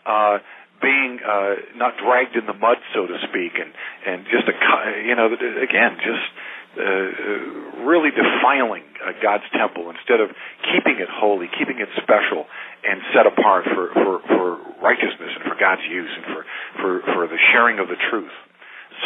[0.06, 0.40] uh,
[0.82, 3.72] being uh, not dragged in the mud, so to speak, and
[4.06, 4.56] and just a
[5.06, 6.28] you know again just
[6.76, 10.30] uh, really defiling uh, God's temple instead of
[10.72, 12.46] keeping it holy, keeping it special,
[12.84, 14.48] and set apart for for for
[14.84, 16.42] righteousness and for God's use and for
[16.82, 18.36] for for the sharing of the truth.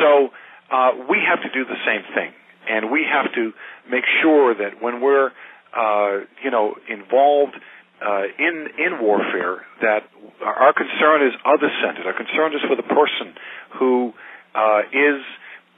[0.02, 0.30] So
[0.72, 2.34] uh, we have to do the same thing,
[2.70, 3.54] and we have to
[3.90, 5.30] make sure that when we're
[5.76, 7.54] uh, you know involved
[8.00, 10.08] uh, in in warfare that
[10.44, 12.08] our concern is other centered.
[12.08, 13.36] Our concern is for the person
[13.78, 14.14] who
[14.56, 15.22] uh, is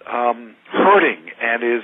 [0.05, 1.83] um, hurting and is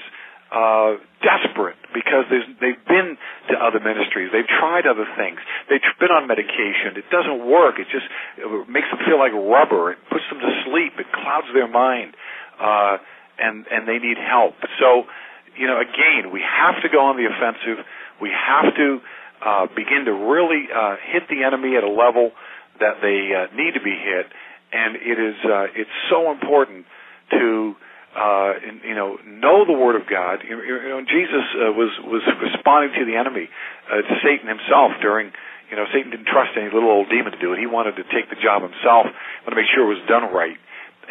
[0.51, 3.17] uh, desperate because they've been
[3.51, 6.95] to other ministries, they've tried other things, they've been on medication.
[6.95, 7.79] It doesn't work.
[7.79, 8.07] It just
[8.37, 9.91] it makes them feel like rubber.
[9.91, 10.95] It puts them to sleep.
[10.99, 12.15] It clouds their mind,
[12.61, 12.97] uh,
[13.39, 14.55] and and they need help.
[14.79, 15.09] So,
[15.57, 17.83] you know, again, we have to go on the offensive.
[18.21, 19.01] We have to
[19.43, 22.31] uh, begin to really uh, hit the enemy at a level
[22.79, 24.27] that they uh, need to be hit,
[24.73, 26.85] and it is uh, it's so important
[27.31, 27.75] to
[28.17, 28.53] uh,
[28.83, 30.41] you know know the Word of God.
[30.47, 32.23] You know, Jesus uh, was was
[32.53, 33.49] responding to the enemy,
[33.89, 35.31] uh, to Satan himself during.
[35.67, 37.59] You know, Satan didn't trust any little old demon to do it.
[37.59, 39.11] He wanted to take the job himself,
[39.43, 40.55] wanted to make sure it was done right.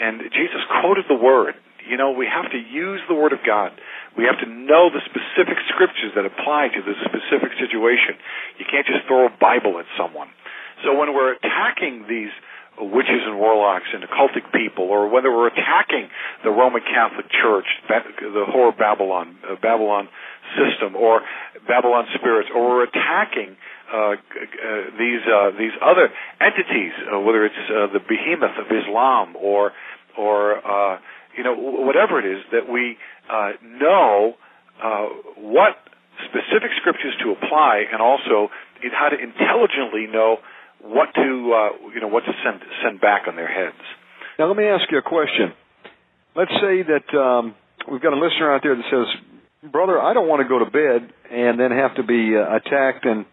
[0.00, 1.60] And Jesus quoted the Word.
[1.84, 3.76] You know, we have to use the Word of God.
[4.16, 8.16] We have to know the specific scriptures that apply to the specific situation.
[8.58, 10.28] You can't just throw a Bible at someone.
[10.84, 12.32] So when we're attacking these
[12.78, 16.08] witches and warlocks and occultic people, or whether we're attacking
[16.44, 20.08] the Roman Catholic Church, the whore Babylon, uh, Babylon
[20.56, 21.20] system, or
[21.66, 23.56] Babylon spirits, or we're attacking
[23.92, 24.16] uh, uh,
[24.98, 26.10] these uh, these other
[26.40, 29.72] entities, uh, whether it's uh, the behemoth of Islam or
[30.18, 30.60] or
[31.36, 32.96] you know whatever it is that we
[33.30, 34.34] uh, know
[34.82, 35.06] uh,
[35.38, 35.76] what
[36.28, 38.50] specific scriptures to apply, and also
[38.92, 40.38] how to intelligently know
[40.80, 43.82] what to uh, you know what to send send back on their heads.
[44.38, 45.52] Now, let me ask you a question.
[46.34, 47.54] Let's say that um,
[47.90, 50.70] we've got a listener out there that says, "Brother, I don't want to go to
[50.70, 53.26] bed and then have to be uh, attacked and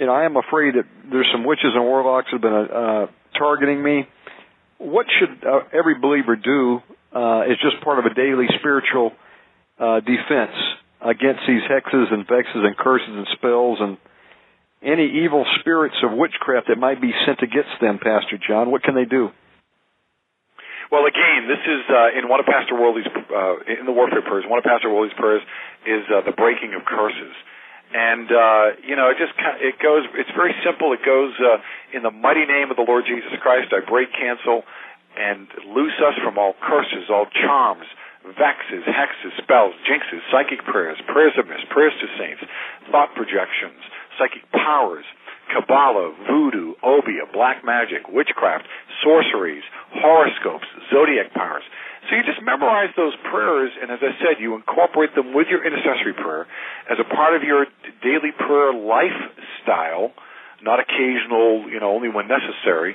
[0.00, 3.06] you know, I am afraid that there's some witches and warlocks that have been uh,
[3.36, 4.08] targeting me.
[4.78, 6.80] What should uh, every believer do?
[7.12, 9.12] Uh, is just part of a daily spiritual
[9.80, 10.54] uh, defense
[11.00, 13.96] against these hexes and vexes and curses and spells and
[14.82, 18.70] any evil spirits of witchcraft that might be sent against them, Pastor John.
[18.70, 19.28] What can they do?
[20.90, 24.44] Well, again, this is uh, in one of Pastor Worley's uh, in the warfare prayers.
[24.48, 25.42] One of Pastor Worley's prayers
[25.86, 27.30] is uh, the breaking of curses,
[27.94, 29.30] and uh, you know, it just
[29.62, 30.02] it goes.
[30.18, 30.90] It's very simple.
[30.90, 31.62] It goes uh,
[31.94, 33.70] in the mighty name of the Lord Jesus Christ.
[33.70, 34.66] I break, cancel,
[35.14, 37.86] and loose us from all curses, all charms,
[38.24, 42.42] vexes, hexes, spells, jinxes, psychic prayers, prayers of mist, prayers to saints,
[42.90, 43.80] thought projections,
[44.18, 45.04] psychic powers,
[45.50, 48.64] Kabbalah, voodoo, obeah, black magic, witchcraft,
[49.02, 49.64] sorceries,
[49.98, 51.64] horoscopes, zodiac powers.
[52.08, 55.66] So you just memorize those prayers, and as I said, you incorporate them with your
[55.66, 56.46] intercessory prayer
[56.90, 57.66] as a part of your
[58.02, 60.14] daily prayer lifestyle,
[60.62, 62.94] not occasional, you know, only when necessary.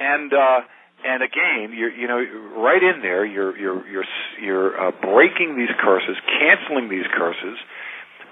[0.00, 0.60] And uh,
[1.04, 2.20] and again, you're you know
[2.60, 4.08] right in there, you're you're you're
[4.42, 7.56] you're uh, breaking these curses, canceling these curses,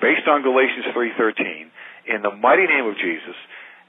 [0.01, 1.71] based on Galatians three thirteen,
[2.07, 3.37] in the mighty name of Jesus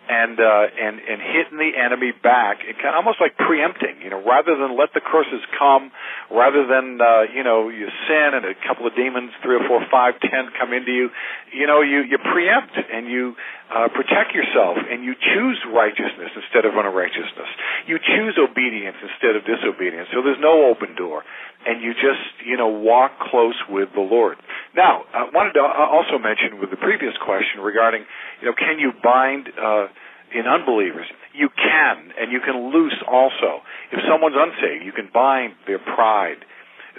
[0.09, 4.01] and uh, and and hitting the enemy back, it kind of almost like preempting.
[4.01, 5.93] You know, rather than let the curses come,
[6.33, 9.85] rather than uh, you know you sin and a couple of demons, three or four,
[9.93, 11.13] five, ten come into you,
[11.53, 13.37] you know you you preempt and you
[13.69, 17.49] uh, protect yourself and you choose righteousness instead of unrighteousness.
[17.85, 20.09] You choose obedience instead of disobedience.
[20.09, 21.21] So there's no open door,
[21.65, 24.37] and you just you know walk close with the Lord.
[24.75, 28.05] Now, I wanted to also mention with the previous question regarding
[28.41, 29.87] you know can you bind uh,
[30.33, 31.05] in unbelievers?
[31.33, 33.61] You can, and you can loose also.
[33.93, 36.41] If someone's unsaved, you can bind their pride,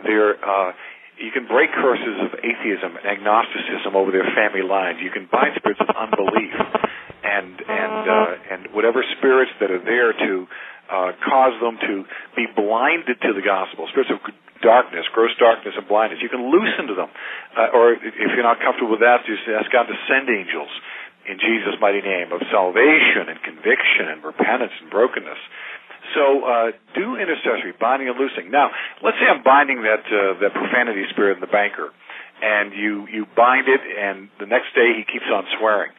[0.07, 0.73] their uh,
[1.21, 4.99] you can break curses of atheism and agnosticism over their family lines.
[5.05, 6.57] You can bind spirits of unbelief
[7.21, 10.33] and and uh, and whatever spirits that are there to
[10.89, 14.19] uh, cause them to be blinded to the gospel, spirits of
[14.65, 16.25] darkness, gross darkness and blindness.
[16.25, 17.13] You can loosen to them,
[17.57, 20.73] uh, or if you're not comfortable with that, just ask God to send angels
[21.29, 25.39] in Jesus' mighty name of salvation and conviction and repentance and brokenness.
[26.15, 28.51] So uh, do intercessory, binding and loosing.
[28.51, 28.71] Now,
[29.03, 31.91] let's say I'm binding that uh, that profanity spirit in the banker,
[32.43, 35.93] and you you bind it, and the next day he keeps on swearing.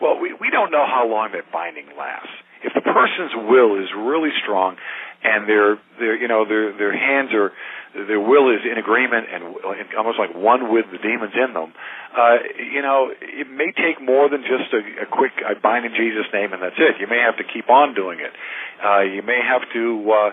[0.00, 2.30] Well, we we don't know how long that binding lasts.
[2.62, 4.76] If the person's will is really strong,
[5.24, 7.52] and their their you know their their hands are
[7.94, 11.72] their will is in agreement and, and almost like one with the demons in them,
[12.16, 15.92] uh, you know, it may take more than just a, a quick I bind in
[15.94, 17.00] Jesus' name and that's it.
[17.00, 18.32] You may have to keep on doing it.
[18.82, 20.30] Uh, you may have to uh,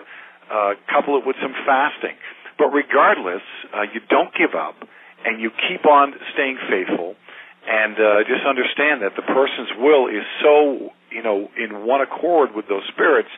[0.50, 2.16] uh, couple it with some fasting.
[2.58, 3.42] But regardless,
[3.74, 4.76] uh, you don't give up
[5.24, 7.16] and you keep on staying faithful
[7.64, 12.52] and uh, just understand that the person's will is so, you know, in one accord
[12.54, 13.32] with those spirits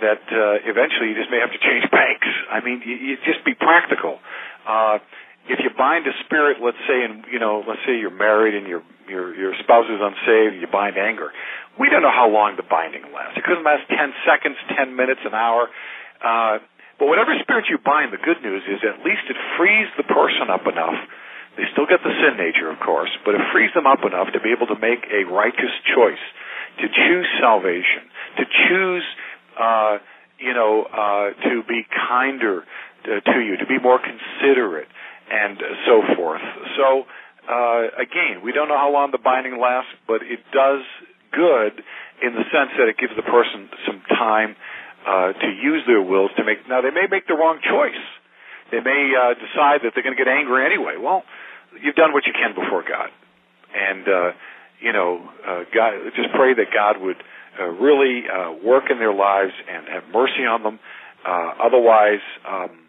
[0.00, 2.28] that uh, eventually you just may have to change banks.
[2.50, 4.18] I mean, you, you just be practical.
[4.66, 4.98] Uh,
[5.48, 8.66] if you bind a spirit, let's say, and you know, let's say you're married and
[8.66, 11.30] your your your spouse is unsaved, and you bind anger.
[11.78, 13.38] We don't know how long the binding lasts.
[13.38, 15.70] It could last ten seconds, ten minutes, an hour.
[16.18, 16.58] Uh,
[16.98, 20.48] but whatever spirit you bind, the good news is at least it frees the person
[20.48, 20.96] up enough.
[21.56, 24.40] They still get the sin nature, of course, but it frees them up enough to
[24.40, 26.20] be able to make a righteous choice,
[26.80, 28.04] to choose salvation,
[28.40, 29.04] to choose
[29.58, 29.98] uh,
[30.38, 32.64] you know, uh, to be kinder
[33.04, 34.88] to, you, to be more considerate,
[35.30, 36.42] and so forth.
[36.76, 37.04] So,
[37.48, 40.82] uh, again, we don't know how long the binding lasts, but it does
[41.32, 41.82] good
[42.22, 44.56] in the sense that it gives the person some time
[45.06, 46.66] uh, to use their wills to make.
[46.68, 48.02] Now, they may make the wrong choice.
[48.72, 50.98] They may uh, decide that they're going to get angry anyway.
[50.98, 51.22] Well,
[51.80, 53.10] you've done what you can before God,
[53.70, 54.30] and uh,
[54.82, 56.10] you know, uh, God.
[56.16, 57.22] Just pray that God would
[57.58, 60.78] uh, really uh, work in their lives and have mercy on them.
[61.26, 62.86] Uh, otherwise, um,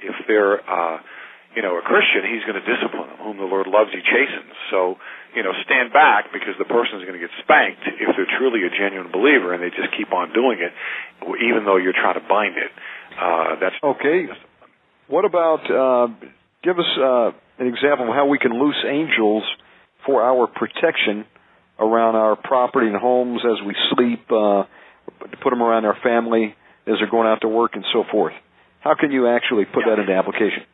[0.00, 0.98] if they're uh,
[1.54, 3.18] you know a Christian, He's going to discipline them.
[3.22, 4.54] Whom the Lord loves, He chastens.
[4.70, 4.96] So
[5.34, 8.62] you know, stand back because the person is going to get spanked if they're truly
[8.62, 10.72] a genuine believer and they just keep on doing it,
[11.42, 12.70] even though you're trying to bind it.
[13.18, 14.30] Uh, that's okay.
[15.08, 16.06] What about uh,
[16.62, 19.42] give us uh, an example of how we can loose angels
[20.06, 21.26] for our protection
[21.78, 24.64] around our property and homes as we sleep, uh,
[25.30, 26.54] to put them around our family
[26.86, 28.34] as they're going out to work and so forth.
[28.80, 29.96] How can you actually put yeah.
[29.96, 30.68] that into application?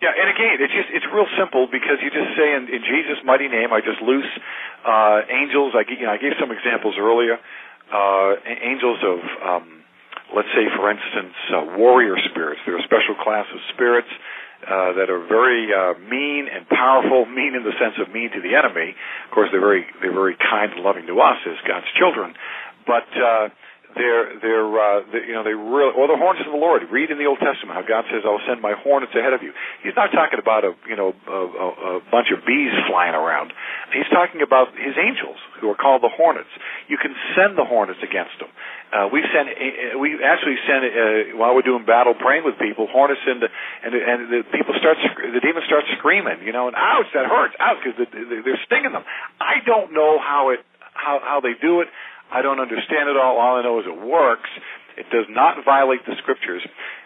[0.00, 3.20] Yeah, and again, it's just it's real simple because you just say in, in Jesus'
[3.20, 4.28] mighty name, I just loose
[4.80, 5.76] uh, angels.
[5.76, 7.36] I you know I gave some examples earlier.
[7.92, 9.84] Uh, angels of um,
[10.34, 12.64] let's say, for instance, uh, warrior spirits.
[12.64, 17.24] They're a special class of spirits uh, that are very uh, mean and powerful.
[17.30, 18.94] Mean in the sense of mean to the enemy.
[19.24, 22.34] Of course, they're very they're very kind and loving to us as God's children,
[22.86, 23.08] but.
[23.16, 23.48] Uh,
[23.94, 26.82] they're they're uh, they, you know they really or the horns of the Lord.
[26.90, 29.52] Read in the Old Testament how God says, "I'll send my hornets ahead of you."
[29.82, 33.52] He's not talking about a you know a, a, a bunch of bees flying around.
[33.92, 36.50] He's talking about His angels who are called the hornets.
[36.88, 38.50] You can send the hornets against them.
[38.90, 42.90] Uh, we send uh, we actually send uh, while we're doing battle praying with people
[42.90, 43.46] hornets into
[43.86, 47.54] and and the people start the demons start screaming you know and ouch that hurts
[47.62, 49.06] ouch because they're stinging them.
[49.38, 50.60] I don't know how it
[50.94, 51.88] how how they do it.
[52.30, 53.38] I don't understand it all.
[53.38, 54.48] All I know is it works.
[54.96, 56.62] It does not violate the scriptures.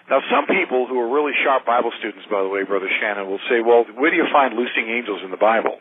[0.08, 3.40] Now, some people who are really sharp Bible students, by the way, Brother Shannon, will
[3.48, 5.80] say, well, where do you find loosing angels in the Bible?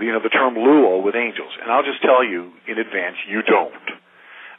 [0.00, 1.52] You know, the term luo with angels.
[1.60, 3.86] And I'll just tell you in advance, you don't.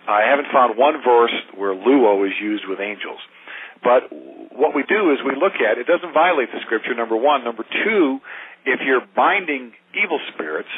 [0.10, 3.22] I haven't found one verse where luo is used with angels.
[3.84, 4.10] But
[4.52, 7.44] what we do is we look at it doesn't violate the scripture, number one.
[7.44, 8.20] Number two,
[8.66, 10.74] if you're binding evil spirits,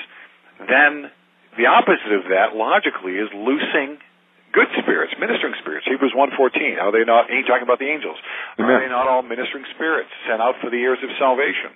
[0.59, 1.09] then
[1.57, 3.99] the opposite of that, logically, is loosing
[4.51, 5.87] good spirits, ministering spirits.
[5.87, 6.75] Hebrews one fourteen.
[6.75, 8.19] how are they not, he's talking about the angels.
[8.59, 8.67] Amen.
[8.67, 11.71] Are they not all ministering spirits sent out for the years of salvation?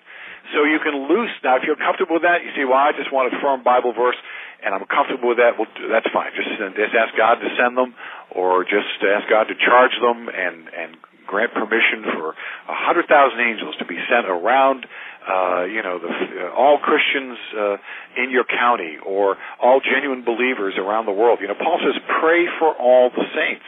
[0.53, 3.09] So you can loose, now if you're comfortable with that, you see, well, I just
[3.09, 4.19] want a firm Bible verse,
[4.61, 6.35] and I'm comfortable with that, well, that's fine.
[6.37, 7.95] Just, just ask God to send them,
[8.29, 10.89] or just ask God to charge them and, and
[11.25, 12.37] grant permission for
[12.69, 14.85] a hundred thousand angels to be sent around
[15.25, 17.77] uh, you know, the, uh, all Christians uh,
[18.21, 21.39] in your county or all genuine believers around the world.
[21.41, 23.65] You know, Paul says, pray for all the saints.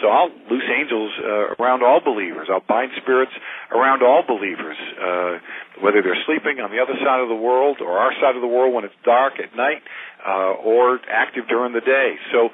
[0.00, 2.46] So I'll loose angels uh, around all believers.
[2.52, 3.32] I'll bind spirits
[3.72, 5.40] around all believers, uh,
[5.82, 8.50] whether they're sleeping on the other side of the world or our side of the
[8.50, 9.82] world when it's dark at night,
[10.22, 12.14] uh, or active during the day.
[12.30, 12.50] So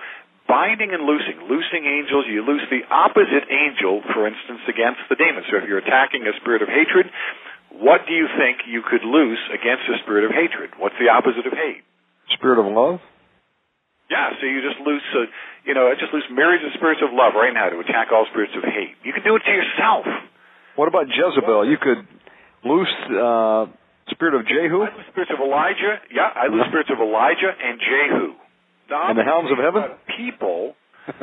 [0.49, 5.45] binding and loosing, loosing angels, you loose the opposite angel, for instance, against the demon.
[5.51, 7.11] So if you're attacking a spirit of hatred,
[7.81, 10.75] what do you think you could loose against the spirit of hatred?
[10.79, 11.83] What's the opposite of hate?
[12.39, 13.01] Spirit of love?
[14.11, 15.27] Yeah, so you just loose, uh,
[15.65, 18.29] you know, I just loose myriads of spirits of love right now to attack all
[18.31, 18.95] spirits of hate.
[19.03, 20.05] You can do it to yourself.
[20.77, 21.67] What about Jezebel?
[21.67, 22.05] You could
[22.63, 23.67] loose uh,
[24.13, 24.85] spirit of Jehu.
[25.11, 26.05] Spirits of Elijah.
[26.13, 28.37] Yeah, I loose spirits of Elijah and Jehu.
[28.91, 29.97] Now, and the hounds of heaven.
[30.19, 30.77] People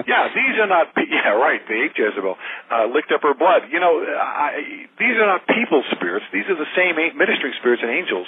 [0.08, 0.94] yeah, these are not.
[0.94, 1.62] Pe- Yeah, right.
[1.68, 2.36] The ate Jezebel
[2.72, 3.70] uh, licked up her blood.
[3.72, 6.26] You know, I, these are not people spirits.
[6.34, 8.28] These are the same ministering spirits and angels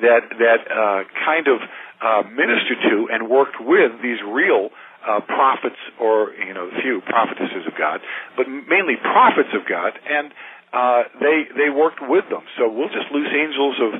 [0.00, 1.58] that that uh, kind of
[2.02, 4.70] uh, ministered to and worked with these real
[5.06, 8.00] uh, prophets, or you know, few prophetesses of God,
[8.36, 10.30] but mainly prophets of God, and
[10.72, 12.42] uh, they they worked with them.
[12.58, 13.90] So we'll just lose angels of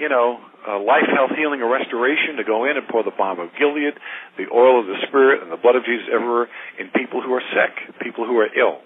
[0.00, 3.38] you know, uh, life, health, healing, or restoration to go in and pour the balm
[3.38, 3.94] of Gilead,
[4.36, 6.48] the oil of the Spirit, and the blood of Jesus everywhere
[6.78, 8.80] in people who are sick, people who are ill.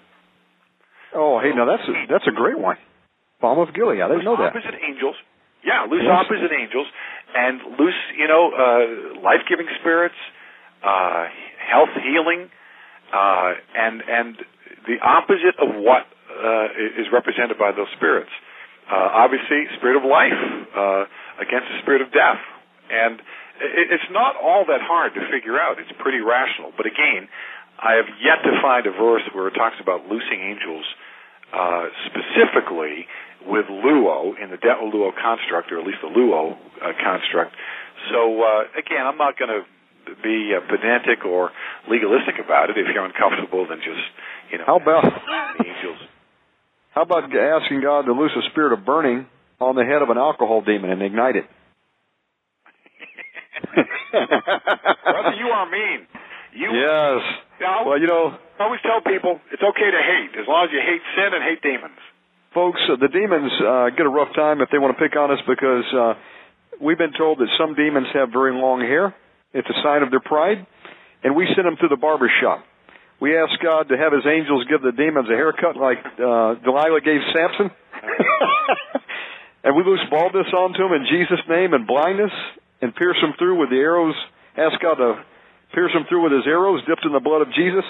[1.15, 2.77] Oh, hey, now that's a, that's a great one.
[3.41, 4.03] Balm of Gilead.
[4.03, 4.53] I didn't know that.
[4.53, 5.17] Opposite angels.
[5.65, 6.15] Yeah, loose yes.
[6.15, 6.87] opposite angels
[7.35, 10.15] and loose, you know, uh, life-giving spirits,
[10.85, 11.27] uh,
[11.59, 12.51] health, healing,
[13.11, 14.37] uh, and and
[14.87, 18.31] the opposite of what uh, is represented by those spirits
[18.89, 20.41] uh, obviously spirit of life
[20.73, 21.05] uh,
[21.41, 22.41] against the spirit of death.
[22.89, 23.21] And
[23.61, 25.79] it, it's not all that hard to figure out.
[25.79, 26.73] It's pretty rational.
[26.77, 27.29] But again,
[27.79, 30.85] I have yet to find a verse where it talks about loosing angels
[31.53, 33.07] uh, specifically
[33.47, 37.55] with luo in the Dettler luo construct, or at least the luo uh, construct.
[38.11, 39.63] So uh, again, I'm not going to
[40.23, 41.51] be uh, pedantic or
[41.89, 42.77] legalistic about it.
[42.79, 44.05] If you're uncomfortable, then just
[44.51, 44.65] you know.
[44.67, 46.01] How about the angels?
[46.99, 49.31] How about asking God to loose a spirit of burning
[49.61, 51.47] on the head of an alcohol demon and ignite it?
[54.11, 56.11] Brother, you are mean.
[56.59, 57.23] You, yes.
[57.63, 60.75] You well, you know, I always tell people it's okay to hate as long as
[60.75, 62.03] you hate sin and hate demons.
[62.53, 65.31] Folks, uh, the demons uh, get a rough time if they want to pick on
[65.31, 66.15] us because uh,
[66.83, 69.15] we've been told that some demons have very long hair.
[69.55, 70.67] It's a sign of their pride,
[71.23, 72.65] and we send them to the barber shop.
[73.21, 77.03] We ask God to have His angels give the demons a haircut like uh, Delilah
[77.03, 77.71] gave Samson.
[79.65, 82.31] and we loose baldness onto them in Jesus' name and blindness
[82.81, 84.15] and pierce them through with the arrows.
[84.57, 85.25] Ask God to
[85.75, 87.85] pierce them through with His arrows dipped in the blood of Jesus.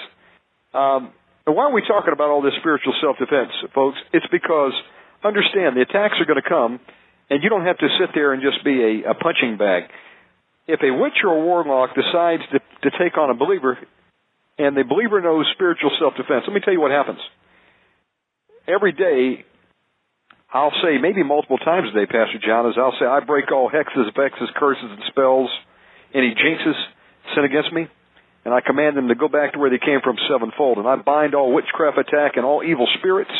[0.73, 1.13] Um,
[1.45, 3.97] and why are we talking about all this spiritual self-defense, folks?
[4.13, 4.73] It's because,
[5.23, 6.79] understand, the attacks are going to come,
[7.29, 9.89] and you don't have to sit there and just be a, a punching bag.
[10.67, 13.77] If a witch or a warlock decides to, to take on a believer,
[14.59, 16.43] and the believer knows spiritual self-defense.
[16.45, 17.19] Let me tell you what happens.
[18.67, 19.45] Every day,
[20.51, 23.71] I'll say maybe multiple times a day, Pastor John, is I'll say, I break all
[23.71, 25.49] hexes, vexes, curses, and spells,
[26.13, 26.75] any jinxes
[27.33, 27.87] sent against me,
[28.43, 30.77] and I command them to go back to where they came from sevenfold.
[30.77, 33.31] And I bind all witchcraft attack and all evil spirits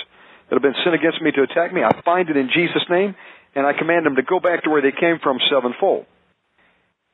[0.49, 3.13] that have been sent against me to attack me, I bind it in Jesus' name,
[3.55, 6.05] and I command them to go back to where they came from sevenfold.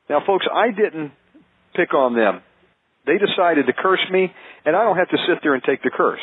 [0.08, 1.12] Now, folks, I didn't
[1.74, 2.40] pick on them.
[3.06, 4.32] They decided to curse me,
[4.64, 6.20] and I don't have to sit there and take the curse.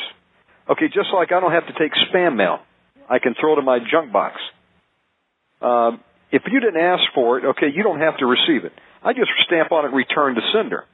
[0.68, 2.60] Okay, just like I don't have to take spam mail.
[3.08, 4.36] I can throw it in my junk box.
[5.60, 6.00] Um,
[6.30, 8.72] if you didn't ask for it, okay, you don't have to receive it.
[9.02, 10.84] I just stamp on it return to sender.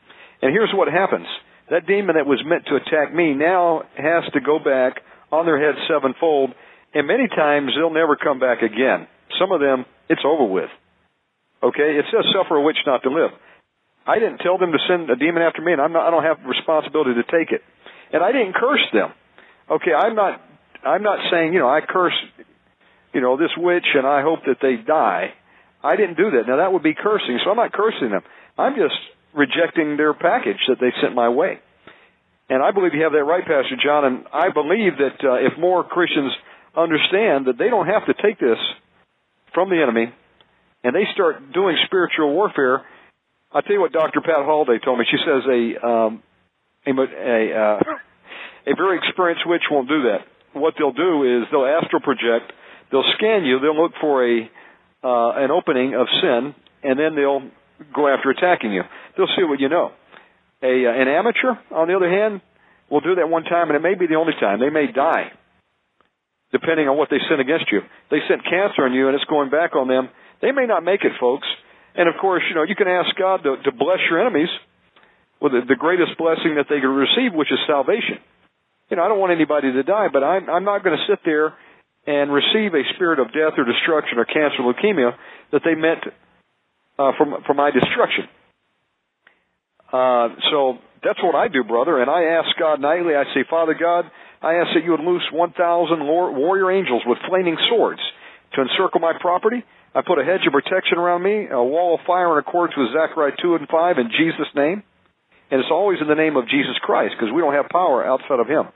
[0.43, 1.27] And here's what happens.
[1.71, 5.59] That demon that was meant to attack me now has to go back on their
[5.59, 6.51] head sevenfold,
[6.95, 9.07] and many times they'll never come back again.
[9.39, 10.71] Some of them, it's over with.
[11.63, 13.31] Okay, it says suffer a witch not to live.
[14.07, 16.25] I didn't tell them to send a demon after me, and I'm not, I don't
[16.25, 17.63] have responsibility to take it.
[18.13, 19.13] And I didn't curse them.
[19.71, 20.41] Okay, I'm not,
[20.85, 22.17] I'm not saying, you know, I curse,
[23.13, 25.35] you know, this witch and I hope that they die.
[25.83, 26.49] I didn't do that.
[26.49, 28.23] Now that would be cursing, so I'm not cursing them.
[28.59, 28.99] I'm just
[29.33, 31.61] rejecting their package that they sent my way.
[32.49, 34.05] And I believe you have that right, Pastor John.
[34.05, 36.33] And I believe that uh, if more Christians
[36.77, 38.59] understand that they don't have to take this
[39.55, 40.13] from the enemy,
[40.83, 42.83] and they start doing spiritual warfare,
[43.53, 44.21] I'll tell you what Dr.
[44.21, 45.05] Pat Holliday told me.
[45.11, 46.23] She says a um,
[46.87, 47.81] a a, uh,
[48.71, 50.23] a very experienced witch won't do that.
[50.53, 52.53] What they'll do is they'll astral project,
[52.93, 54.49] they'll scan you, they'll look for a
[55.03, 56.55] uh, an opening of sin,
[56.85, 57.43] and then they'll
[57.95, 58.83] go after attacking you.
[59.17, 59.91] They'll see what you know.
[60.63, 62.43] A uh, an amateur, on the other hand,
[62.89, 64.61] will do that one time, and it may be the only time.
[64.61, 65.33] They may die,
[66.53, 67.81] depending on what they sent against you.
[68.13, 70.09] They sent cancer on you, and it's going back on them.
[70.41, 71.49] They may not make it, folks.
[71.95, 74.49] And of course, you know, you can ask God to, to bless your enemies
[75.41, 78.19] with the, the greatest blessing that they can receive, which is salvation.
[78.91, 81.21] You know, I don't want anybody to die, but I'm, I'm not going to sit
[81.25, 81.55] there
[82.07, 85.15] and receive a spirit of death or destruction or cancer, leukemia
[85.53, 86.05] that they meant
[86.99, 88.25] uh, for for my destruction.
[89.93, 92.01] Uh, so that's what I do, brother.
[92.01, 93.15] And I ask God nightly.
[93.15, 94.05] I say, Father God,
[94.43, 98.01] I ask that you would loose 1,000 warrior angels with flaming swords
[98.55, 99.65] to encircle my property.
[99.95, 102.95] I put a hedge of protection around me, a wall of fire in accordance with
[102.95, 104.83] Zechariah 2 and 5 in Jesus' name.
[105.51, 108.39] And it's always in the name of Jesus Christ because we don't have power outside
[108.39, 108.71] of Him.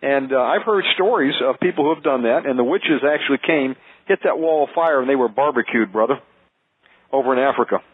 [0.00, 3.44] And uh, I've heard stories of people who have done that, and the witches actually
[3.46, 3.76] came,
[4.08, 6.16] hit that wall of fire, and they were barbecued, brother,
[7.12, 7.84] over in Africa.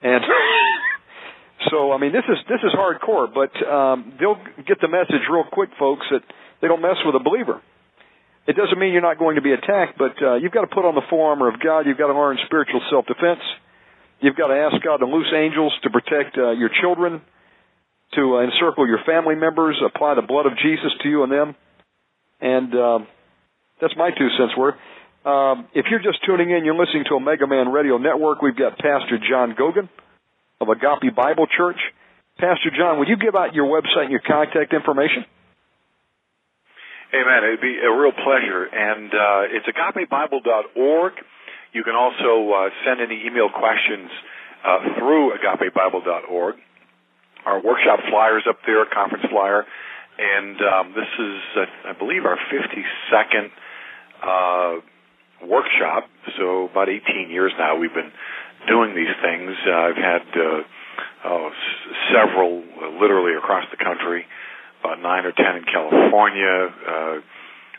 [0.00, 0.24] And
[1.70, 5.44] so, I mean, this is this is hardcore, but um, they'll get the message real
[5.52, 6.22] quick, folks, that
[6.62, 7.60] they don't mess with a believer.
[8.46, 10.84] It doesn't mean you're not going to be attacked, but uh, you've got to put
[10.84, 11.86] on the full armor of God.
[11.86, 13.40] You've got to learn spiritual self-defense.
[14.20, 17.22] You've got to ask God to loose angels to protect uh, your children,
[18.14, 21.54] to uh, encircle your family members, apply the blood of Jesus to you and them.
[22.40, 22.98] And uh,
[23.80, 24.74] that's my two cents worth.
[25.24, 28.40] Um, if you're just tuning in, you're listening to Omega Man Radio Network.
[28.40, 29.88] We've got Pastor John Goguen
[30.60, 31.76] of Agape Bible Church.
[32.38, 35.24] Pastor John, would you give out your website and your contact information?
[37.12, 37.44] Amen.
[37.44, 38.64] It'd be a real pleasure.
[38.70, 41.12] And uh, it's agapebible.org.
[41.72, 44.10] You can also uh, send any email questions
[44.66, 46.54] uh, through agapebible.org.
[47.46, 49.64] Our workshop flyers up there, conference flyer,
[50.18, 53.48] and um, this is, uh, I believe, our 52nd
[54.22, 54.80] uh,
[55.46, 56.04] workshop.
[56.38, 58.12] So about 18 years now we've been
[58.68, 59.56] doing these things.
[59.66, 60.60] Uh, I've had uh,
[61.24, 62.62] oh, s- several,
[63.00, 64.26] literally across the country,
[64.80, 67.16] about nine or ten in California, uh,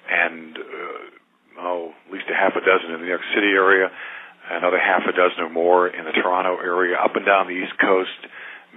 [0.09, 3.89] and uh, oh, at least a half a dozen in the New York City area,
[4.49, 7.77] another half a dozen or more in the Toronto area, up and down the East
[7.79, 8.19] Coast,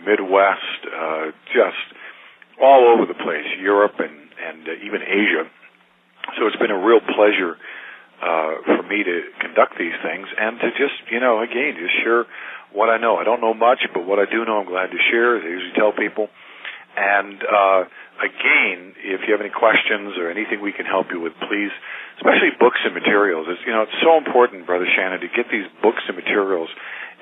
[0.04, 1.84] Midwest, uh, just
[2.60, 5.48] all over the place, Europe and and uh, even Asia.
[6.36, 7.56] So it's been a real pleasure
[8.22, 12.24] uh, for me to conduct these things and to just, you know, again, just share
[12.72, 13.16] what I know.
[13.16, 15.36] I don't know much, but what I do know, I'm glad to share.
[15.36, 16.28] I usually tell people.
[16.96, 17.84] And uh,
[18.20, 21.72] again, if you have any questions or anything we can help you with, please,
[22.18, 23.46] especially books and materials.
[23.48, 26.70] It's you know it's so important, Brother Shannon, to get these books and materials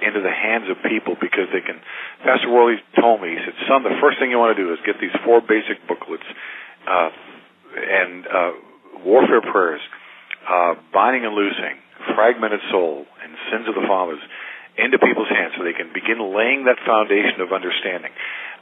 [0.02, 1.78] into the hands of people because they can.
[2.26, 4.78] Pastor Worley told me he said, "Son, the first thing you want to do is
[4.84, 6.26] get these four basic booklets
[6.88, 7.10] uh,
[7.76, 8.52] and uh,
[9.04, 9.82] warfare prayers."
[10.48, 11.78] uh, binding and loosing,
[12.14, 14.20] fragmented soul, and sins of the fathers
[14.78, 18.10] into people's hands so they can begin laying that foundation of understanding.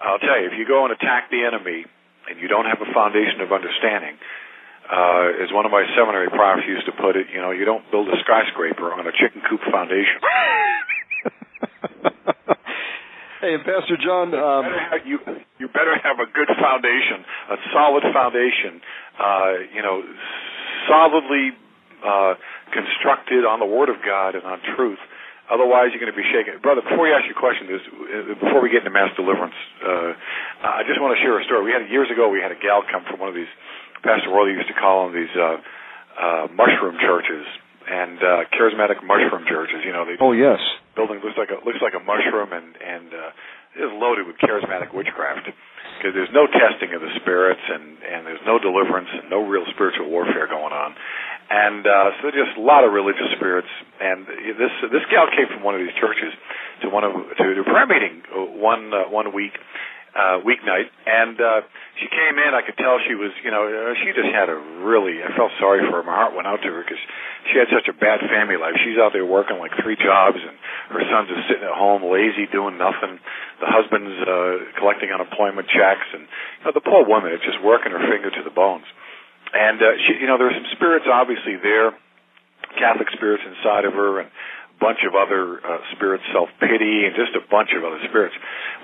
[0.02, 1.86] I'll tell you, if you go and attack the enemy
[2.30, 4.14] and you don't have a foundation of understanding,
[4.90, 7.84] uh, as one of my seminary profs used to put it, you know, you don't
[7.90, 10.18] build a skyscraper on a chicken coop foundation.
[13.42, 15.18] hey, Pastor John, um, you, better have, you
[15.58, 18.80] you better have a good foundation, a solid foundation.
[19.14, 20.02] Uh, you know,
[20.88, 21.54] solidly
[22.02, 22.34] uh,
[22.72, 24.98] constructed on the Word of God and on truth.
[25.50, 26.62] Otherwise, you're going to be shaken.
[26.62, 30.14] Brother, before you ask your question, this, uh, before we get into mass deliverance, uh,
[30.62, 31.66] I just want to share a story.
[31.66, 33.50] We had years ago, we had a gal come from one of these
[34.06, 35.58] Pastor Worley used to call them these uh,
[36.16, 37.44] uh, mushroom churches
[37.84, 39.82] and uh, charismatic mushroom churches.
[39.84, 40.60] You know, they Oh yes.
[40.96, 44.94] building looks like a looks like a mushroom and and uh, is loaded with charismatic
[44.94, 45.52] witchcraft
[45.98, 49.68] because there's no testing of the spirits and and there's no deliverance and no real
[49.74, 50.96] spiritual warfare going on.
[51.50, 53.68] And uh, so just a lot of religious spirits.
[53.98, 56.30] And this this gal came from one of these churches
[56.82, 59.58] to one of to a prayer meeting uh, one uh, one week
[60.14, 61.62] uh, weeknight, and uh,
[62.02, 62.50] she came in.
[62.50, 65.22] I could tell she was, you know, uh, she just had a really.
[65.22, 66.04] I felt sorry for her.
[66.06, 66.98] My heart went out to her because
[67.50, 68.74] she had such a bad family life.
[68.82, 70.54] She's out there working like three jobs, and
[70.90, 73.22] her son's just sitting at home, lazy, doing nothing.
[73.62, 77.94] The husband's uh, collecting unemployment checks, and you know, the poor woman is just working
[77.94, 78.86] her finger to the bones.
[79.52, 81.90] And uh, she, you know, there are some spirits obviously there,
[82.78, 87.18] Catholic spirits inside of her, and a bunch of other uh, spirits, self pity, and
[87.18, 88.34] just a bunch of other spirits.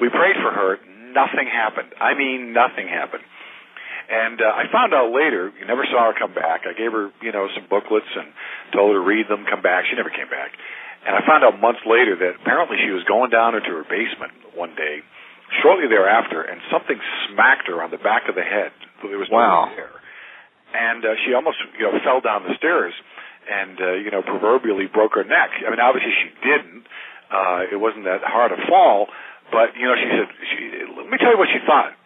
[0.03, 0.79] We prayed for her.
[1.15, 1.95] Nothing happened.
[1.97, 3.23] I mean, nothing happened.
[4.07, 6.63] And uh, I found out later, you never saw her come back.
[6.63, 8.31] I gave her, you know, some booklets and
[8.71, 9.87] told her to read them, come back.
[9.91, 10.55] She never came back.
[11.07, 14.35] And I found out months later that apparently she was going down into her basement
[14.55, 15.03] one day,
[15.63, 16.99] shortly thereafter, and something
[17.31, 18.71] smacked her on the back of the head.
[19.03, 19.71] So There was Wow.
[19.75, 19.91] there
[20.77, 22.93] and uh, she almost you know fell down the stairs
[23.49, 25.51] and uh, you know proverbially broke her neck.
[25.65, 26.85] I mean, obviously she didn't.
[27.33, 29.09] Uh, it wasn't that hard a fall,
[29.51, 30.59] but you know she said, she,
[31.01, 31.97] "Let me tell you what she thought."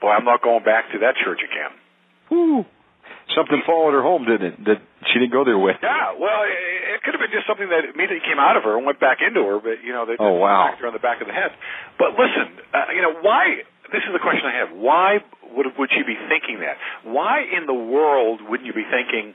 [0.00, 1.72] Boy, I'm not going back to that church again.
[2.28, 2.64] Whew.
[3.32, 4.56] Something followed her home, didn't it?
[4.68, 4.78] That
[5.08, 5.76] she didn't go there with.
[5.80, 8.76] Yeah, well, it, it could have been just something that immediately came out of her
[8.76, 10.68] and went back into her, but you know, they Oh, wow.
[10.68, 11.52] smacked her on the back of the head.
[11.96, 13.64] But listen, uh, you know, why?
[13.92, 14.70] This is the question I have.
[14.72, 15.20] Why
[15.52, 16.80] would would she be thinking that?
[17.04, 19.34] Why in the world wouldn't you be thinking,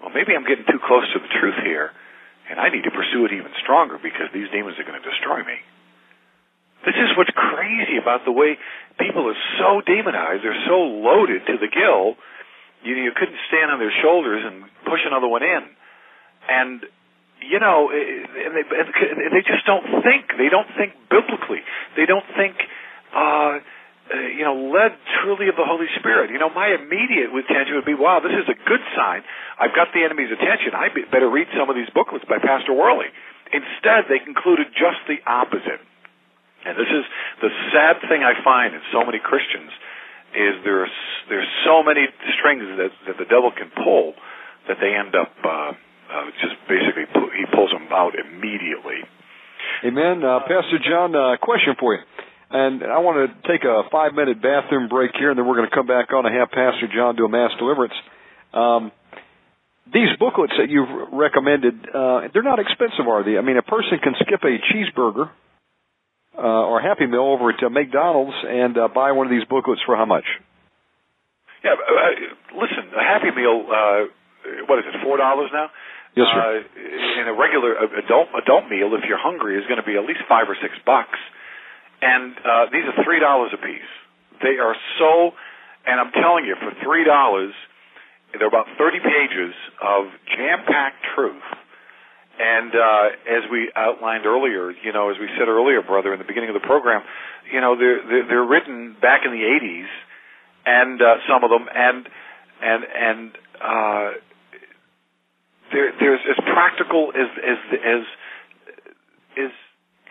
[0.00, 1.90] well, maybe I'm getting too close to the truth here,
[2.50, 5.40] and I need to pursue it even stronger because these demons are going to destroy
[5.40, 5.58] me.
[6.84, 8.60] This is what's crazy about the way
[9.00, 10.44] people are so demonized.
[10.44, 12.20] They're so loaded to the gill.
[12.84, 15.64] You you couldn't stand on their shoulders and push another one in,
[16.46, 16.84] and
[17.42, 20.36] you know, eh, and they and they just don't think.
[20.38, 21.64] They don't think biblically.
[21.96, 22.54] They don't think.
[23.14, 23.58] Uh,
[24.06, 26.30] uh, you know, led truly of the Holy Spirit.
[26.30, 29.26] You know, my immediate attention would be, wow, this is a good sign.
[29.58, 30.78] I've got the enemy's attention.
[30.78, 33.10] I be- better read some of these booklets by Pastor Worley.
[33.50, 35.82] Instead, they concluded just the opposite.
[36.66, 37.02] And this is
[37.42, 39.70] the sad thing I find in so many Christians
[40.34, 40.90] is there's
[41.30, 44.14] there's so many strings that that the devil can pull
[44.66, 45.72] that they end up uh,
[46.10, 47.06] uh, just basically
[47.38, 49.06] he pulls them out immediately.
[49.86, 50.26] Amen.
[50.26, 52.02] Uh, Pastor John, uh, question for you.
[52.50, 55.68] And I want to take a five minute bathroom break here, and then we're going
[55.68, 57.94] to come back on and have Pastor John do a mass deliverance.
[58.54, 58.92] Um,
[59.92, 63.38] these booklets that you've recommended, uh, they're not expensive, are they?
[63.38, 65.30] I mean, a person can skip a cheeseburger
[66.38, 69.80] uh, or Happy Meal over at uh, McDonald's and uh, buy one of these booklets
[69.86, 70.26] for how much?
[71.64, 74.00] Yeah, uh, uh, listen, a Happy Meal, uh,
[74.68, 75.70] what is it, four dollars now?
[76.14, 76.40] Yes, sir.
[76.40, 79.96] Uh, in a regular uh, adult adult meal, if you're hungry, is going to be
[79.96, 81.18] at least five or six bucks,
[82.02, 83.92] and uh, these are three dollars a piece.
[84.42, 85.32] They are so,
[85.86, 87.54] and I'm telling you, for three dollars,
[88.36, 91.42] they're about thirty pages of jam-packed truth.
[92.38, 96.28] And uh, as we outlined earlier, you know, as we said earlier, brother, in the
[96.28, 97.00] beginning of the program,
[97.50, 99.88] you know, they're they're, they're written back in the '80s,
[100.66, 102.08] and uh, some of them, and
[102.60, 104.10] and and uh,
[105.72, 108.02] they're they're as practical as as as
[109.36, 109.52] is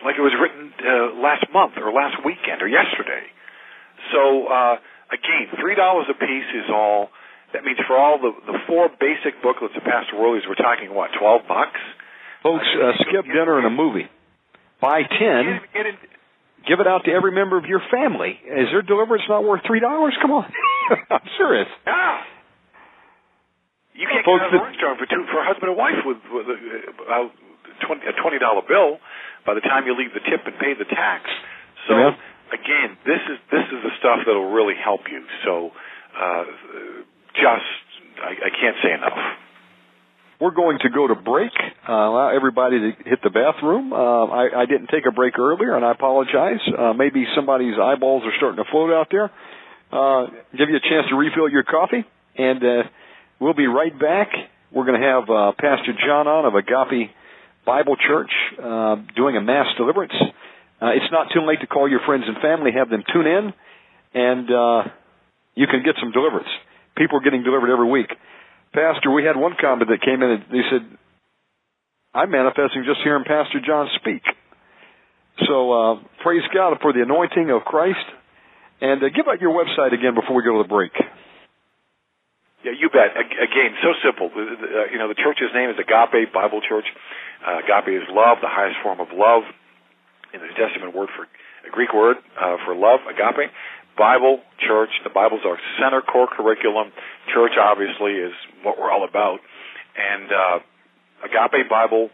[0.04, 3.24] like it was written uh, last month or last weekend or yesterday.
[4.12, 4.76] So uh,
[5.12, 7.10] again, three dollars a piece is all.
[7.54, 11.10] That means for all the the four basic booklets of Pastor Worley's, we're talking what
[11.18, 11.80] twelve bucks.
[12.42, 14.06] Folks, uh, skip dinner and a movie.
[14.80, 15.64] Buy ten.
[15.72, 15.96] Get, get in,
[16.68, 18.38] give it out to every member of your family.
[18.44, 20.14] Is their deliverance not worth three dollars?
[20.20, 20.44] Come on,
[21.10, 21.68] I'm serious.
[21.86, 22.20] Yeah.
[23.96, 26.04] You can't Folks, get out of the restaurant for two for a husband and wife
[26.04, 27.32] with, with uh,
[27.82, 28.98] a twenty dollar bill
[29.44, 31.30] by the time you leave the tip and pay the tax.
[31.88, 32.16] So yeah.
[32.52, 35.22] again, this is this is the stuff that'll really help you.
[35.44, 35.70] So
[36.16, 36.44] uh,
[37.34, 37.86] just
[38.22, 39.18] I, I can't say enough.
[40.40, 41.52] We're going to go to break.
[41.88, 43.92] Uh, allow everybody to hit the bathroom.
[43.92, 46.60] Uh, I, I didn't take a break earlier, and I apologize.
[46.76, 49.30] Uh, maybe somebody's eyeballs are starting to float out there.
[49.90, 52.04] Uh, give you a chance to refill your coffee,
[52.36, 52.82] and uh,
[53.40, 54.28] we'll be right back.
[54.72, 57.10] We're going to have uh, Pastor John on of Agape
[57.66, 58.30] Bible Church
[58.62, 60.14] uh, doing a mass deliverance.
[60.80, 63.52] Uh, it's not too late to call your friends and family, have them tune in,
[64.14, 64.82] and uh,
[65.54, 66.48] you can get some deliverance.
[66.96, 68.08] People are getting delivered every week.
[68.72, 70.84] Pastor, we had one comment that came in and they said,
[72.14, 74.22] I'm manifesting just hearing Pastor John speak.
[75.46, 78.06] So uh, praise God for the anointing of Christ
[78.80, 80.92] And uh, give out your website again before we go to the break.
[82.66, 83.14] Yeah, you bet.
[83.14, 84.26] Again, so simple.
[84.34, 86.90] Uh, you know, the church's name is Agape Bible Church.
[87.38, 89.46] Uh, agape is love, the highest form of love.
[90.34, 93.54] In the New Testament word for a Greek word uh, for love, agape.
[93.96, 94.90] Bible, church.
[95.04, 96.90] The Bible's our center core curriculum.
[97.32, 98.34] Church, obviously, is
[98.64, 99.38] what we're all about.
[99.94, 100.58] And uh,
[101.22, 102.10] agapebible.org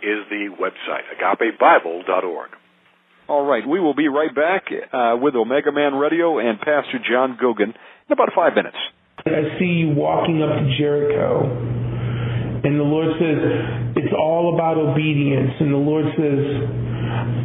[0.00, 1.04] is the website.
[1.20, 2.50] agapebible.org.
[3.28, 7.38] All right, we will be right back uh, with Omega Man Radio and Pastor John
[7.40, 7.74] Goguen
[8.10, 8.76] in about five minutes.
[9.22, 11.46] I see you walking up to Jericho,
[12.60, 13.38] and the Lord says,
[13.96, 15.54] it's all about obedience.
[15.60, 16.40] And the Lord says,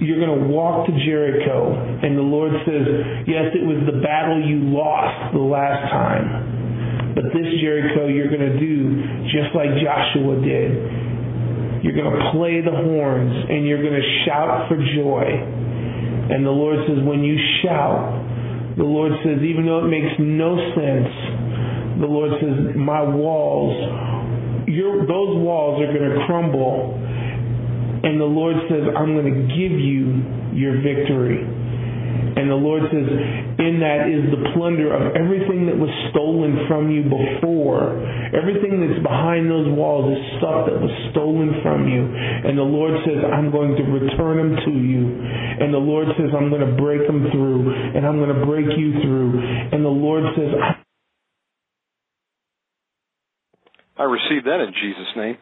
[0.03, 1.71] you're going to walk to Jericho.
[1.71, 2.85] And the Lord says,
[3.23, 7.15] yes, it was the battle you lost the last time.
[7.15, 8.75] But this Jericho you're going to do
[9.31, 11.79] just like Joshua did.
[11.79, 15.23] You're going to play the horns and you're going to shout for joy.
[16.27, 18.24] And the Lord says, when you shout,
[18.77, 21.07] the Lord says, even though it makes no sense,
[21.99, 26.99] the Lord says, my walls, your, those walls are going to crumble.
[28.03, 30.19] And the Lord says, I'm going to give you
[30.51, 31.47] your victory.
[32.35, 33.07] And the Lord says,
[33.59, 37.95] in that is the plunder of everything that was stolen from you before.
[38.35, 42.03] Everything that's behind those walls is stuff that was stolen from you.
[42.03, 45.01] And the Lord says, I'm going to return them to you.
[45.63, 47.71] And the Lord says, I'm going to break them through.
[47.71, 49.39] And I'm going to break you through.
[49.71, 50.51] And the Lord says,
[53.95, 55.37] I receive that in Jesus' name.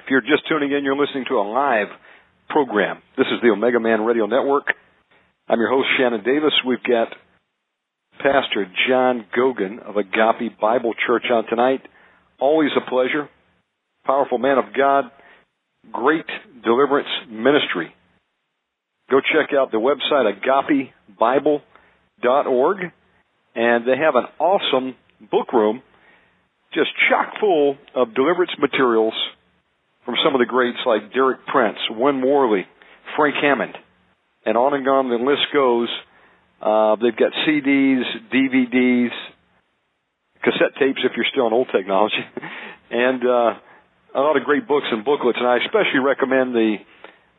[0.00, 1.88] If you're just tuning in, you're listening to a live
[2.48, 3.02] program.
[3.18, 4.72] This is the Omega Man Radio Network.
[5.48, 6.52] I'm your host, Shannon Davis.
[6.66, 7.06] We've got
[8.18, 11.82] Pastor John Goguen of Agape Bible Church on tonight.
[12.40, 13.28] Always a pleasure.
[14.04, 15.04] Powerful man of God.
[15.92, 16.26] Great
[16.64, 17.94] deliverance ministry.
[19.08, 20.26] Go check out the website
[21.30, 22.78] agapebible.org
[23.54, 24.96] and they have an awesome
[25.30, 25.80] book room
[26.74, 29.14] just chock full of deliverance materials
[30.04, 32.66] from some of the greats like Derek Prince, Win Worley,
[33.16, 33.76] Frank Hammond
[34.46, 35.90] and on and on the list goes.
[36.62, 38.02] Uh, they've got CDs,
[38.32, 39.10] DVDs,
[40.42, 42.22] cassette tapes if you're still on old technology,
[42.90, 43.58] and uh,
[44.14, 45.36] a lot of great books and booklets.
[45.38, 46.76] And I especially recommend the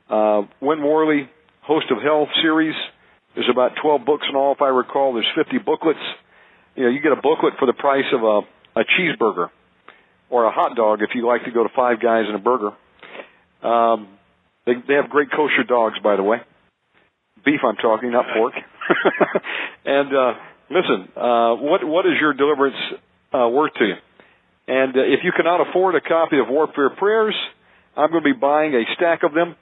[0.10, 1.30] uh, Win Worley
[1.62, 2.76] Host of Hell series.
[3.34, 5.14] There's about 12 books in all, if I recall.
[5.14, 6.00] There's 50 booklets.
[6.76, 9.50] You know, you get a booklet for the price of a, a cheeseburger
[10.30, 12.72] or a hot dog if you like to go to Five Guys and a burger.
[13.64, 14.10] Um,
[14.66, 16.40] they, they have great kosher dogs, by the way
[17.48, 18.54] beef I'm talking, not pork.
[19.86, 20.34] and uh,
[20.68, 22.76] listen, uh, what what is your deliverance
[23.34, 23.96] uh, worth to you?
[24.68, 27.36] And uh, if you cannot afford a copy of Warfare Prayers,
[27.96, 29.56] I'm going to be buying a stack of them.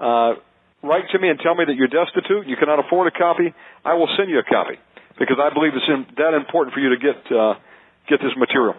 [0.00, 0.34] Uh,
[0.82, 3.54] write to me and tell me that you're destitute, you cannot afford a copy.
[3.84, 4.82] I will send you a copy
[5.16, 7.54] because I believe it's in, that important for you to get uh,
[8.10, 8.74] get this material.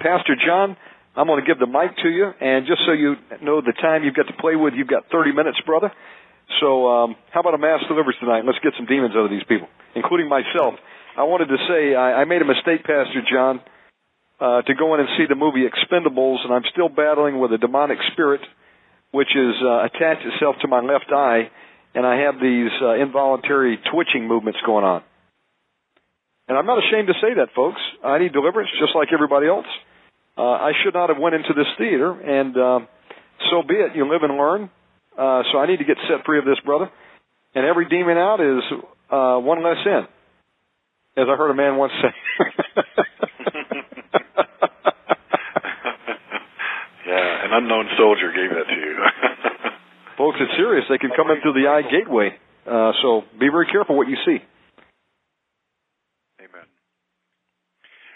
[0.00, 0.78] Pastor John,
[1.14, 4.02] I'm going to give the mic to you, and just so you know the time
[4.02, 5.92] you've got to play with, you've got 30 minutes, brother.
[6.60, 8.44] So, um, how about a mass deliverance tonight?
[8.44, 10.74] Let's get some demons out of these people, including myself.
[11.16, 13.60] I wanted to say I, I made a mistake, Pastor John,
[14.40, 17.58] uh, to go in and see the movie Expendables, and I'm still battling with a
[17.58, 18.40] demonic spirit,
[19.10, 21.50] which is uh, attached itself to my left eye,
[21.94, 25.02] and I have these uh, involuntary twitching movements going on.
[26.48, 27.80] And I'm not ashamed to say that, folks.
[28.04, 29.66] I need deliverance just like everybody else.
[30.36, 32.80] Uh, I should not have went into this theater, and uh,
[33.50, 33.94] so be it.
[33.94, 34.68] You live and learn.
[35.16, 36.90] Uh, so I need to get set free of this, brother.
[37.54, 38.62] And every demon out is
[39.10, 40.06] uh, one less in,
[41.16, 42.44] as I heard a man once say.
[47.06, 48.96] yeah, an unknown soldier gave that to you.
[50.18, 50.84] Folks, it's serious.
[50.90, 52.30] They can come in through the eye gateway.
[52.66, 54.42] Uh, so be very careful what you see.
[56.40, 56.66] Amen.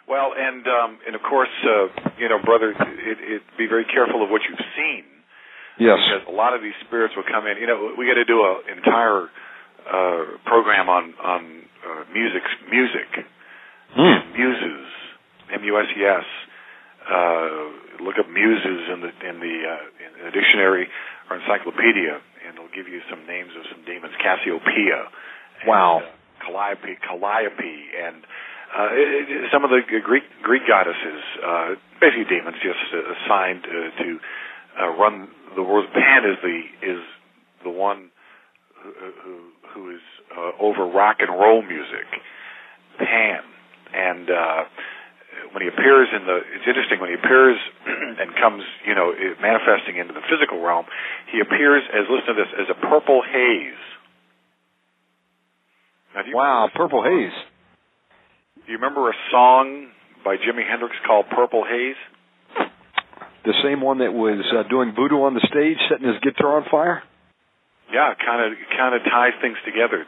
[0.09, 4.25] Well, and um, and of course, uh, you know, brother, it, it, be very careful
[4.25, 5.18] of what you've seen
[5.79, 5.99] Yes.
[6.03, 7.59] Because a lot of these spirits will come in.
[7.59, 9.31] You know, we got to do an entire
[9.87, 11.41] uh, program on on
[11.87, 13.09] uh, music, music,
[13.97, 14.19] mm.
[14.35, 14.87] muses,
[15.55, 16.29] M U S E S.
[17.09, 20.87] Uh, look up muses in the in the, uh, in the dictionary
[21.31, 24.13] or encyclopedia, and it'll give you some names of some demons.
[24.21, 25.09] Cassiopeia.
[25.67, 26.03] Wow.
[26.03, 28.23] And, uh, Calliope, Calliope, and
[28.71, 31.69] uh, it, it, some of the Greek Greek goddesses, uh,
[32.01, 34.19] basically demons, just uh, assigned uh, to
[34.81, 35.87] uh, run the world.
[35.93, 37.03] Pan is the is
[37.65, 38.11] the one
[38.83, 38.93] who
[39.23, 39.39] who,
[39.75, 40.03] who is
[40.37, 42.07] uh, over rock and roll music.
[42.99, 43.43] Pan,
[43.95, 44.65] and uh,
[45.53, 47.57] when he appears in the, it's interesting when he appears
[47.87, 50.87] and comes, you know, manifesting into the physical realm.
[51.31, 53.85] He appears as listen to this as a purple haze.
[56.15, 57.39] Now, do you Wow, Purple Haze.
[58.67, 59.89] Do you remember a song
[60.25, 62.01] by Jimi Hendrix called Purple Haze?
[63.49, 66.69] The same one that was uh, doing voodoo on the stage, setting his guitar on
[66.69, 67.01] fire.
[67.89, 70.05] Yeah, kind of kind of ties things together,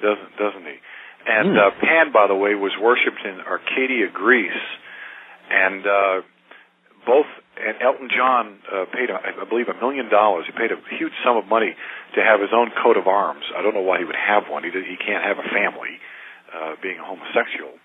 [0.00, 0.78] doesn't doesn't he?
[1.28, 1.58] And Hmm.
[1.60, 4.64] uh, Pan, by the way, was worshipped in Arcadia, Greece,
[5.52, 6.16] and uh,
[7.04, 7.28] both
[7.60, 10.46] and Elton John uh, paid, I I believe, a million dollars.
[10.48, 11.76] He paid a huge sum of money
[12.16, 13.44] to have his own coat of arms.
[13.52, 14.64] I don't know why he would have one.
[14.64, 16.00] He did, he can't have a family,
[16.56, 17.76] uh, being a homosexual.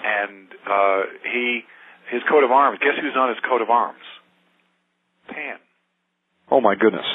[0.00, 1.68] And uh, he
[2.08, 2.78] his coat of arms.
[2.80, 4.00] Guess who's on his coat of arms?
[5.28, 5.56] Pan.
[6.50, 7.06] Oh my goodness.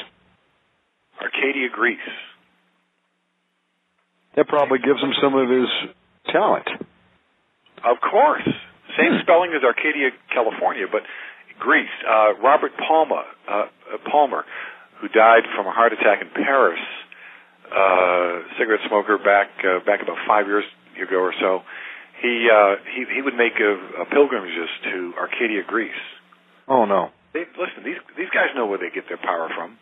[1.20, 1.98] Arcadia, Greece.
[4.36, 5.68] That probably gives him some of his
[6.32, 6.68] talent.
[7.84, 8.48] Of course.
[8.98, 11.02] Same spelling as Arcadia, California, but
[11.58, 11.92] Greece.
[12.06, 14.44] Uh, Robert Palmer, uh, uh, Palmer,
[15.00, 16.80] who died from a heart attack in Paris,
[17.70, 20.64] uh, cigarette smoker back uh, back about five years
[21.00, 21.60] ago or so.
[22.22, 25.92] He uh, he he would make a, a pilgrimages to Arcadia, Greece.
[26.68, 27.10] Oh no.
[27.34, 29.76] They, listen, these these guys know where they get their power from.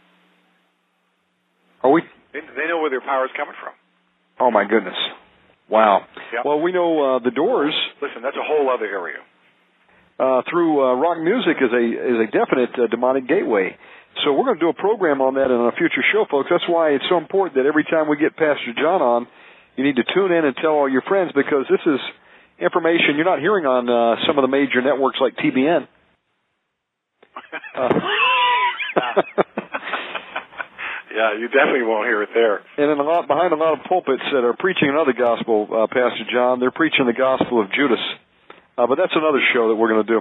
[1.83, 2.03] Are we?
[2.33, 3.75] They, they know where their power is coming from.
[4.41, 4.97] Oh my goodness.
[5.69, 6.07] Wow.
[6.33, 6.45] Yep.
[6.45, 9.19] Well, we know uh, the Doors Listen, that's a whole other area.
[10.19, 13.77] uh, through uh, rock music is a is a definite uh, demonic gateway.
[14.25, 16.49] So we're going to do a program on that in a future show, folks.
[16.51, 19.27] That's why it's so important that every time we get Pastor John on,
[19.77, 22.01] you need to tune in and tell all your friends because this is
[22.61, 25.89] information you're not hearing on uh, some of the major networks like TBN.
[27.75, 27.89] Uh,
[31.15, 32.61] yeah, you definitely won't hear it there.
[32.77, 35.87] and in a lot behind a lot of pulpits that are preaching another gospel, uh,
[35.87, 38.01] Pastor John, they're preaching the gospel of Judas.
[38.77, 40.13] Uh, but that's another show that we're going to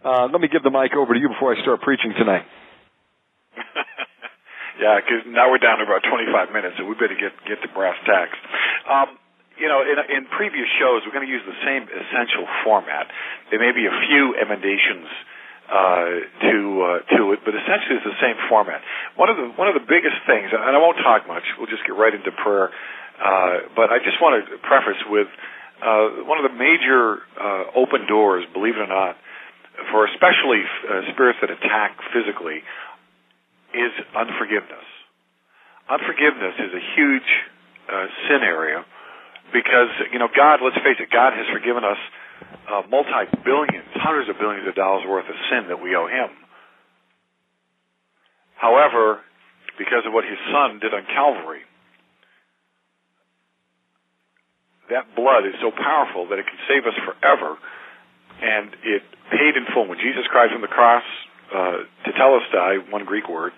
[0.00, 2.48] Uh, let me give the mic over to you before I start preaching tonight.
[4.80, 7.68] yeah, because now we're down to about 25 minutes, so we better get get to
[7.76, 8.36] brass tacks.
[8.88, 9.20] Um,
[9.60, 13.12] you know, in, in previous shows, we're going to use the same essential format.
[13.52, 15.04] There may be a few emendations
[15.70, 18.82] uh, to uh, to it, but essentially it's the same format.
[19.14, 21.46] One of the one of the biggest things, and I won't talk much.
[21.56, 22.74] We'll just get right into prayer.
[23.20, 25.30] Uh, but I just want to preface with
[25.78, 29.14] uh, one of the major uh, open doors, believe it or not,
[29.92, 32.66] for especially uh, spirits that attack physically,
[33.70, 34.88] is unforgiveness.
[35.86, 37.30] Unforgiveness is a huge
[37.86, 38.82] uh, sin area
[39.54, 40.58] because you know God.
[40.66, 42.00] Let's face it, God has forgiven us
[42.70, 46.30] uh, multi billions, hundreds of billions of dollars worth of sin that we owe Him.
[48.56, 49.20] However,
[49.78, 51.64] because of what His Son did on Calvary,
[54.90, 57.56] that blood is so powerful that it can save us forever,
[58.42, 59.86] and it paid in full.
[59.86, 61.06] When Jesus cried from the cross,
[61.54, 63.52] uh, tetelestai, one Greek word,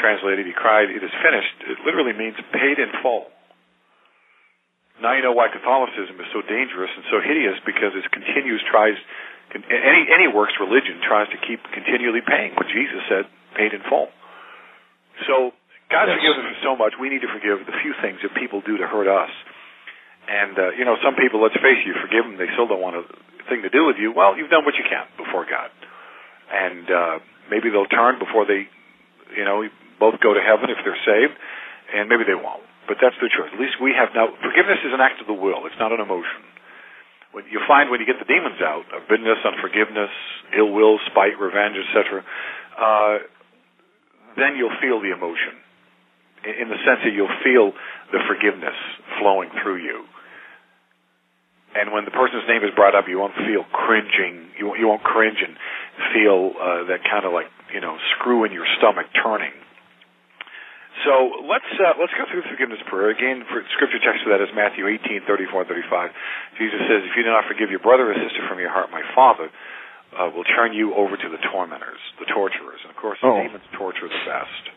[0.00, 3.30] translated, he cried, "It is finished." It literally means paid in full.
[5.02, 8.98] Now you know why Catholicism is so dangerous and so hideous because it continues tries
[9.54, 13.24] any any works religion tries to keep continually paying what Jesus said
[13.56, 14.10] paid in full.
[15.26, 15.54] So
[15.88, 16.20] God Yes.
[16.20, 16.94] forgives us so much.
[17.00, 19.30] We need to forgive the few things that people do to hurt us.
[20.28, 22.82] And uh, you know, some people, let's face it, you forgive them, they still don't
[22.84, 23.04] want a
[23.48, 24.12] thing to do with you.
[24.12, 25.72] Well, you've done what you can before God,
[26.52, 27.16] and uh,
[27.48, 28.68] maybe they'll turn before they,
[29.32, 29.64] you know,
[29.96, 31.32] both go to heaven if they're saved,
[31.96, 32.67] and maybe they won't.
[32.88, 33.52] But that's their choice.
[33.52, 34.32] At least we have now.
[34.40, 35.68] Forgiveness is an act of the will.
[35.68, 36.40] It's not an emotion.
[37.36, 40.10] When you find when you get the demons out of bitterness, unforgiveness,
[40.56, 42.24] ill will, spite, revenge, etc.,
[42.80, 43.20] uh,
[44.40, 45.60] then you'll feel the emotion
[46.48, 47.76] in in the sense that you'll feel
[48.10, 48.76] the forgiveness
[49.20, 50.08] flowing through you.
[51.76, 54.48] And when the person's name is brought up, you won't feel cringing.
[54.56, 55.52] You won't, you won't cringe and
[56.16, 59.52] feel uh, that kind of like you know screw in your stomach turning.
[61.06, 63.44] So let's uh, let's go through the forgiveness prayer again.
[63.46, 66.10] For scripture text for that is Matthew eighteen thirty four thirty five.
[66.58, 69.02] Jesus says, "If you do not forgive your brother or sister from your heart, my
[69.14, 69.46] Father
[70.16, 73.38] uh, will turn you over to the tormentors, the torturers." And of course, Oh.
[73.38, 74.74] demons torture the best.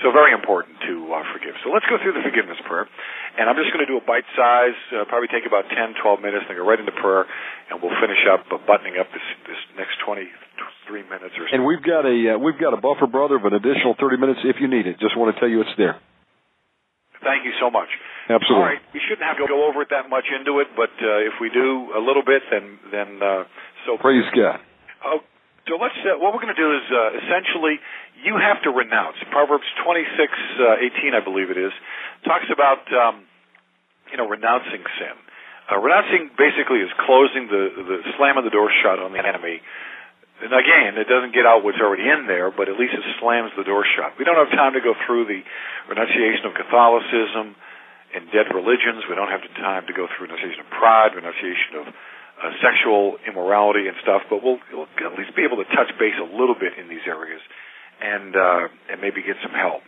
[0.00, 1.54] So very important to uh, forgive.
[1.62, 2.88] So let's go through the forgiveness prayer.
[3.38, 6.20] And I'm just going to do a bite size, uh, probably take about 10, 12
[6.20, 7.28] minutes, and go right into prayer,
[7.70, 10.00] and we'll finish up uh, buttoning up this, this next
[10.92, 11.56] 23 minutes or so.
[11.56, 14.40] And we've got a uh, we've got a buffer, brother, of an additional 30 minutes
[14.44, 15.00] if you need it.
[15.00, 15.96] Just want to tell you it's there.
[17.24, 17.88] Thank you so much.
[18.28, 18.58] Absolutely.
[18.58, 21.26] All right, we shouldn't have to go over it that much into it, but uh,
[21.26, 23.46] if we do a little bit, then then uh,
[23.86, 24.60] so Praise God.
[25.06, 25.22] Oh,
[25.66, 25.96] so let's.
[26.02, 27.78] Uh, what we're going to do is uh, essentially
[28.22, 29.16] you have to renounce.
[29.30, 31.72] Proverbs twenty six uh, eighteen, I believe it is,
[32.26, 33.26] talks about um,
[34.10, 35.16] you know renouncing sin.
[35.70, 39.62] Uh, renouncing basically is closing the the slamming the door shut on the enemy.
[40.42, 43.54] And again, it doesn't get out what's already in there, but at least it slams
[43.54, 44.18] the door shut.
[44.18, 45.38] We don't have time to go through the
[45.86, 47.54] renunciation of Catholicism
[48.10, 49.06] in dead religions.
[49.06, 51.84] We don't have the time to go through renunciation of pride, renunciation of
[52.42, 56.18] uh, sexual immorality and stuff, but we'll, we'll at least be able to touch base
[56.18, 57.40] a little bit in these areas
[58.02, 59.86] and uh, and maybe get some help.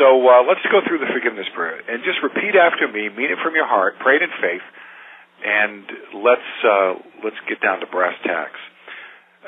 [0.00, 3.40] So uh, let's go through the forgiveness prayer and just repeat after me, mean it
[3.44, 4.64] from your heart, pray it in faith,
[5.44, 5.84] and
[6.24, 8.60] let's uh, let's get down to brass tacks.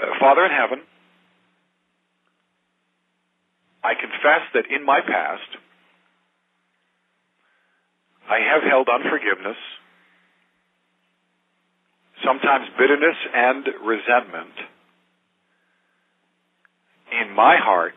[0.00, 0.80] Uh, Father in heaven,
[3.84, 5.50] I confess that in my past
[8.28, 9.56] I have held unforgiveness,
[12.24, 14.54] sometimes bitterness and resentment
[17.12, 17.94] in my heart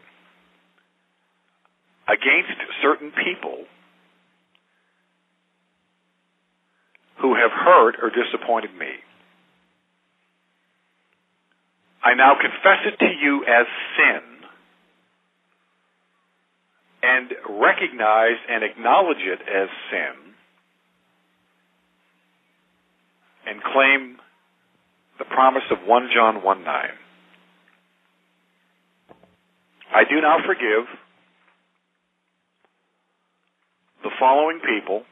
[2.08, 3.66] against certain people
[7.22, 8.92] who have hurt or disappointed me.
[12.04, 13.66] I now confess it to you as
[13.98, 14.22] sin
[17.02, 17.32] and
[17.62, 20.34] recognize and acknowledge it as sin
[23.48, 24.18] and claim
[25.18, 26.90] the promise of 1 John 1 9.
[29.96, 30.86] I do now forgive
[34.04, 35.04] the following people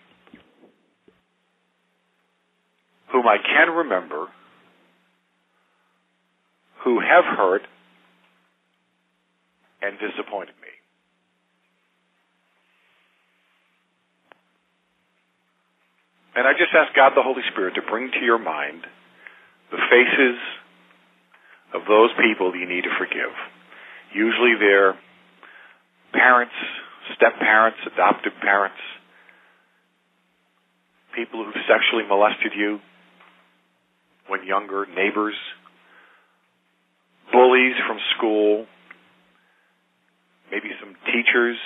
[3.12, 4.28] whom I can remember
[6.84, 7.62] who have hurt
[9.82, 10.70] and disappointed me.
[16.36, 18.86] And I just ask God the Holy Spirit to bring to your mind
[19.72, 20.40] the faces
[21.74, 23.32] of those people you need to forgive.
[24.14, 24.96] Usually they're
[26.14, 26.54] parents,
[27.16, 28.80] step parents, adoptive parents,
[31.16, 32.80] people who've sexually molested you
[34.28, 35.36] when younger, neighbors,
[37.32, 38.66] bullies from school,
[40.52, 41.58] maybe some teachers,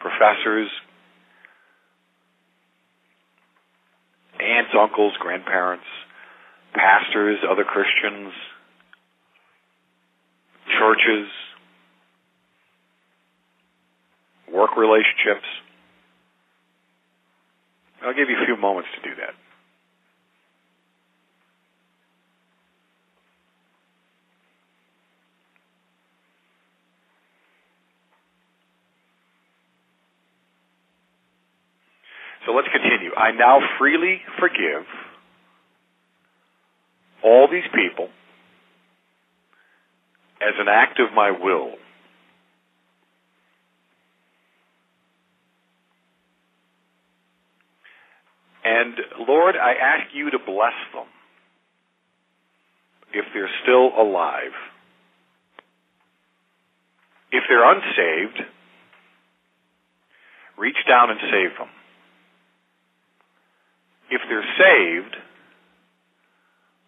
[0.00, 0.68] professors,
[4.40, 5.84] aunts, uncles, grandparents,
[6.74, 8.32] pastors, other Christians,
[10.78, 11.28] churches,
[14.52, 15.46] work relationships.
[18.02, 19.34] I'll give you a few moments to do that.
[32.46, 33.12] So let's continue.
[33.16, 34.86] I now freely forgive
[37.22, 38.08] all these people
[40.40, 41.72] as an act of my will.
[48.64, 48.94] And
[49.28, 51.06] Lord, I ask you to bless them
[53.12, 54.54] if they're still alive.
[57.32, 58.40] If they're unsaved,
[60.56, 61.68] reach down and save them.
[64.10, 65.16] If they're saved,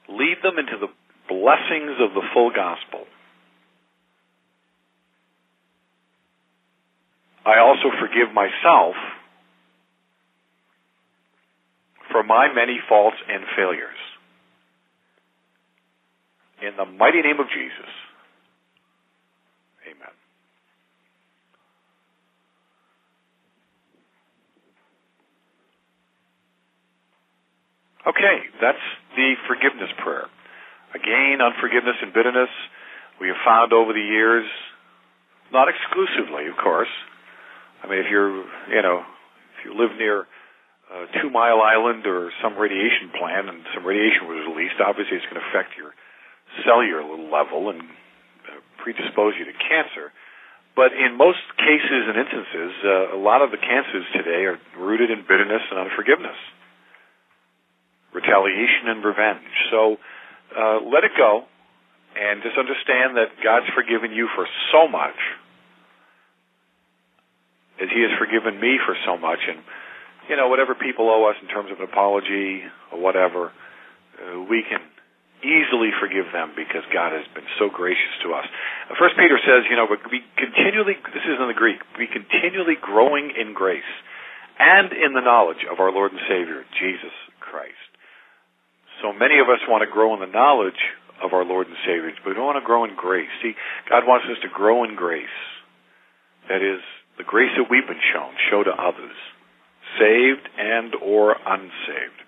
[0.09, 0.89] lead them into the
[1.29, 3.05] blessings of the full gospel.
[7.45, 8.95] I also forgive myself
[12.13, 13.97] for my many faults and failures.
[16.61, 17.91] In the mighty name of Jesus.
[19.87, 20.15] Amen.
[28.09, 28.81] Okay, that's
[29.17, 30.33] the forgiveness prayer.
[30.97, 32.49] Again, unforgiveness and bitterness
[33.21, 34.47] we have found over the years,
[35.53, 36.89] not exclusively, of course.
[37.83, 39.05] I mean, if you're, you know,
[39.59, 40.25] if you live near
[40.89, 45.29] uh, Two Mile Island or some radiation plant and some radiation was released, obviously it's
[45.29, 45.93] going to affect your
[46.65, 47.83] cellular level and
[48.49, 50.15] uh, predispose you to cancer.
[50.73, 55.11] But in most cases and instances, uh, a lot of the cancers today are rooted
[55.11, 56.39] in bitterness and unforgiveness,
[58.13, 59.53] retaliation and revenge.
[59.71, 59.97] So
[60.57, 61.45] uh, let it go
[62.17, 65.19] and just understand that God's forgiven you for so much
[67.79, 69.39] as He has forgiven me for so much.
[69.47, 69.63] And
[70.29, 72.63] you know, whatever people owe us in terms of an apology
[72.93, 73.53] or whatever,
[74.19, 74.83] uh, we can
[75.41, 78.45] easily forgive them because God has been so gracious to us.
[78.99, 83.31] First Peter says, you know, we continually, this is in the Greek, be continually growing
[83.39, 83.87] in grace
[84.59, 87.88] and in the knowledge of our Lord and Savior, Jesus Christ.
[89.03, 90.79] So many of us want to grow in the knowledge
[91.23, 93.31] of our Lord and Savior, but we don't want to grow in grace.
[93.43, 93.55] See,
[93.91, 95.39] God wants us to grow in grace.
[96.49, 96.81] That is,
[97.19, 99.17] the grace that we've been shown, show to others
[99.99, 102.21] saved and or unsaved.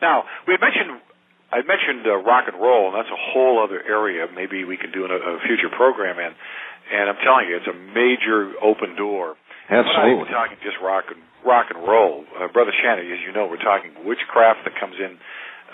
[0.00, 1.00] Now, we mentioned
[1.50, 4.30] I mentioned uh, rock and roll, and that's a whole other area.
[4.30, 6.30] Maybe we can do a, a future program in.
[6.94, 9.34] And I'm telling you, it's a major open door.
[9.66, 10.30] Absolutely.
[10.30, 13.48] Not even talking just rock and rock and roll, uh, Brother Shannon, as you know,
[13.48, 15.16] we're talking witchcraft that comes in,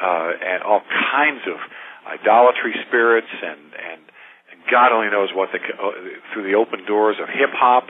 [0.00, 0.82] uh, and all
[1.12, 1.58] kinds of
[2.06, 4.00] idolatry spirits, and and,
[4.52, 5.92] and God only knows what the, uh,
[6.32, 7.88] through the open doors of hip hop.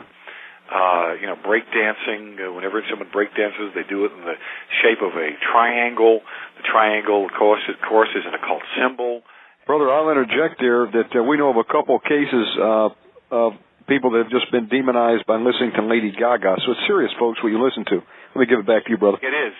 [0.66, 2.34] Uh, you know, break dancing.
[2.42, 4.34] Uh, whenever someone break dances, they do it in the
[4.82, 6.26] shape of a triangle.
[6.58, 9.22] The triangle, of course, of course, is an occult symbol.
[9.66, 12.88] Brother, I'll interject there that uh, we know of a couple cases uh,
[13.30, 13.52] of
[13.86, 16.58] people that have just been demonized by listening to Lady Gaga.
[16.66, 18.02] So it's serious, folks, what you listen to.
[18.34, 19.18] Let me give it back to you, brother.
[19.22, 19.54] It is.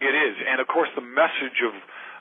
[0.00, 0.34] It is.
[0.46, 1.74] And of course, the message of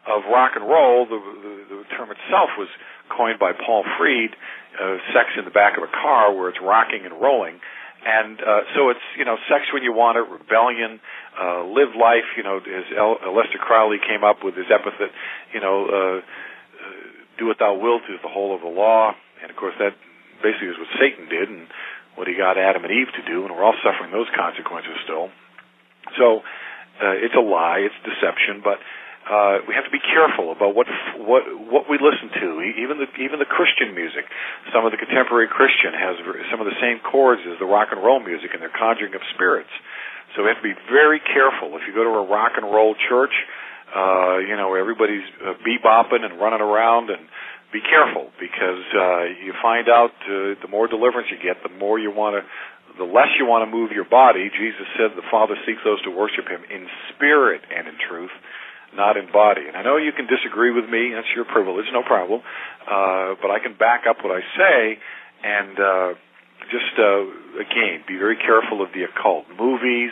[0.07, 2.71] of rock and roll, the, the, the term itself was
[3.11, 4.31] coined by Paul Freed,
[4.79, 7.59] uh, sex in the back of a car where it's rocking and rolling.
[8.07, 11.03] And uh, so it's you know sex when you want it, rebellion,
[11.35, 12.25] uh, live life.
[12.37, 15.11] You know, as El- Aleister Crowley came up with his epithet,
[15.53, 16.21] you know, uh, uh,
[17.37, 19.11] do what thou wilt is the whole of the law.
[19.43, 19.93] And of course, that
[20.41, 21.67] basically is what Satan did and
[22.15, 25.29] what he got Adam and Eve to do, and we're all suffering those consequences still.
[26.17, 26.41] So
[27.01, 28.79] uh, it's a lie, it's deception, but
[29.27, 30.87] uh, we have to be careful about what
[31.19, 32.63] what what we listen to.
[32.79, 34.23] Even the even the Christian music,
[34.71, 36.15] some of the contemporary Christian has
[36.47, 39.23] some of the same chords as the rock and roll music, and they're conjuring up
[39.35, 39.71] spirits.
[40.35, 41.75] So we have to be very careful.
[41.75, 43.35] If you go to a rock and roll church,
[43.91, 47.27] uh, you know everybody's uh, bebopping and running around and
[47.75, 51.99] be careful because uh, you find out uh, the more deliverance you get, the more
[51.99, 52.41] you want to,
[52.97, 54.49] the less you want to move your body.
[54.49, 58.33] Jesus said the Father seeks those to worship Him in spirit and in truth,
[58.93, 59.65] not in body.
[59.67, 62.41] And I know you can disagree with me; that's your privilege, no problem.
[62.83, 64.97] Uh, but I can back up what I say,
[65.43, 66.09] and uh,
[66.73, 70.11] just uh, again, be very careful of the occult movies.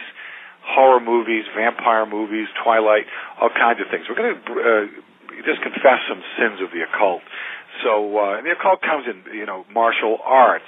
[0.65, 3.05] Horror movies, vampire movies, Twilight,
[3.39, 4.09] all kinds of things.
[4.09, 4.85] We're going to uh,
[5.45, 7.21] just confess some sins of the occult.
[7.83, 10.65] So, uh, and the occult comes in, you know, martial arts.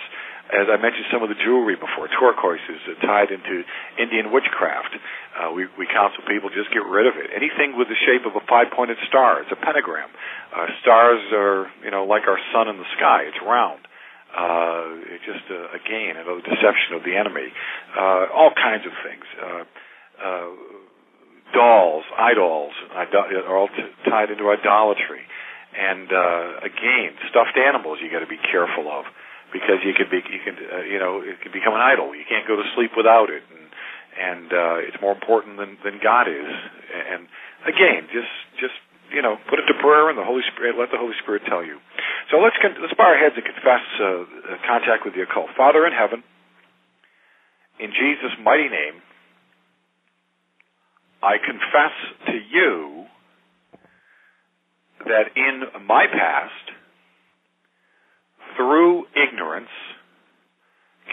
[0.48, 3.68] As I mentioned, some of the jewelry before, turquoise is uh, tied into
[4.00, 4.96] Indian witchcraft.
[5.36, 7.36] Uh, we, we counsel people just get rid of it.
[7.36, 10.08] Anything with the shape of a five-pointed star, it's a pentagram.
[10.56, 13.28] Uh, stars are, you know, like our sun in the sky.
[13.28, 13.84] It's round.
[14.32, 17.52] Uh, it's just, uh, again, another deception of the enemy.
[17.92, 19.28] Uh, all kinds of things.
[19.36, 19.64] Uh,
[20.18, 20.52] uh,
[21.54, 25.28] dolls, idols, are all t- tied into idolatry.
[25.76, 29.06] And uh, again, stuffed animals you got to be careful of
[29.54, 32.16] because you can be you can uh, you know it can become an idol.
[32.16, 33.66] You can't go to sleep without it, and
[34.18, 36.50] and uh, it's more important than than God is.
[36.92, 37.28] And
[37.64, 38.76] again, just just
[39.14, 40.76] you know put it to prayer and the Holy Spirit.
[40.76, 41.80] Let the Holy Spirit tell you.
[42.32, 44.26] So let's con- let's bow our heads and confess uh,
[44.68, 45.54] contact with the occult.
[45.56, 46.24] Father in heaven,
[47.80, 49.04] in Jesus' mighty name.
[51.18, 51.98] I confess
[52.28, 53.06] to you
[55.06, 56.66] that in my past,
[58.58, 59.70] through ignorance,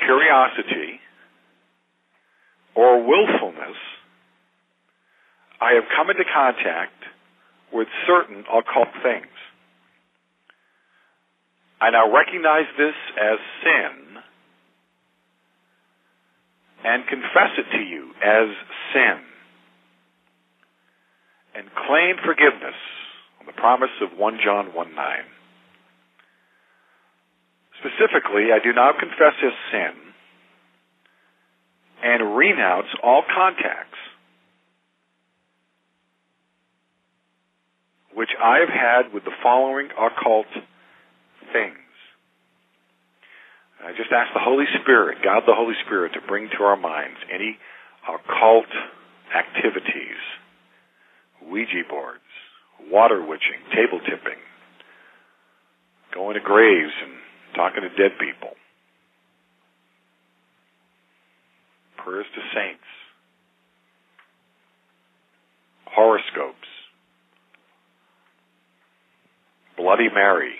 [0.04, 0.98] curiosity,
[2.74, 3.76] or willfulness,
[5.60, 7.04] I have come into contact
[7.72, 9.30] with certain occult things.
[11.80, 14.04] I now recognize this as sin
[16.84, 18.48] and confess it to you as
[18.92, 19.20] sin
[21.54, 22.76] and claim forgiveness
[23.40, 25.18] on the promise of 1 John 1 9.
[27.84, 29.92] Specifically, I do now confess his sin
[32.02, 33.98] and renounce all contacts
[38.14, 40.46] which I have had with the following occult
[41.52, 41.76] things.
[43.84, 47.18] I just ask the Holy Spirit, God the Holy Spirit, to bring to our minds
[47.30, 47.58] any
[48.08, 48.70] occult
[49.36, 50.16] activities
[51.50, 52.24] Ouija boards,
[52.90, 54.40] water witching, table tipping,
[56.14, 57.23] going to graves and
[57.54, 58.50] talking to dead people,
[61.96, 62.84] prayers to saints,
[65.86, 66.68] horoscopes,
[69.76, 70.54] Bloody Mary,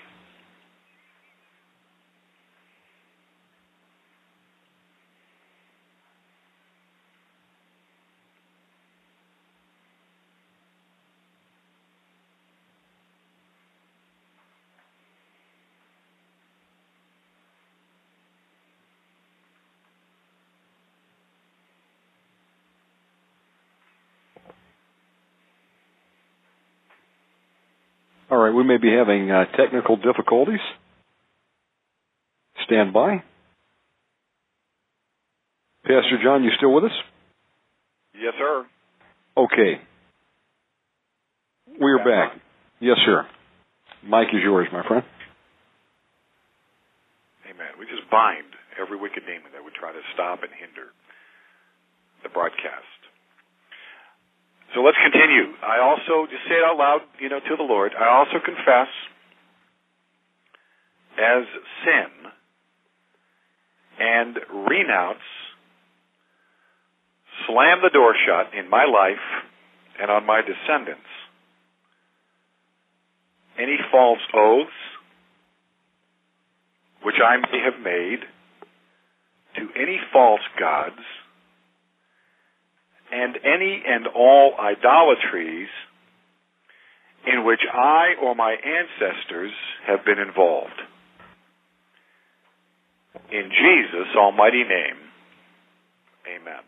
[28.53, 30.59] We may be having uh, technical difficulties.
[32.65, 33.23] Stand by.
[35.83, 36.97] Pastor John, you still with us?
[38.15, 38.65] Yes, sir.
[39.37, 39.81] Okay.
[41.79, 42.39] We're back.
[42.79, 43.27] Yes, sir.
[44.03, 45.03] Mike is yours, my friend.
[47.45, 47.73] Amen.
[47.79, 48.47] We just bind
[48.81, 50.89] every wicked demon that would try to stop and hinder
[52.23, 52.94] the broadcast.
[54.75, 55.55] So let's continue.
[55.63, 58.91] I also, just say it out loud, you know, to the Lord, I also confess
[61.15, 61.47] as
[61.87, 62.11] sin
[63.97, 64.35] and
[64.67, 65.23] renounce,
[67.47, 69.23] slam the door shut in my life
[69.99, 71.07] and on my descendants
[73.57, 74.71] any false oaths
[77.03, 78.19] which I may have made
[79.55, 80.99] to any false gods
[83.15, 85.69] and any and all idolatries
[87.25, 89.53] in which I or my ancestors
[89.87, 90.75] have been involved.
[93.31, 94.99] In Jesus' almighty name,
[96.27, 96.63] amen.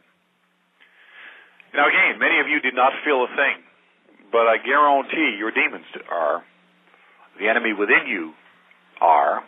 [1.76, 3.60] Now again, many of you did not feel a thing,
[4.32, 6.44] but I guarantee your demons are.
[7.40, 8.32] The enemy within you
[9.02, 9.44] are.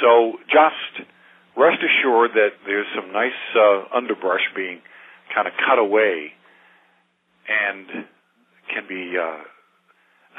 [0.00, 1.08] So just
[1.56, 4.82] rest assured that there's some nice uh, underbrush being
[5.34, 6.32] kind of cut away
[7.48, 8.06] and
[8.72, 9.42] can be, uh,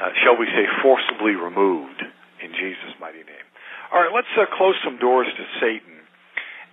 [0.00, 2.02] uh, shall we say, forcibly removed
[2.42, 3.46] in Jesus' mighty name.
[3.92, 5.94] All right, let's uh, close some doors to Satan.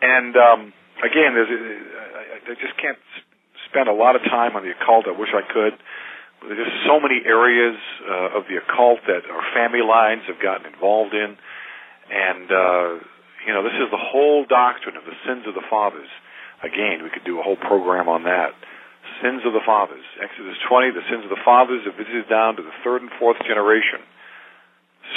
[0.02, 0.74] And um,
[1.06, 2.98] again, there's, uh, I just can't
[3.70, 5.06] spend a lot of time on the occult.
[5.08, 5.78] I wish I could.
[6.42, 10.66] There's just so many areas uh, of the occult that our family lines have gotten
[10.74, 11.38] involved in,
[12.10, 12.90] and uh,
[13.46, 16.10] you know, this is the whole doctrine of the sins of the fathers.
[16.62, 18.54] Again, we could do a whole program on that.
[19.22, 20.06] Sins of the fathers.
[20.22, 23.38] Exodus 20, the sins of the fathers have visited down to the third and fourth
[23.46, 24.02] generation.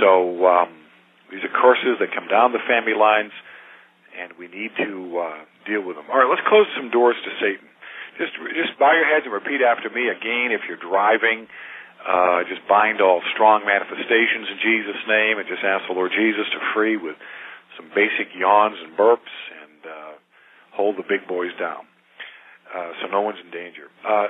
[0.01, 0.73] So um,
[1.31, 3.33] these are curses that come down the family lines,
[4.17, 4.91] and we need to
[5.21, 6.09] uh, deal with them.
[6.09, 7.69] All right, let's close some doors to Satan.
[8.15, 10.07] Just just bow your heads and repeat after me.
[10.07, 11.51] Again, if you're driving,
[12.07, 16.47] uh, just bind all strong manifestations in Jesus' name, and just ask the Lord Jesus
[16.55, 17.19] to free with
[17.75, 19.35] some basic yawns and burps,
[20.75, 21.87] hold the big boys down,
[22.75, 23.87] uh, so no one's in danger.
[24.03, 24.29] Uh,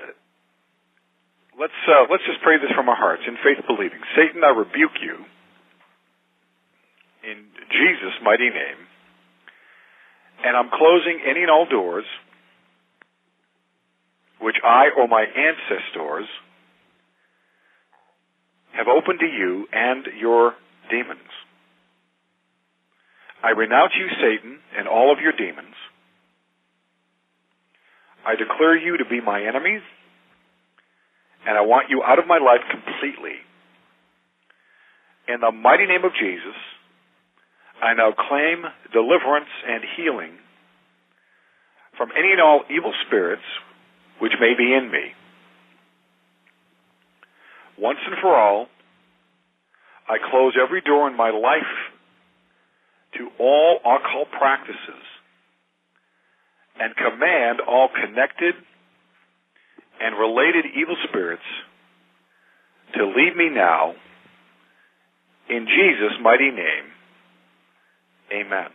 [1.59, 4.01] let's uh, let's just pray this from our hearts in faith, believing.
[4.15, 5.25] Satan, I rebuke you
[7.25, 8.81] in Jesus' mighty name,
[10.45, 12.05] and I'm closing any and all doors
[14.41, 16.29] which I or my ancestors
[18.77, 20.53] have opened to you and your
[20.91, 21.33] demons.
[23.43, 25.75] I renounce you, Satan, and all of your demons.
[28.27, 29.83] I declare you to be my enemies,
[31.47, 33.37] and I want you out of my life completely.
[35.29, 36.57] In the mighty name of Jesus,
[37.83, 40.33] I now claim deliverance and healing
[41.97, 43.43] from any and all evil spirits
[44.21, 45.13] which may be in me.
[47.79, 48.69] Once and for all,
[50.09, 51.75] I close every door in my life
[53.19, 55.03] to all occult practices
[56.79, 58.55] and command all connected
[60.01, 61.47] and related evil spirits
[62.95, 63.95] to leave me now
[65.49, 66.87] in Jesus' mighty name.
[68.33, 68.71] Amen.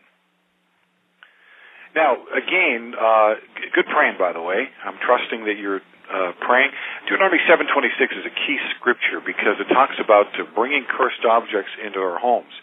[1.95, 3.33] Now, again, uh,
[3.73, 4.69] good praying, by the way.
[4.85, 6.69] I'm trusting that you're uh, praying.
[7.09, 12.19] Deuteronomy 7:26 is a key scripture because it talks about bringing cursed objects into our
[12.19, 12.53] homes.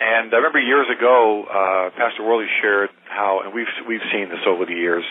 [0.00, 4.40] And I remember years ago, uh, Pastor Worley shared how, and we've we've seen this
[4.48, 5.04] over the years,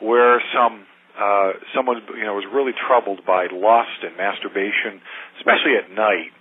[0.00, 0.88] where some
[1.20, 5.04] uh, someone you know was really troubled by lust and masturbation,
[5.36, 6.32] especially at night,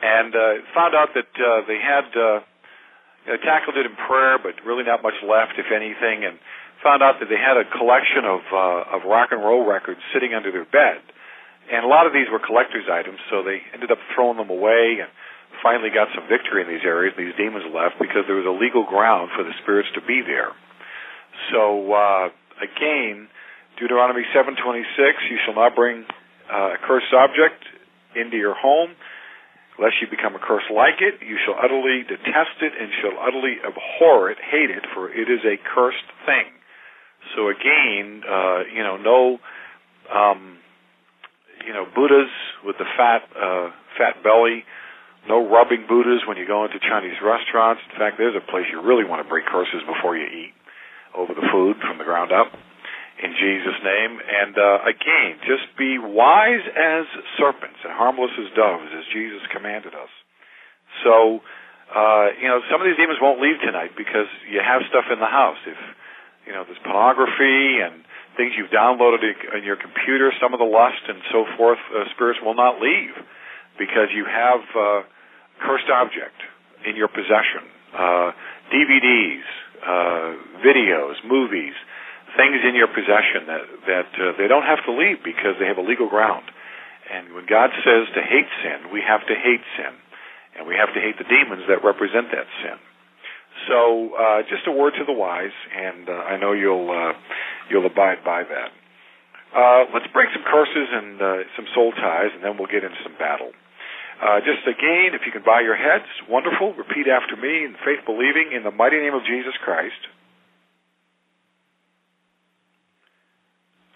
[0.00, 2.08] and uh, found out that uh, they had.
[2.16, 2.40] Uh,
[3.26, 6.38] you know, tackled it in prayer, but really not much left, if anything, and
[6.78, 10.30] found out that they had a collection of uh, of rock and roll records sitting
[10.30, 11.02] under their bed,
[11.66, 15.02] and a lot of these were collector's items, so they ended up throwing them away,
[15.02, 15.10] and
[15.66, 17.18] finally got some victory in these areas.
[17.18, 20.54] These demons left because there was a legal ground for the spirits to be there.
[21.50, 22.30] So uh,
[22.62, 23.26] again,
[23.74, 24.54] Deuteronomy 7:26,
[25.26, 26.06] you shall not bring
[26.46, 27.66] uh, a cursed object
[28.14, 28.94] into your home
[29.78, 31.20] lest you become a curse like it.
[31.20, 35.44] You shall utterly detest it and shall utterly abhor it, hate it, for it is
[35.44, 36.48] a cursed thing.
[37.34, 39.38] So again, uh, you know, no,
[40.08, 40.58] um,
[41.66, 42.30] you know, Buddhas
[42.64, 44.64] with the fat, uh, fat belly.
[45.26, 47.82] No rubbing Buddhas when you go into Chinese restaurants.
[47.90, 50.54] In fact, there's a place you really want to break curses before you eat
[51.18, 52.54] over the food from the ground up
[53.18, 54.20] in Jesus' name.
[54.20, 57.08] And uh, again, just be wise as
[57.40, 60.12] serpents and harmless as doves, as Jesus commanded us.
[61.04, 61.40] So,
[61.90, 65.18] uh, you know, some of these demons won't leave tonight because you have stuff in
[65.18, 65.60] the house.
[65.66, 65.80] If
[66.46, 68.04] you know there's pornography and
[68.36, 72.38] things you've downloaded on your computer, some of the lust and so forth, uh, spirits
[72.44, 73.16] will not leave
[73.78, 75.00] because you have uh,
[75.60, 76.36] cursed object
[76.84, 77.64] in your possession.
[77.94, 78.32] Uh,
[78.72, 79.46] DVDs,
[79.82, 80.30] uh,
[80.60, 81.74] videos, movies,
[82.36, 85.78] things in your possession that that uh, they don't have to leave because they have
[85.78, 86.44] a legal ground.
[87.06, 89.94] And when God says to hate sin, we have to hate sin,
[90.58, 92.78] and we have to hate the demons that represent that sin.
[93.70, 97.14] So, uh, just a word to the wise, and uh, I know you'll uh,
[97.70, 98.70] you'll abide by that.
[99.56, 102.98] Uh, let's break some curses and uh, some soul ties, and then we'll get into
[103.02, 103.52] some battle.
[104.16, 106.72] Uh, just again, if you can bow your heads, wonderful.
[106.72, 110.00] Repeat after me in faith believing in the mighty name of Jesus Christ.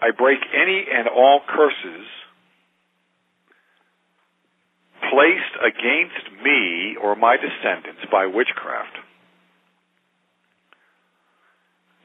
[0.01, 2.05] I break any and all curses
[5.09, 8.97] placed against me or my descendants by witchcraft.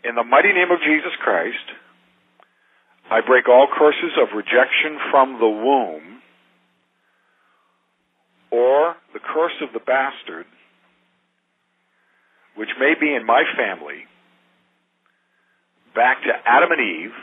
[0.05, 1.67] In the mighty name of Jesus Christ,
[3.11, 6.16] I break all curses of rejection from the womb
[8.57, 10.47] or the curse of the bastard,
[12.57, 14.09] which may be in my family,
[15.95, 17.17] back to Adam and Eve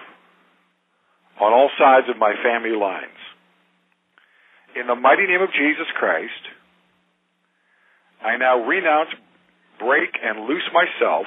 [1.41, 3.17] on all sides of my family lines.
[4.75, 6.43] In the mighty name of Jesus Christ,
[8.23, 9.09] I now renounce,
[9.79, 11.25] break, and loose myself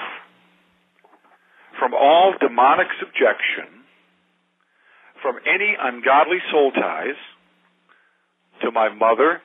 [1.79, 3.83] from all demonic subjection,
[5.21, 7.19] from any ungodly soul ties
[8.63, 9.43] to my mother,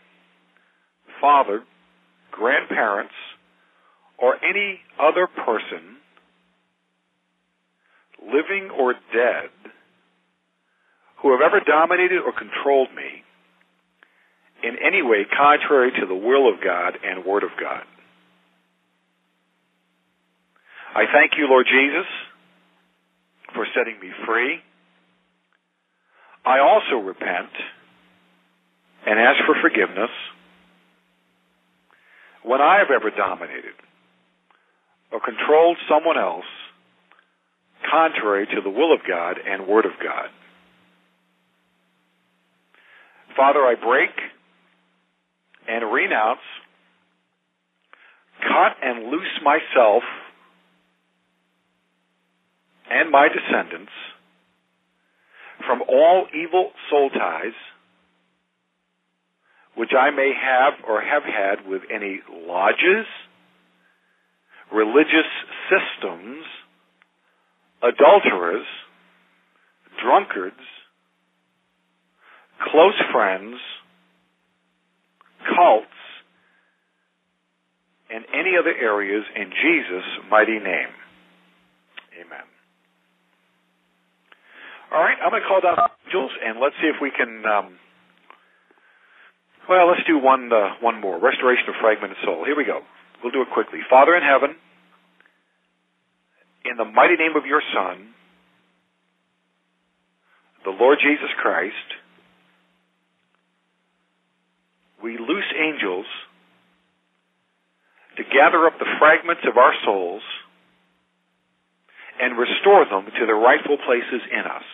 [1.22, 1.64] father,
[2.32, 3.14] grandparents,
[4.18, 5.98] or any other person,
[8.22, 9.50] living or dead,
[11.22, 13.24] who have ever dominated or controlled me
[14.64, 17.84] in any way contrary to the will of God and Word of God.
[20.94, 22.06] I thank you, Lord Jesus,
[23.54, 24.60] for setting me free.
[26.46, 27.50] I also repent
[29.06, 30.10] and ask for forgiveness
[32.44, 33.76] when I have ever dominated
[35.12, 36.46] or controlled someone else
[37.90, 40.30] contrary to the will of God and Word of God.
[43.36, 44.12] Father, I break
[45.68, 46.40] and renounce,
[48.42, 50.04] cut and loose myself
[52.90, 53.92] and my descendants
[55.66, 57.54] from all evil soul ties
[59.82, 63.08] which I may have or have had with any lodges,
[64.72, 65.26] religious
[65.74, 66.46] systems,
[67.82, 68.68] adulterers,
[70.00, 70.62] drunkards,
[72.72, 73.56] close friends,
[75.50, 75.88] cults,
[78.14, 80.94] and any other areas in Jesus' mighty name.
[82.22, 82.46] Amen.
[84.94, 87.42] All right, I'm going to call down angels, and let's see if we can.
[87.50, 87.81] Um,
[89.70, 92.44] well, let's do one uh, one more restoration of fragmented soul.
[92.46, 92.82] Here we go.
[93.24, 93.80] We'll do it quickly.
[93.90, 94.56] Father in heaven,
[96.66, 98.14] in the mighty name of your Son,
[100.64, 101.74] the Lord Jesus Christ,
[105.04, 106.06] we loose angels
[108.18, 110.22] to gather up the fragments of our souls
[112.22, 114.66] and restore them to their rightful places in us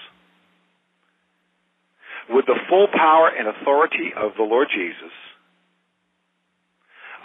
[2.29, 5.13] with the full power and authority of the Lord Jesus,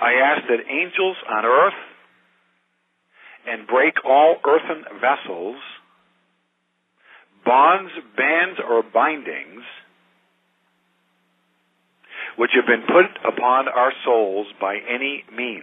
[0.00, 1.80] I ask that angels on earth
[3.46, 5.56] and break all earthen vessels,
[7.44, 9.62] bonds, bands, or bindings
[12.36, 15.62] which have been put upon our souls by any means.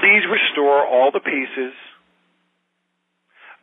[0.00, 1.74] Please restore all the pieces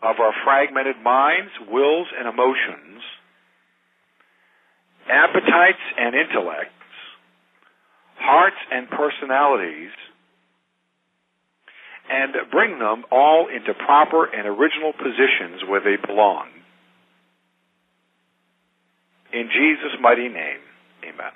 [0.01, 3.03] of our fragmented minds, wills, and emotions,
[5.09, 6.71] appetites and intellects,
[8.15, 9.91] hearts and personalities,
[12.09, 16.47] and bring them all into proper and original positions where they belong.
[19.31, 20.61] In Jesus' mighty name,
[21.05, 21.33] amen.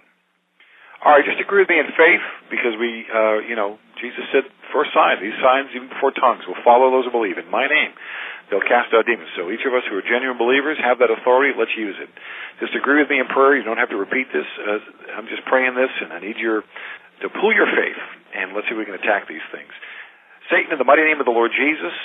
[1.05, 4.47] All right, just agree with me in faith because we, uh, you know, Jesus said,
[4.71, 7.93] first sign, these signs even before tongues will follow those who believe in my name.
[8.51, 9.31] They'll cast out demons.
[9.39, 11.55] So each of us who are genuine believers have that authority.
[11.55, 12.11] Let's use it.
[12.59, 13.55] Just agree with me in prayer.
[13.55, 14.47] You don't have to repeat this.
[14.59, 14.83] Uh,
[15.15, 16.61] I'm just praying this, and I need your
[17.21, 18.01] to pull your faith,
[18.35, 19.71] and let's see if we can attack these things.
[20.51, 21.95] Satan, in the mighty name of the Lord Jesus,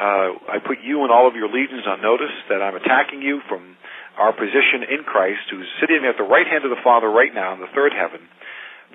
[0.00, 3.44] uh, I put you and all of your legions on notice that I'm attacking you
[3.48, 3.76] from
[4.16, 7.52] our position in Christ, who's sitting at the right hand of the Father right now
[7.52, 8.24] in the third heaven,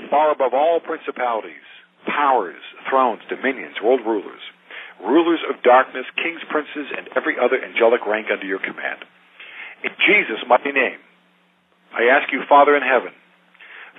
[0.10, 1.66] far above all principalities,
[2.10, 4.42] powers, thrones, dominions, world rulers
[5.02, 9.02] rulers of darkness, kings, princes, and every other angelic rank under your command.
[9.84, 11.02] In Jesus' mighty name,
[11.92, 13.12] I ask you, Father in heaven,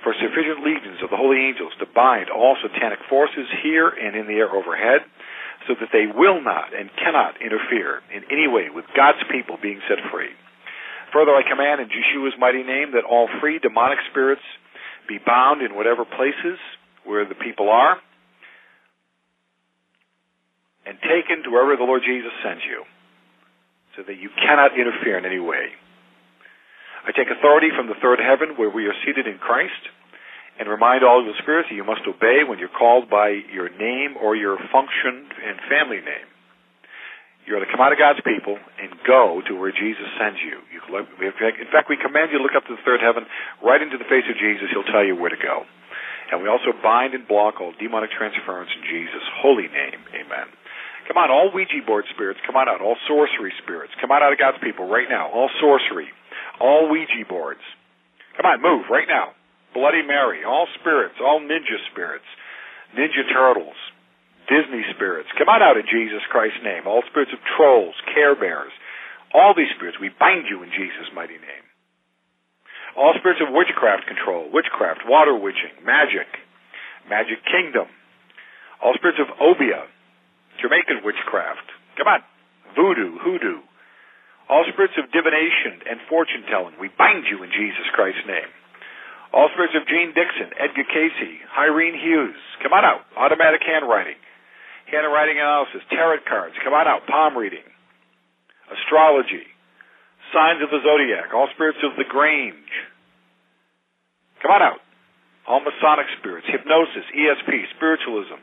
[0.01, 4.27] for sufficient legions of the holy angels to bind all satanic forces here and in
[4.27, 5.03] the air overhead,
[5.67, 9.79] so that they will not and cannot interfere in any way with God's people being
[9.87, 10.31] set free.
[11.15, 14.43] Further, I command in Yeshua's mighty name that all free demonic spirits
[15.07, 16.59] be bound in whatever places
[17.05, 17.99] where the people are
[20.85, 22.83] and taken to wherever the Lord Jesus sends you
[23.95, 25.71] so that you cannot interfere in any way.
[27.03, 29.91] I take authority from the third heaven where we are seated in Christ
[30.59, 33.69] and remind all of the spirits that you must obey when you're called by your
[33.69, 36.27] name or your function and family name.
[37.43, 40.63] You're to come out of God's people and go to where Jesus sends you.
[40.71, 40.79] you.
[40.95, 43.27] In fact, we command you to look up to the third heaven,
[43.59, 44.71] right into the face of Jesus.
[44.71, 45.67] He'll tell you where to go.
[46.31, 49.99] And we also bind and block all demonic transference in Jesus' holy name.
[50.15, 50.47] Amen.
[51.07, 52.81] Come on, all Ouija board spirits, come on out.
[52.81, 55.29] All sorcery spirits, come on out of God's people right now.
[55.31, 56.07] All sorcery,
[56.59, 57.63] all Ouija boards.
[58.37, 59.35] Come on, move right now.
[59.73, 62.27] Bloody Mary, all spirits, all ninja spirits,
[62.95, 63.75] ninja turtles,
[64.47, 65.29] Disney spirits.
[65.37, 66.85] Come on out in Jesus Christ's name.
[66.87, 68.71] All spirits of trolls, care bears,
[69.33, 71.65] all these spirits, we bind you in Jesus' mighty name.
[72.93, 76.29] All spirits of witchcraft control, witchcraft, water witching, magic,
[77.09, 77.89] magic kingdom.
[78.77, 79.89] All spirits of obeah,
[80.61, 81.67] Jamaican witchcraft.
[81.97, 82.21] Come on.
[82.75, 83.61] Voodoo, hoodoo.
[84.49, 88.49] All spirits of divination and fortune telling, we bind you in Jesus Christ's name.
[89.31, 93.01] All spirits of Jeane Dixon, Edgar Cayce, Irene Hughes, come on out.
[93.17, 94.19] Automatic handwriting
[94.93, 97.65] handwriting analysis, tarot cards, come on out, palm reading,
[98.69, 99.47] astrology,
[100.29, 102.73] signs of the zodiac, all spirits of the Grange.
[104.41, 104.81] Come on out.
[105.47, 108.39] All Masonic spirits, hypnosis, ESP, spiritualism,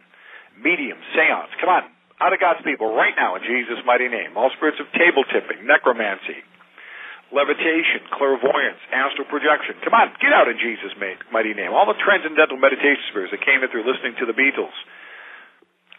[0.60, 1.48] medium, seance.
[1.60, 1.84] Come on.
[2.20, 4.36] Out of God's people right now in Jesus' mighty name.
[4.36, 6.44] All spirits of table tipping, necromancy,
[7.32, 9.80] levitation, clairvoyance, astral projection.
[9.80, 10.92] Come on, get out in Jesus'
[11.32, 11.72] mighty name.
[11.72, 14.76] All the transcendental meditation spirits that came in through listening to the Beatles,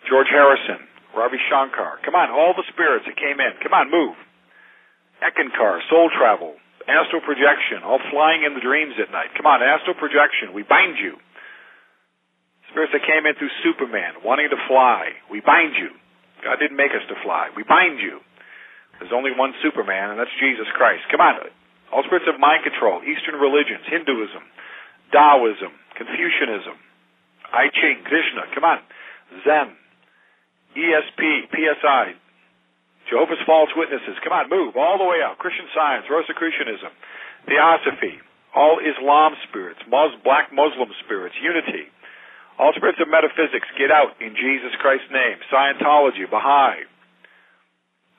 [0.05, 0.85] George Harrison,
[1.17, 1.97] Ravi Shankar.
[2.05, 3.57] Come on, all the spirits that came in.
[3.63, 4.15] Come on, move.
[5.25, 6.53] Eckankar, soul travel,
[6.85, 9.33] astral projection, all flying in the dreams at night.
[9.37, 10.53] Come on, astral projection.
[10.53, 11.17] We bind you.
[12.69, 15.17] Spirits that came in through Superman, wanting to fly.
[15.29, 15.91] We bind you.
[16.43, 17.49] God didn't make us to fly.
[17.55, 18.19] We bind you.
[18.99, 21.05] There's only one Superman, and that's Jesus Christ.
[21.09, 21.41] Come on.
[21.89, 24.43] All spirits of mind control, Eastern religions, Hinduism,
[25.11, 26.77] Taoism, Confucianism,
[27.51, 28.47] I Ching, Krishna.
[28.55, 28.79] Come on.
[29.43, 29.75] Zen,
[30.77, 32.15] ESP, PSI,
[33.11, 34.15] Jehovah's False Witnesses.
[34.23, 35.35] Come on, move all the way out.
[35.37, 36.95] Christian Science, Rosicrucianism,
[37.43, 38.23] Theosophy,
[38.55, 41.91] all Islam spirits, Mus- black Muslim spirits, unity.
[42.59, 45.39] Of metaphysics, get out in Jesus Christ's name.
[45.49, 46.85] Scientology, Baha'i.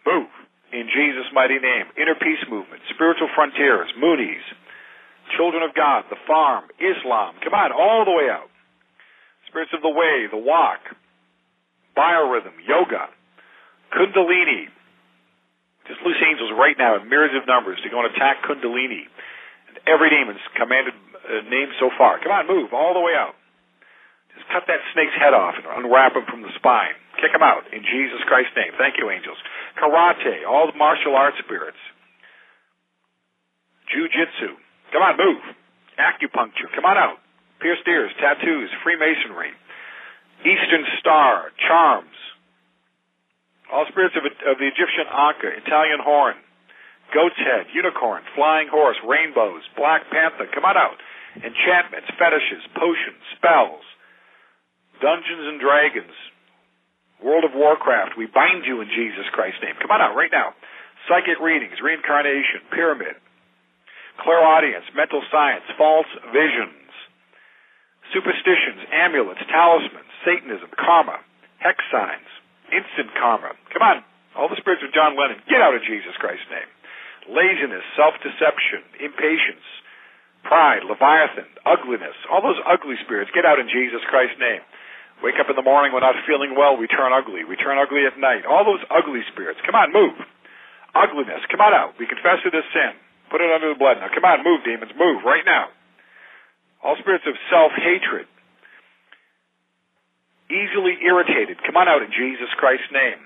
[0.07, 0.31] Move
[0.73, 1.87] in Jesus' mighty name.
[2.01, 4.43] Inner Peace Movement, Spiritual Frontiers, Moonies,
[5.37, 7.37] Children of God, The Farm, Islam.
[7.45, 8.49] Come on, all the way out.
[9.47, 10.81] Spirits of the Way, The Walk,
[11.97, 13.13] biorhythm, yoga,
[13.93, 14.73] kundalini.
[15.87, 19.07] Just loose angels right now in myriads of numbers to go and attack kundalini.
[19.69, 22.19] And every demon's commanded uh, name so far.
[22.19, 23.37] Come on, move all the way out.
[24.53, 26.95] Cut that snake's head off and unwrap him from the spine.
[27.17, 28.77] Kick him out in Jesus Christ's name.
[28.77, 29.41] Thank you, angels.
[29.81, 31.81] Karate, all the martial arts spirits.
[33.89, 34.53] Jiu-jitsu.
[34.93, 35.43] Come on, move.
[35.97, 36.69] Acupuncture.
[36.77, 37.17] Come on out.
[37.61, 39.57] Pierced ears, tattoos, Freemasonry.
[40.43, 42.19] Eastern Star, charms,
[43.71, 46.35] all spirits of, of the Egyptian Anka, Italian horn,
[47.15, 50.99] goat's head, unicorn, flying horse, rainbows, black panther, come on out.
[51.39, 53.87] Enchantments, fetishes, potions, spells,
[55.03, 56.15] Dungeons and Dragons,
[57.19, 59.75] World of Warcraft, we bind you in Jesus Christ's name.
[59.83, 60.55] Come on out right now.
[61.11, 63.19] Psychic readings, reincarnation, pyramid,
[64.23, 66.87] clairaudience, mental science, false visions,
[68.15, 71.19] superstitions, amulets, talismans, Satanism, karma,
[71.59, 72.31] hex signs,
[72.71, 73.59] instant karma.
[73.75, 74.07] Come on,
[74.39, 76.71] all the spirits of John Lennon, get out of Jesus Christ's name.
[77.27, 79.67] Laziness, self-deception, impatience,
[80.47, 84.63] pride, leviathan, ugliness, all those ugly spirits, get out in Jesus Christ's name.
[85.23, 87.47] Wake up in the morning, we're not feeling well, we turn ugly.
[87.47, 88.43] We turn ugly at night.
[88.43, 90.19] All those ugly spirits, come on, move.
[90.99, 91.95] Ugliness, come on out.
[91.97, 92.93] We confess it as sin.
[93.31, 94.03] Put it under the blood.
[94.03, 95.71] Now, come on, move, demons, move right now.
[96.83, 98.27] All spirits of self-hatred,
[100.51, 101.63] easily irritated.
[101.63, 103.23] Come on out in Jesus Christ's name.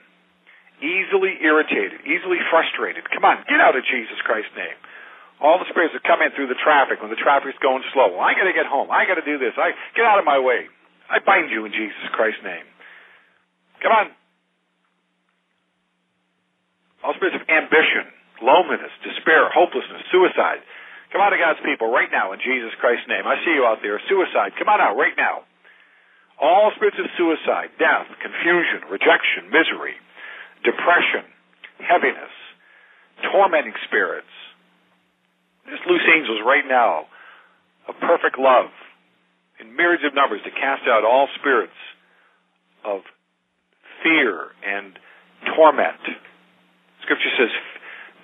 [0.85, 3.09] Easily irritated, easily frustrated.
[3.09, 4.77] Come on, get out in Jesus Christ's name.
[5.41, 8.13] All the spirits that come in through the traffic when the traffic's going slow.
[8.13, 8.93] Well, I got to get home.
[8.93, 9.57] I got to do this.
[9.57, 10.69] I get out of my way.
[11.11, 12.67] I bind you in Jesus Christ's name.
[13.83, 14.07] Come on.
[17.05, 18.11] All spirits of ambition,
[18.43, 20.65] loneliness, despair, hopelessness, suicide.
[21.13, 23.23] Come out of God's people right now in Jesus Christ's name.
[23.27, 24.01] I see you out there.
[24.11, 24.59] Suicide.
[24.59, 25.47] Come on out right now
[26.41, 29.97] All spirits of suicide, death, confusion, rejection, misery,
[30.65, 31.25] depression,
[31.81, 32.35] heaviness,
[33.33, 34.29] tormenting spirits.
[35.71, 37.07] Just loose angels right now
[37.89, 38.69] of perfect love
[39.61, 41.77] in myriads of numbers to cast out all spirits
[42.85, 43.03] of
[44.03, 44.99] fear and
[45.57, 46.01] torment.
[47.03, 47.53] Scripture says,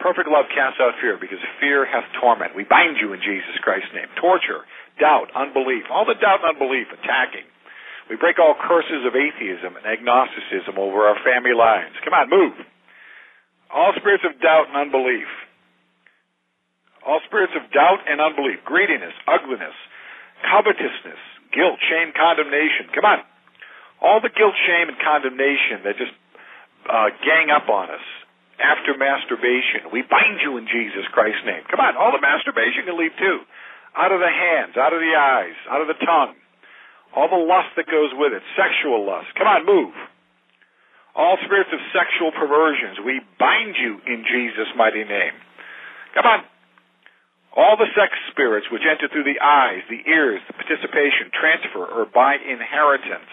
[0.02, 2.54] perfect love casts out fear because fear hath torment.
[2.54, 4.10] We bind you in Jesus Christ's name.
[4.18, 4.66] Torture,
[4.98, 7.46] doubt, unbelief, all the doubt and unbelief attacking.
[8.10, 11.94] We break all curses of atheism and agnosticism over our family lines.
[12.02, 12.58] Come on, move.
[13.72, 15.30] All spirits of doubt and unbelief.
[17.06, 19.74] All spirits of doubt and unbelief, greediness, ugliness,
[20.42, 21.22] covetousness,
[21.54, 22.90] guilt, shame, condemnation.
[22.94, 23.20] Come on.
[24.02, 26.14] All the guilt, shame, and condemnation that just
[26.90, 28.06] uh, gang up on us
[28.58, 29.90] after masturbation.
[29.94, 31.62] We bind you in Jesus Christ's name.
[31.70, 31.94] Come on.
[31.94, 33.46] All the masturbation can leave too.
[33.94, 36.34] Out of the hands, out of the eyes, out of the tongue.
[37.12, 38.42] All the lust that goes with it.
[38.56, 39.28] Sexual lust.
[39.36, 39.92] Come on, move.
[41.14, 45.36] All spirits of sexual perversions, we bind you in Jesus' mighty name.
[46.16, 46.40] Come on.
[47.52, 52.08] All the sex spirits which enter through the eyes, the ears, the participation, transfer, or
[52.08, 53.28] by inheritance,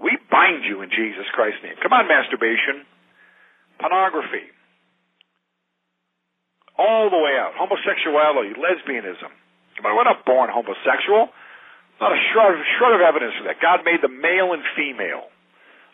[0.00, 1.76] we bind you in Jesus Christ's name.
[1.82, 2.88] Come on, masturbation,
[3.76, 4.48] pornography,
[6.78, 7.52] all the way out.
[7.58, 9.32] Homosexuality, lesbianism.
[9.82, 11.28] We're not born homosexual.
[12.00, 13.58] Not a shred, shred of evidence for that.
[13.58, 15.28] God made the male and female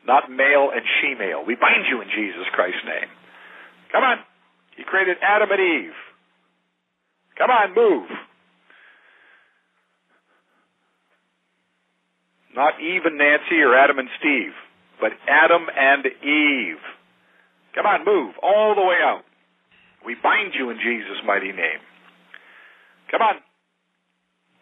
[0.06, 1.44] not male and she-male.
[1.44, 3.08] We bind you in Jesus Christ's name.
[3.92, 4.20] Come on.
[4.76, 5.98] He created Adam and Eve.
[7.38, 8.08] Come on, move.
[12.54, 14.54] Not Eve and Nancy or Adam and Steve,
[15.00, 16.78] but Adam and Eve.
[17.74, 19.26] Come on, move all the way out.
[20.06, 21.82] We bind you in Jesus' mighty name.
[23.10, 23.42] Come on.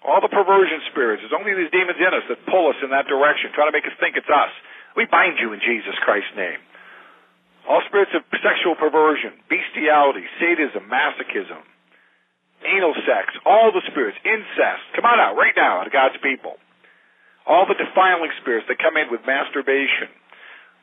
[0.02, 3.06] All the perversion spirits, there's only these demons in us that pull us in that
[3.06, 4.50] direction, trying to make us think it's us.
[4.96, 6.58] We bind you in Jesus Christ's name.
[7.68, 11.62] All spirits of sexual perversion, bestiality, sadism, masochism,
[12.66, 16.56] anal sex, all the spirits, incest, come on out right now out of God's people.
[17.46, 20.08] All the defiling spirits that come in with masturbation,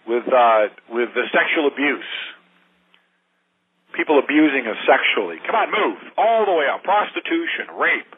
[0.04, 2.12] with uh, with the sexual abuse,
[3.96, 5.40] people abusing us sexually.
[5.48, 6.84] Come on, move all the way out.
[6.84, 8.12] Prostitution, rape,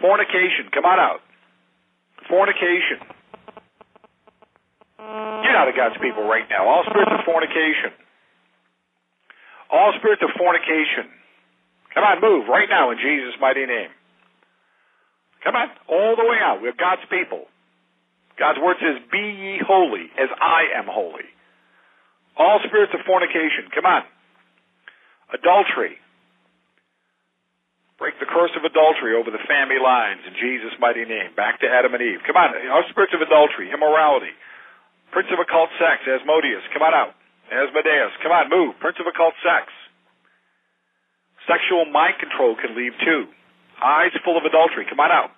[0.00, 0.72] fornication.
[0.72, 1.20] Come on out.
[2.28, 3.04] Fornication
[5.00, 6.68] Get out of God's people right now.
[6.68, 7.90] All spirits of fornication.
[9.72, 11.08] All spirits of fornication.
[11.94, 13.90] Come on, move right now in Jesus' mighty name.
[15.42, 16.62] Come on, all the way out.
[16.62, 17.48] We're God's people.
[18.38, 21.28] God's word says, Be ye holy as I am holy.
[22.36, 23.68] All spirits of fornication.
[23.74, 24.02] Come on.
[25.34, 26.00] Adultery.
[28.00, 31.36] Break the curse of adultery over the family lines in Jesus' mighty name.
[31.36, 32.24] Back to Adam and Eve.
[32.24, 32.56] Come on.
[32.72, 34.32] All spirits of adultery, immorality.
[35.12, 37.12] Prince of occult sex, Asmodeus, come on out.
[37.50, 38.78] Asmodeus, come on, move.
[38.78, 39.68] Prince of occult sex.
[41.48, 43.28] Sexual mind control can leave too.
[43.80, 45.32] Eyes full of adultery, come on out.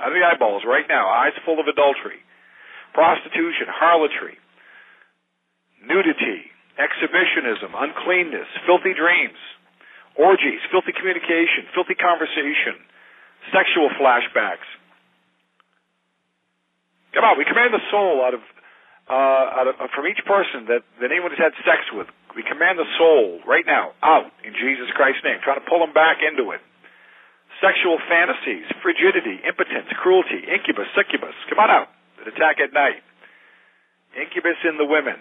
[0.00, 1.08] Out of the eyeballs right now.
[1.08, 2.18] Eyes full of adultery.
[2.96, 4.38] Prostitution, harlotry,
[5.82, 6.48] nudity,
[6.78, 9.38] exhibitionism, uncleanness, filthy dreams,
[10.16, 12.78] orgies, filthy communication, filthy conversation,
[13.50, 14.66] sexual flashbacks.
[17.14, 18.42] Come on, we command the soul out of
[19.04, 22.08] uh, out of, from each person that, that anyone has had sex with.
[22.34, 25.94] We command the soul right now out in Jesus Christ's name, trying to pull them
[25.94, 26.60] back into it.
[27.62, 31.88] Sexual fantasies, frigidity, impotence, cruelty, incubus, succubus, come on out.
[32.18, 33.06] That attack at night.
[34.18, 35.18] Incubus in the women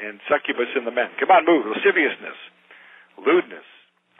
[0.00, 1.08] and succubus in the men.
[1.16, 1.64] Come on, move.
[1.64, 2.36] Lasciviousness,
[3.16, 3.64] lewdness,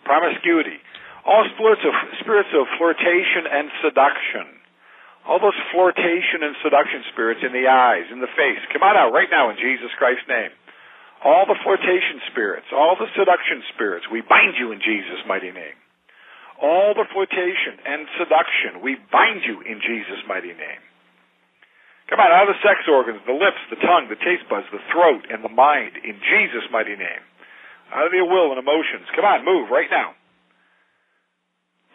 [0.05, 0.81] promiscuity,
[1.29, 1.93] all spirits of
[2.25, 4.61] spirits of flirtation and seduction
[5.29, 9.13] all those flirtation and seduction spirits in the eyes, in the face, come on out
[9.13, 10.51] right now in Jesus Christ's name.
[11.21, 15.77] All the flirtation spirits, all the seduction spirits, we bind you in Jesus' mighty name.
[16.61, 20.81] All the flirtation and seduction, we bind you in Jesus' mighty name.
[22.09, 24.83] Come on, out of the sex organs, the lips, the tongue, the taste buds, the
[24.91, 27.23] throat, and the mind, in Jesus' mighty name.
[27.93, 29.07] Out of your will and emotions.
[29.15, 30.17] Come on, move right now.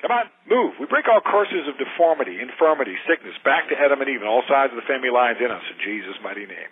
[0.06, 0.78] Come on, move.
[0.78, 4.45] We break all curses of deformity, infirmity, sickness back to Adam and Eve and all
[4.48, 6.72] sides of the family lines in us in Jesus' mighty name.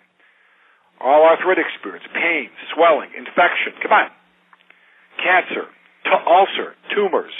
[1.00, 3.74] All arthritic spirits, pain, swelling, infection.
[3.82, 4.10] Come on.
[5.20, 5.66] Cancer,
[6.04, 7.34] t- ulcer, tumors,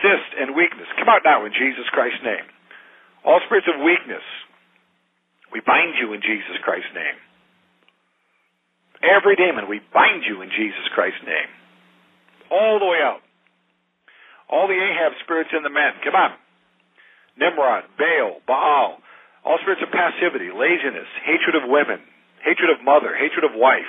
[0.00, 0.88] cyst, and weakness.
[0.98, 2.46] Come out now in Jesus Christ's name.
[3.24, 4.24] All spirits of weakness,
[5.52, 7.18] we bind you in Jesus Christ's name.
[9.00, 11.48] Every demon, we bind you in Jesus Christ's name.
[12.52, 13.20] All the way out.
[14.50, 15.94] All the Ahab spirits in the men.
[16.04, 16.32] Come on.
[17.38, 18.98] Nimrod, Baal, Baal,
[19.44, 22.04] All spirits of passivity, laziness, hatred of women,
[22.44, 23.88] hatred of mother, hatred of wife,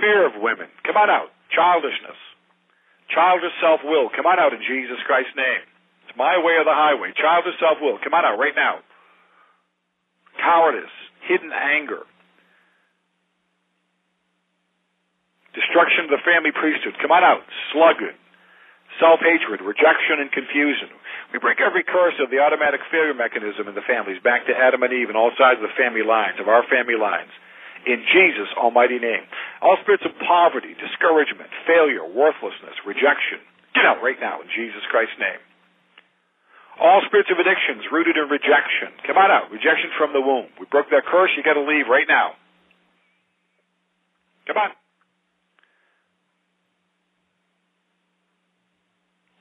[0.00, 0.68] fear of women.
[0.84, 1.32] Come on out.
[1.52, 2.16] Childishness.
[3.12, 4.08] Childish self-will.
[4.16, 5.64] Come on out in Jesus Christ's name.
[6.08, 7.12] It's my way or the highway.
[7.12, 8.00] Childish self-will.
[8.00, 8.80] Come on out right now.
[10.40, 10.96] Cowardice.
[11.28, 12.08] Hidden anger.
[15.52, 16.96] Destruction of the family priesthood.
[16.98, 17.44] Come on out.
[17.70, 18.16] Sluggard.
[18.98, 19.60] Self-hatred.
[19.60, 20.90] Rejection and confusion.
[21.30, 24.82] We break every curse of the automatic failure mechanism in the families back to Adam
[24.82, 27.30] and Eve and all sides of the family lines, of our family lines
[27.86, 29.24] in Jesus' almighty name.
[29.60, 33.40] All spirits of poverty, discouragement, failure, worthlessness, rejection,
[33.76, 35.40] get out right now in Jesus Christ's name.
[36.80, 39.50] All spirits of addictions rooted in rejection, come on out.
[39.54, 40.50] Rejection from the womb.
[40.58, 41.30] We broke that curse.
[41.36, 42.34] You got to leave right now.
[44.46, 44.70] Come on.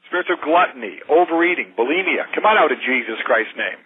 [0.08, 3.82] Spirits of gluttony, overeating, bulimia, come on out in Jesus Christ's name.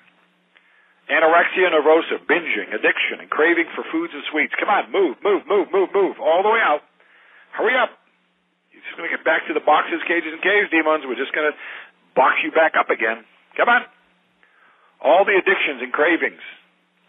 [1.07, 4.51] Anorexia nervosa, binging, addiction, and craving for foods and sweets.
[4.59, 6.83] Come on, move, move, move, move, move, all the way out.
[7.55, 7.95] Hurry up.
[8.75, 11.07] You're just going to get back to the boxes, cages, and caves, demons.
[11.07, 11.55] We're just going to
[12.11, 13.23] box you back up again.
[13.55, 13.87] Come on.
[14.99, 16.43] All the addictions and cravings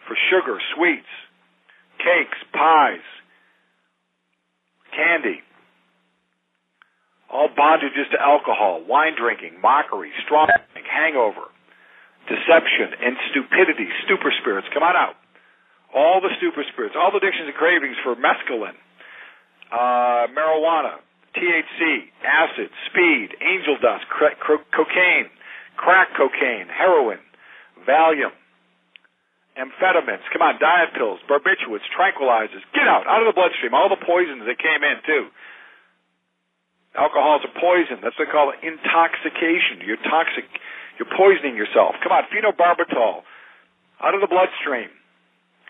[0.06, 1.10] for sugar, sweets,
[1.98, 3.02] cakes, pies,
[4.94, 5.42] candy,
[7.28, 10.48] all bondages to alcohol, wine drinking, mockery, strong
[10.86, 11.52] hangover,
[12.28, 15.16] deception, and stupidity, stupor spirits, come on out.
[15.94, 18.76] All the stupor spirits, all the addictions and cravings for mescaline,
[19.72, 21.00] uh, marijuana,
[21.32, 25.32] THC, acid, speed, angel dust, cra- cro- cocaine,
[25.76, 27.18] crack cocaine, heroin,
[27.88, 28.32] Valium,
[29.56, 34.00] amphetamines, come on, diet pills, barbiturates, tranquilizers, get out, out of the bloodstream, all the
[34.04, 35.28] poisons that came in too.
[36.96, 38.00] Alcohol is a poison.
[38.02, 39.84] That's what they call it intoxication.
[39.86, 40.48] You're toxic
[40.98, 41.94] you're poisoning yourself.
[42.02, 43.22] Come on, phenobarbital.
[44.02, 44.90] Out of the bloodstream.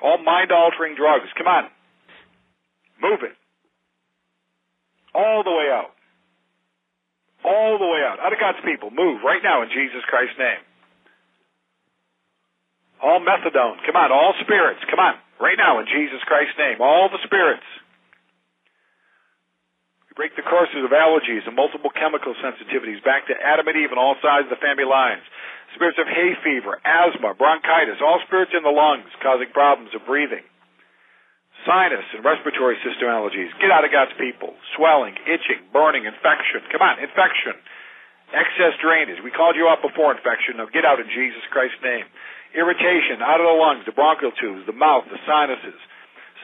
[0.02, 1.28] All mind altering drugs.
[1.36, 1.65] Come on.
[3.00, 3.36] Move it.
[5.15, 5.92] All the way out.
[7.44, 8.20] All the way out.
[8.20, 8.90] Out of God's people.
[8.90, 10.62] Move right now in Jesus Christ's name.
[13.02, 13.78] All methadone.
[13.86, 14.12] Come on.
[14.12, 14.81] All spirits.
[14.90, 15.15] Come on.
[15.40, 16.81] Right now in Jesus Christ's name.
[16.81, 17.66] All the spirits
[20.18, 24.02] break the curses of allergies and multiple chemical sensitivities back to Adam and Eve and
[24.02, 25.22] all sides of the family lines.
[25.78, 30.42] Spirits of hay fever, asthma, bronchitis, all spirits in the lungs causing problems of breathing.
[31.62, 33.55] Sinus and respiratory system allergies.
[33.62, 34.58] Get out of God's people.
[34.74, 36.66] Swelling, itching, burning, infection.
[36.74, 37.55] Come on, infection.
[38.34, 39.22] Excess drainage.
[39.22, 40.58] We called you out before infection.
[40.58, 42.10] Now get out in Jesus Christ's name.
[42.58, 45.78] Irritation out of the lungs, the bronchial tubes, the mouth, the sinuses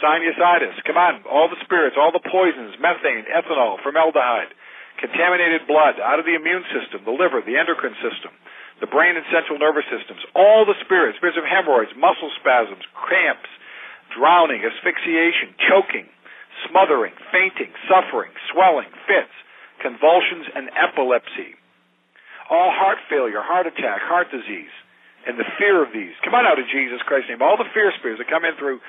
[0.03, 0.75] sinusitis.
[0.87, 4.55] Come on, all the spirits, all the poisons, methane, ethanol, formaldehyde,
[4.99, 8.31] contaminated blood out of the immune system, the liver, the endocrine system,
[8.81, 13.51] the brain and central nervous systems, all the spirits, spirits of hemorrhoids, muscle spasms, cramps,
[14.15, 16.07] drowning, asphyxiation, choking,
[16.71, 19.35] smothering, fainting, suffering, swelling, fits,
[19.83, 21.59] convulsions, and epilepsy.
[22.51, 24.73] All heart failure, heart attack, heart disease,
[25.27, 26.13] and the fear of these.
[26.23, 27.41] Come on out of Jesus Christ's name.
[27.41, 28.85] All the fear spirits that come in through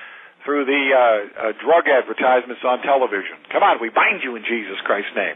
[0.46, 3.34] through the uh, uh, drug advertisements on television.
[3.50, 5.34] Come on, we bind you in Jesus Christ's name.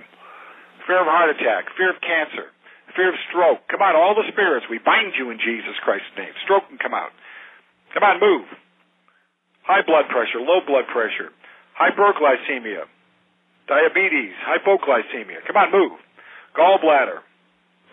[0.86, 2.47] Fear of heart attack, fear of cancer,
[2.94, 3.66] fear of stroke.
[3.66, 6.30] Come on, all the spirits, we bind you in Jesus Christ's name.
[6.47, 7.10] Stroke can come out.
[7.90, 8.47] Come on, move.
[9.66, 11.34] High blood pressure, low blood pressure,
[11.74, 12.86] hyperglycemia,
[13.66, 15.42] diabetes, hypoglycemia.
[15.42, 15.98] Come on, move.
[16.55, 17.26] Gallbladder.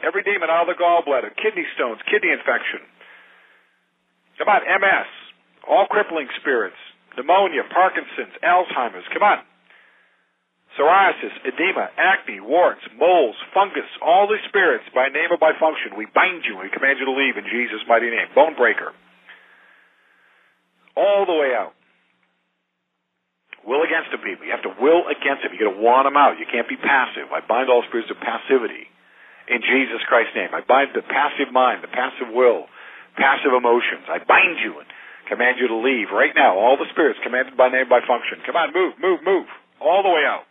[0.06, 1.34] Every demon out of the gallbladder.
[1.34, 2.86] Kidney stones, kidney infection.
[4.38, 5.10] Come on, MS.
[5.66, 6.78] All crippling spirits
[7.18, 9.10] pneumonia, Parkinson's, Alzheimer's.
[9.12, 9.42] Come on.
[10.78, 16.06] Psoriasis, edema, acne, warts, moles, fungus, all the spirits by name or by function, we
[16.14, 18.30] bind you and command you to leave in Jesus' mighty name.
[18.38, 18.94] Bone breaker.
[20.94, 21.74] All the way out.
[23.66, 24.46] Will against the people.
[24.46, 25.52] You have to will against them.
[25.52, 26.38] You got to want them out.
[26.38, 27.34] You can't be passive.
[27.34, 28.88] I bind all spirits of passivity
[29.50, 30.54] in Jesus Christ's name.
[30.54, 32.70] I bind the passive mind, the passive will,
[33.18, 34.06] passive emotions.
[34.08, 34.88] I bind you and
[35.28, 36.58] command you to leave right now.
[36.58, 38.42] All the spirits commanded by name by function.
[38.46, 39.48] Come on, move, move, move.
[39.80, 40.48] All the way out.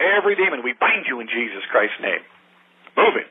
[0.00, 2.20] Every demon, we bind you in Jesus Christ's name.
[2.96, 3.28] Move it.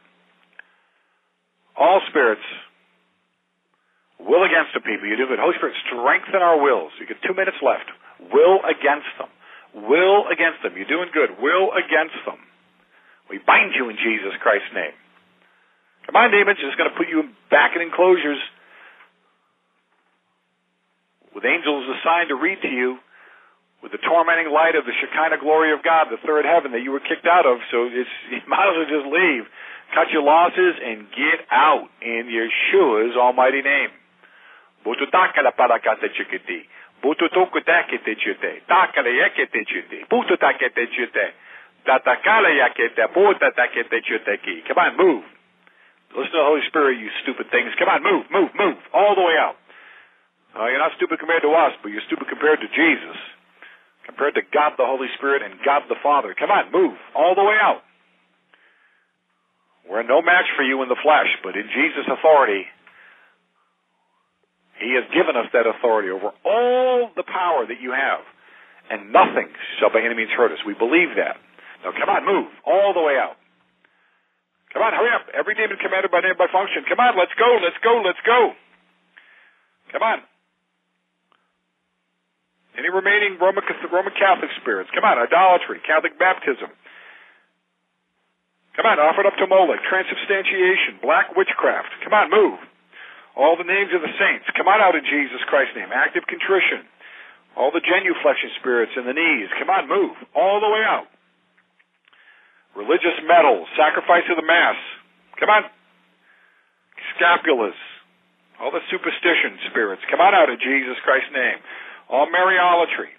[1.77, 2.45] All spirits
[4.19, 5.05] will against the people.
[5.05, 5.39] You do good.
[5.39, 6.93] Holy Spirit, strengthen our wills.
[6.99, 7.89] You get two minutes left.
[8.31, 9.29] Will against them.
[9.75, 10.73] Will against them.
[10.73, 11.37] You're doing good.
[11.37, 12.39] Will against them.
[13.29, 14.95] We bind you in Jesus Christ's name.
[16.07, 16.61] Come on, demons.
[16.61, 18.39] Just going to put you back in enclosures
[21.35, 22.95] with angels assigned to read to you
[23.83, 26.95] with the tormenting light of the Shekinah glory of God, the third heaven that you
[26.95, 27.59] were kicked out of.
[27.69, 29.43] So it's, you might as well just leave.
[29.93, 33.93] Cut your losses and get out in Yeshua's almighty name.
[44.65, 45.21] Come on, move.
[46.17, 47.69] Listen to the Holy Spirit, you stupid things.
[47.77, 48.79] Come on, move, move, move.
[48.95, 49.59] All the way out.
[50.55, 53.19] Uh, you're not stupid compared to us, but you're stupid compared to Jesus.
[54.07, 56.31] Compared to God the Holy Spirit and God the Father.
[56.31, 56.95] Come on, move.
[57.11, 57.83] All the way out.
[59.83, 62.65] We're no match for you in the flesh, but in Jesus' authority,
[64.79, 68.23] he has given us that authority over all the power that you have.
[68.89, 69.49] And nothing
[69.81, 70.61] shall by any means hurt us.
[70.63, 71.41] We believe that.
[71.83, 72.47] Now come on, move.
[72.63, 73.35] All the way out.
[74.71, 75.25] Come on, hurry up.
[75.33, 76.85] Every demon commanded by name by function.
[76.87, 78.53] Come on, let's go, let's go, let's go.
[79.91, 80.19] Come on.
[82.75, 84.91] Any remaining Roman, Roman Catholic spirits?
[84.91, 86.71] Come on, idolatry, Catholic baptism.
[88.75, 91.95] Come on, offered up to Moloch, transubstantiation, black witchcraft.
[92.03, 92.59] Come on, move.
[93.35, 94.47] All the names of the saints.
[94.55, 95.91] Come on out in Jesus Christ's name.
[95.95, 96.83] Act of contrition.
[97.55, 99.47] All the genuflection spirits in the knees.
[99.55, 100.15] Come on, move.
[100.35, 101.07] All the way out.
[102.75, 103.67] Religious medals.
[103.79, 104.75] Sacrifice of the Mass.
[105.39, 105.63] Come on.
[107.15, 107.79] Scapulas.
[108.59, 110.03] All the superstition spirits.
[110.11, 111.59] Come on out in Jesus Christ's name.
[112.09, 113.11] All Mariolatry.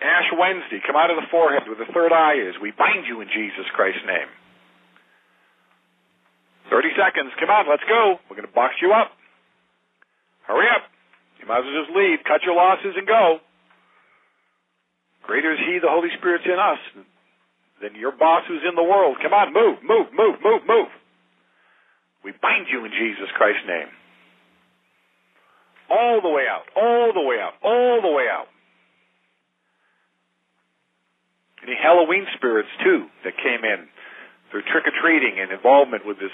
[0.00, 0.80] Ash Wednesday.
[0.86, 2.56] Come out of the forehead where the third eye is.
[2.60, 4.28] We bind you in Jesus Christ's name.
[6.72, 7.30] 30 seconds.
[7.38, 8.16] Come on, let's go.
[8.30, 9.12] We're going to box you up.
[10.46, 10.88] Hurry up.
[11.42, 12.22] You might as well just leave.
[12.24, 13.42] Cut your losses and go.
[15.26, 16.80] Greater is He, the Holy Spirit's in us,
[17.82, 19.18] than your boss who's in the world.
[19.22, 20.90] Come on, move, move, move, move, move.
[22.24, 23.88] We bind you in Jesus Christ's name.
[25.90, 28.46] All the way out, all the way out, all the way out.
[31.62, 33.88] Any Halloween spirits, too, that came in
[34.50, 36.32] through trick or treating and involvement with this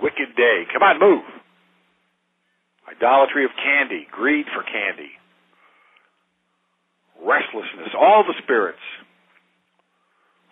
[0.00, 0.64] wicked day.
[0.72, 1.24] Come on, move.
[2.88, 5.14] Idolatry of candy, greed for candy,
[7.22, 8.82] restlessness, all the spirits,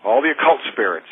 [0.04, 1.10] all the occult spirits,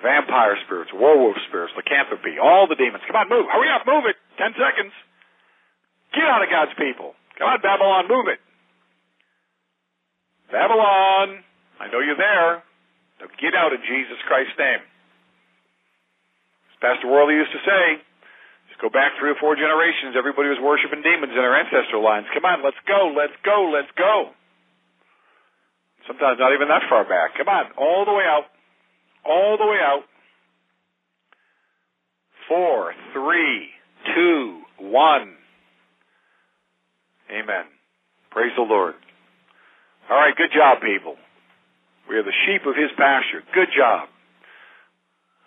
[0.00, 3.02] vampire spirits, werewolf spirits, lycanthropy, all the demons.
[3.06, 3.46] Come on, move.
[3.52, 4.16] Hurry up, move it.
[4.38, 4.92] Ten seconds.
[6.14, 7.14] Get out of God's people.
[7.38, 8.38] Come on, Babylon, move it.
[10.54, 11.42] Babylon,
[11.82, 12.62] I know you're there.
[13.18, 14.82] Now get out in Jesus Christ's name.
[16.78, 17.82] Pastor Worley used to say,
[18.68, 22.26] just go back three or four generations, everybody was worshiping demons in their ancestral lines.
[22.34, 24.36] Come on, let's go, let's go, let's go.
[26.06, 27.34] Sometimes not even that far back.
[27.40, 28.46] Come on, all the way out.
[29.24, 30.04] All the way out.
[32.46, 33.72] Four, three,
[34.14, 35.32] two, one.
[37.34, 37.66] Amen.
[38.30, 38.94] Praise the Lord.
[40.08, 41.16] All right, good job, people.
[42.08, 43.42] We are the sheep of his pasture.
[43.50, 44.06] Good job.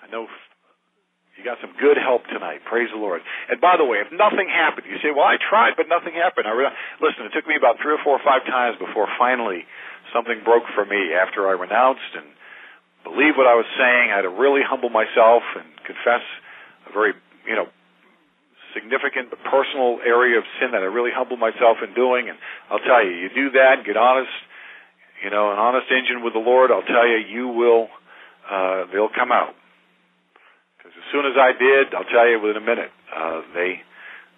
[0.03, 0.27] I know
[1.37, 2.65] you got some good help tonight.
[2.65, 3.21] Praise the Lord.
[3.47, 6.49] And by the way, if nothing happened, you say, well, I tried, but nothing happened.
[6.49, 9.63] I re- Listen, it took me about three or four or five times before finally
[10.11, 12.25] something broke for me after I renounced and
[13.05, 14.09] believed what I was saying.
[14.11, 16.25] I had to really humble myself and confess
[16.89, 17.13] a very,
[17.45, 17.69] you know,
[18.77, 22.29] significant but personal area of sin that I really humbled myself in doing.
[22.29, 22.37] And
[22.69, 24.29] I'll tell you, you do that, get honest,
[25.25, 27.89] you know, an honest engine with the Lord, I'll tell you, you will,
[28.45, 29.57] uh, they'll come out
[30.77, 33.81] Because as soon as I did, I'll tell you within a minute, uh, they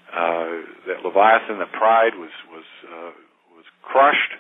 [0.10, 3.12] uh, that Leviathan, the pride was was uh,
[3.54, 4.34] was crushed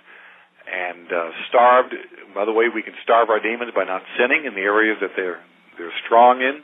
[0.65, 1.93] and uh, starved.
[2.33, 5.11] By the way, we can starve our demons by not sinning in the areas that
[5.15, 5.41] they're
[5.77, 6.61] they're strong in,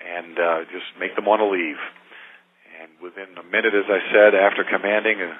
[0.00, 1.80] and uh, just make them want to leave.
[3.04, 5.36] Within a minute, as I said, after commanding, uh,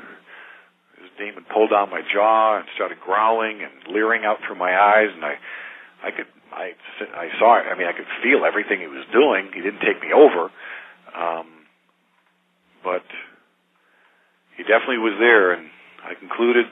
[1.00, 5.08] this demon pulled down my jaw and started growling and leering out through my eyes,
[5.08, 5.40] and I
[6.04, 6.76] I could I
[7.16, 7.64] I saw it.
[7.64, 9.48] I mean, I could feel everything he was doing.
[9.56, 10.52] He didn't take me over,
[11.16, 11.48] um,
[12.84, 13.08] but
[14.60, 15.56] he definitely was there.
[15.56, 15.72] And
[16.04, 16.68] I concluded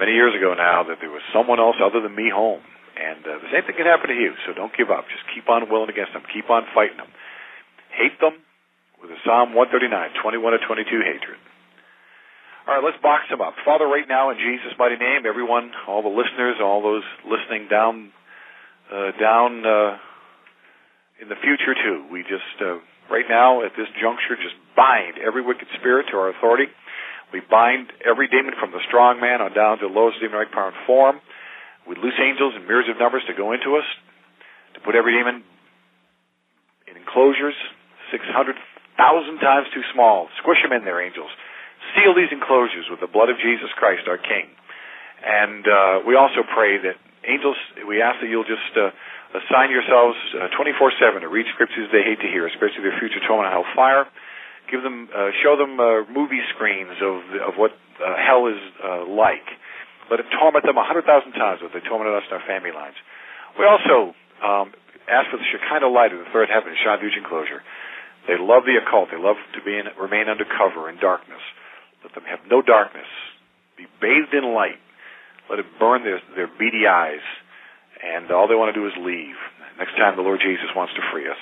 [0.00, 2.64] many years ago now that there was someone else other than me home.
[2.96, 4.32] And uh, the same thing can happen to you.
[4.48, 5.12] So don't give up.
[5.12, 6.24] Just keep on willing against them.
[6.32, 7.12] Keep on fighting them.
[7.92, 8.47] Hate them
[9.02, 9.90] with a Psalm 139,
[10.22, 11.38] 21 to 22 hatred.
[12.68, 13.56] All right, let's box them up.
[13.64, 18.12] Father, right now in Jesus' mighty name, everyone, all the listeners, all those listening down
[18.92, 19.96] uh, down uh,
[21.20, 22.04] in the future too.
[22.12, 22.76] We just uh,
[23.08, 26.68] right now at this juncture just bind every wicked spirit to our authority.
[27.32, 30.68] We bind every demon from the strong man on down to the lowest demonic power
[30.68, 31.20] and form.
[31.88, 33.88] We loose angels and mirrors of numbers to go into us,
[34.76, 35.44] to put every demon
[36.84, 37.56] in enclosures,
[38.98, 40.26] 600,000 times too small.
[40.42, 41.30] Squish them in there, angels.
[41.94, 44.50] Seal these enclosures with the blood of Jesus Christ, our King.
[45.22, 48.90] And uh, we also pray that angels, we ask that you'll just uh,
[49.38, 53.54] assign yourselves uh, 24-7 to read scriptures they hate to hear, especially their future torment
[53.54, 54.10] and hellfire.
[54.66, 59.06] give them, uh, show them uh, movie screens of of what uh, hell is uh,
[59.06, 59.46] like.
[60.10, 62.72] Let it torment them a hundred thousand times as they tormented us in our family
[62.72, 62.96] lines.
[63.58, 64.72] We also um,
[65.08, 67.64] ask for the Shekinah light of the third heaven, Shavuot enclosure.
[68.28, 69.08] They love the occult.
[69.08, 71.40] They love to be in, remain under cover in darkness.
[72.04, 73.08] Let them have no darkness.
[73.80, 74.78] Be bathed in light.
[75.48, 77.24] Let it burn their, their beady eyes.
[78.04, 79.40] And all they want to do is leave.
[79.80, 81.40] Next time the Lord Jesus wants to free us.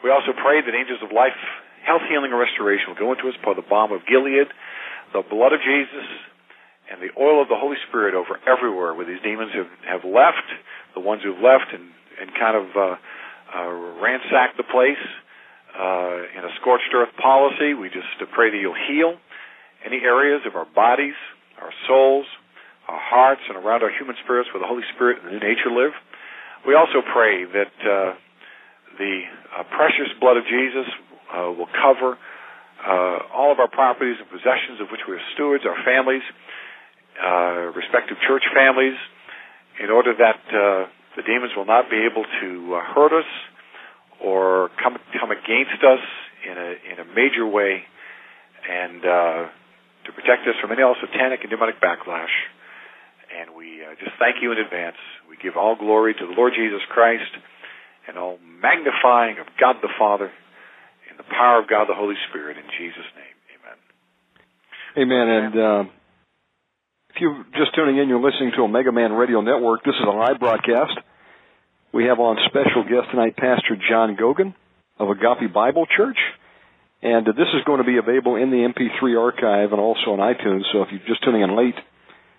[0.00, 1.36] We also pray that angels of life,
[1.84, 4.48] health, healing, and restoration will go into us by the balm of Gilead,
[5.12, 6.08] the blood of Jesus,
[6.88, 10.48] and the oil of the Holy Spirit over everywhere where these demons have, have left,
[10.96, 12.96] the ones who've left and, and kind of uh,
[13.52, 13.70] uh,
[14.00, 15.04] ransacked the place
[15.74, 17.74] uh, in a scorched earth policy.
[17.74, 19.16] We just pray that you'll heal
[19.84, 21.16] any areas of our bodies,
[21.60, 22.26] our souls,
[22.88, 25.70] our hearts, and around our human spirits where the Holy Spirit and the new nature
[25.70, 25.94] live.
[26.66, 28.12] We also pray that uh,
[28.98, 29.14] the
[29.56, 30.88] uh, precious blood of Jesus
[31.32, 32.18] uh, will cover
[32.84, 36.24] uh, all of our properties and possessions of which we are stewards, our families,
[37.20, 38.96] uh, respective church families,
[39.80, 43.28] in order that uh, the demons will not be able to hurt us
[44.22, 46.04] or come come against us
[46.44, 47.82] in a in a major way,
[48.68, 49.42] and uh,
[50.04, 52.32] to protect us from any all satanic and demonic backlash.
[53.30, 54.96] And we uh, just thank you in advance.
[55.28, 57.30] We give all glory to the Lord Jesus Christ,
[58.08, 60.30] and all magnifying of God the Father,
[61.10, 62.56] in the power of God the Holy Spirit.
[62.58, 63.36] In Jesus' name,
[64.96, 65.08] Amen.
[65.10, 65.26] Amen.
[65.28, 65.90] And uh,
[67.14, 69.84] if you're just tuning in, you're listening to Omega Man Radio Network.
[69.84, 70.98] This is a live broadcast.
[71.92, 74.54] We have on special guest tonight Pastor John Goguen
[74.98, 76.18] of Agape Bible Church.
[77.02, 80.18] And uh, this is going to be available in the MP3 archive and also on
[80.20, 80.62] iTunes.
[80.72, 81.74] So if you're just tuning in late,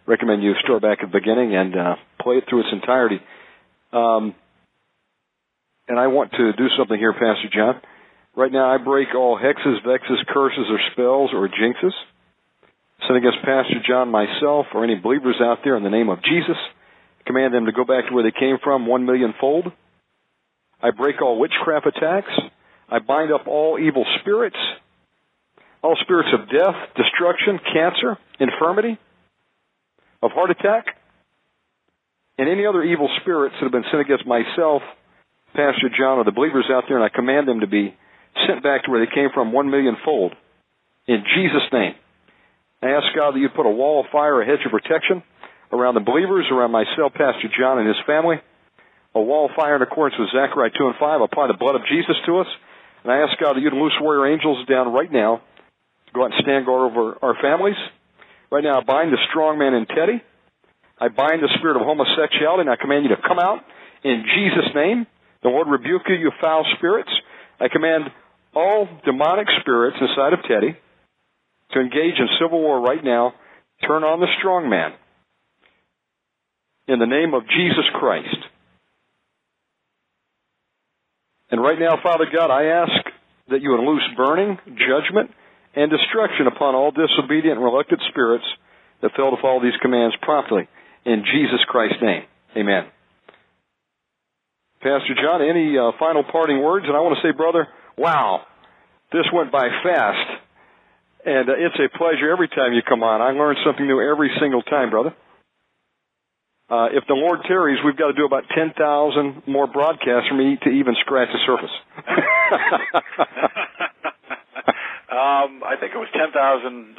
[0.07, 3.19] recommend you start back at the beginning and uh, play it through its entirety.
[3.91, 4.35] Um,
[5.89, 7.81] and I want to do something here, Pastor John.
[8.37, 11.91] Right now, I break all hexes, vexes, curses, or spells or jinxes
[13.07, 16.57] sent against Pastor John, myself, or any believers out there in the name of Jesus.
[17.25, 19.71] Command them to go back to where they came from one million fold.
[20.81, 22.31] I break all witchcraft attacks.
[22.89, 24.57] I bind up all evil spirits,
[25.81, 28.99] all spirits of death, destruction, cancer, infirmity,
[30.21, 30.87] of heart attack,
[32.37, 34.81] and any other evil spirits that have been sent against myself,
[35.53, 37.95] Pastor John, or the believers out there, and I command them to be
[38.47, 40.33] sent back to where they came from one million fold.
[41.07, 41.93] In Jesus' name.
[42.81, 45.23] I ask God that you put a wall of fire, a hedge of protection
[45.71, 48.37] around the believers, around myself, Pastor John, and his family.
[49.15, 51.21] A wall of fire in accordance with Zechariah 2 and 5.
[51.21, 52.47] Apply the blood of Jesus to us.
[53.03, 55.41] And I ask God that you'd loose warrior angels down right now
[56.13, 57.79] go out and stand guard over our families.
[58.51, 60.21] Right now, I bind the strong man in Teddy.
[60.99, 63.63] I bind the spirit of homosexuality, and I command you to come out
[64.03, 65.07] in Jesus' name.
[65.41, 67.09] The Lord rebuke you, you foul spirits.
[67.59, 68.11] I command
[68.53, 70.77] all demonic spirits inside of Teddy
[71.71, 73.33] to engage in civil war right now.
[73.87, 74.93] Turn on the strong man
[76.87, 78.37] in the name of Jesus Christ.
[81.51, 83.05] And right now, Father God, I ask
[83.49, 85.31] that you would loose burning, judgment,
[85.75, 88.45] and destruction upon all disobedient and reluctant spirits
[89.01, 90.67] that fail to follow these commands promptly.
[91.03, 92.23] In Jesus Christ's name.
[92.55, 92.85] Amen.
[94.81, 96.85] Pastor John, any uh, final parting words?
[96.87, 98.41] And I want to say, brother, wow,
[99.11, 100.41] this went by fast.
[101.25, 103.21] And uh, it's a pleasure every time you come on.
[103.21, 105.13] I learn something new every single time, brother.
[106.71, 110.55] Uh, if the Lord tarries, we've got to do about 10,000 more broadcasts for me
[110.63, 111.75] to even scratch the surface.
[115.11, 116.95] um, I think it was 10,001.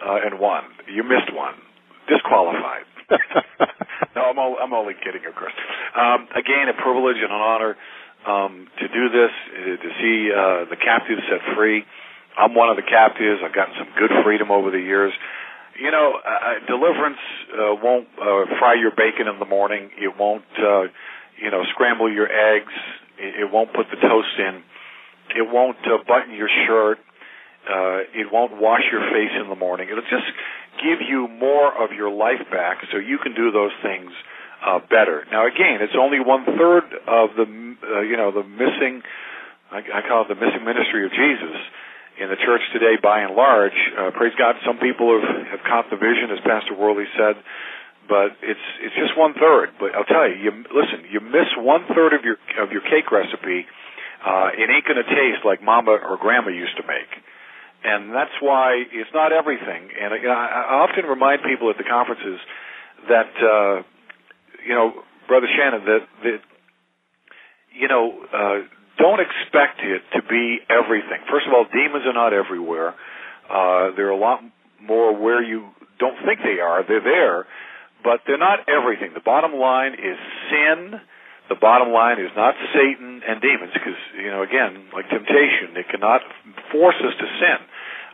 [0.92, 1.56] You missed one.
[2.04, 2.84] Disqualified.
[4.14, 5.56] no, I'm, all, I'm only kidding, of course.
[5.96, 7.72] Um, again, a privilege and an honor
[8.28, 11.80] um, to do this, uh, to see uh, the captives set free.
[12.36, 13.40] I'm one of the captives.
[13.40, 15.16] I've gotten some good freedom over the years
[15.78, 19.90] you know, uh, uh, deliverance uh, won't uh, fry your bacon in the morning.
[19.96, 20.88] It won't, uh,
[21.40, 22.72] you know, scramble your eggs.
[23.18, 24.62] It, it won't put the toast in.
[25.36, 26.98] It won't uh, button your shirt.
[27.62, 29.88] Uh, it won't wash your face in the morning.
[29.88, 30.28] It'll just
[30.82, 34.10] give you more of your life back, so you can do those things
[34.66, 35.24] uh, better.
[35.30, 39.02] Now, again, it's only one third of the, uh, you know, the missing.
[39.70, 41.56] I, I call it the missing ministry of Jesus
[42.20, 45.88] in the church today, by and large, uh, praise God, some people have, have caught
[45.88, 47.40] the vision, as Pastor Worley said,
[48.08, 49.72] but it's it's just one third.
[49.80, 53.08] But I'll tell you, you listen, you miss one third of your of your cake
[53.10, 53.64] recipe,
[54.20, 57.10] uh, it ain't going to taste like Mama or Grandma used to make,
[57.84, 59.88] and that's why it's not everything.
[59.96, 62.38] And you know, I, often remind people at the conferences
[63.08, 63.82] that uh,
[64.66, 64.92] you know,
[65.28, 66.40] Brother Shannon, that that
[67.72, 68.12] you know.
[68.28, 71.24] Uh, don't expect it to be everything.
[71.30, 72.94] First of all, demons are not everywhere.
[73.48, 74.40] Uh, they're a lot
[74.80, 76.84] more where you don't think they are.
[76.86, 77.46] They're there,
[78.04, 79.14] but they're not everything.
[79.14, 80.18] The bottom line is
[80.50, 81.00] sin.
[81.48, 85.86] The bottom line is not Satan and demons, because you know, again, like temptation, it
[85.90, 86.22] cannot
[86.70, 87.60] force us to sin.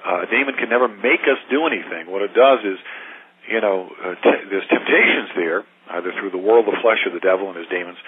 [0.03, 2.11] Uh, a demon can never make us do anything.
[2.11, 2.79] What it does is,
[3.51, 7.23] you know, uh, t- there's temptations there, either through the world, the flesh, or the
[7.23, 7.99] devil and his demons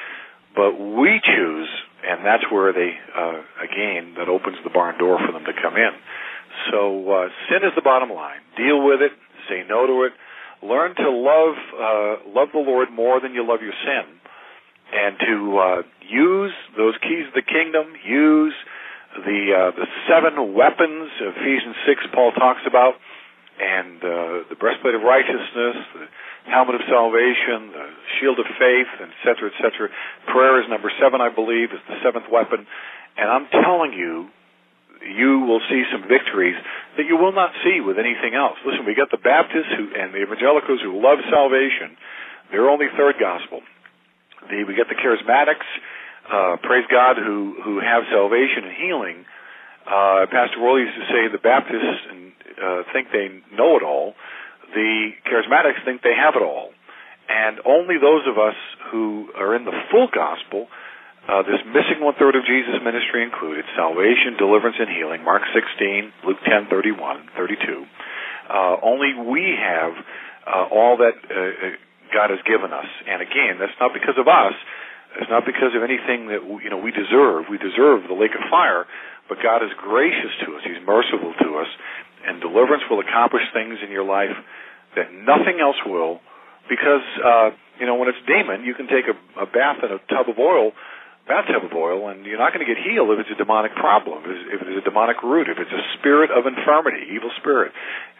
[0.54, 1.68] but we choose,
[2.06, 5.76] and that's where they, uh, again, that opens the barn door for them to come
[5.76, 5.92] in.
[6.70, 8.40] So uh, sin is the bottom line.
[8.56, 9.12] Deal with it.
[9.48, 10.12] Say no to it.
[10.62, 14.04] Learn to love uh, love the Lord more than you love your sin,
[14.92, 17.96] and to uh, use those keys of the kingdom.
[18.04, 18.52] Use
[19.16, 23.00] the uh, the seven weapons Ephesians six Paul talks about,
[23.56, 25.80] and uh, the breastplate of righteousness.
[25.96, 26.04] The,
[26.50, 27.86] helmet of salvation, the
[28.18, 29.88] shield of faith, etc., etc.
[30.26, 32.66] Prayer is number seven, I believe, is the seventh weapon.
[33.16, 34.28] And I'm telling you,
[35.00, 36.56] you will see some victories
[36.96, 38.58] that you will not see with anything else.
[38.66, 41.96] Listen, we got the Baptists who, and the evangelicals who love salvation.
[42.52, 43.62] They're only third gospel.
[44.50, 45.68] The, we get the charismatics,
[46.28, 49.24] uh, praise God, who, who have salvation and healing.
[49.86, 52.04] Uh, Pastor Worley used to say the Baptists
[52.60, 54.14] uh, think they know it all
[54.74, 56.70] the charismatics think they have it all.
[57.30, 58.58] And only those of us
[58.90, 60.66] who are in the full gospel,
[61.30, 66.26] uh, this missing one third of Jesus' ministry included salvation, deliverance, and healing, Mark 16,
[66.26, 67.86] Luke 10, 31, 32.
[68.50, 69.94] Uh, only we have
[70.42, 71.78] uh, all that uh, uh,
[72.10, 72.90] God has given us.
[73.06, 74.58] And again, that's not because of us.
[75.22, 77.50] It's not because of anything that you know we deserve.
[77.50, 78.86] We deserve the lake of fire,
[79.26, 80.62] but God is gracious to us.
[80.62, 81.70] He's merciful to us,
[82.26, 84.34] and deliverance will accomplish things in your life
[84.96, 86.20] that nothing else will,
[86.68, 90.00] because uh, you know when it's demon, you can take a, a bath in a
[90.10, 90.72] tub of oil,
[91.26, 94.24] bathtub of oil, and you're not going to get healed if it's a demonic problem,
[94.26, 97.72] if it's a demonic root, if it's a spirit of infirmity, evil spirit,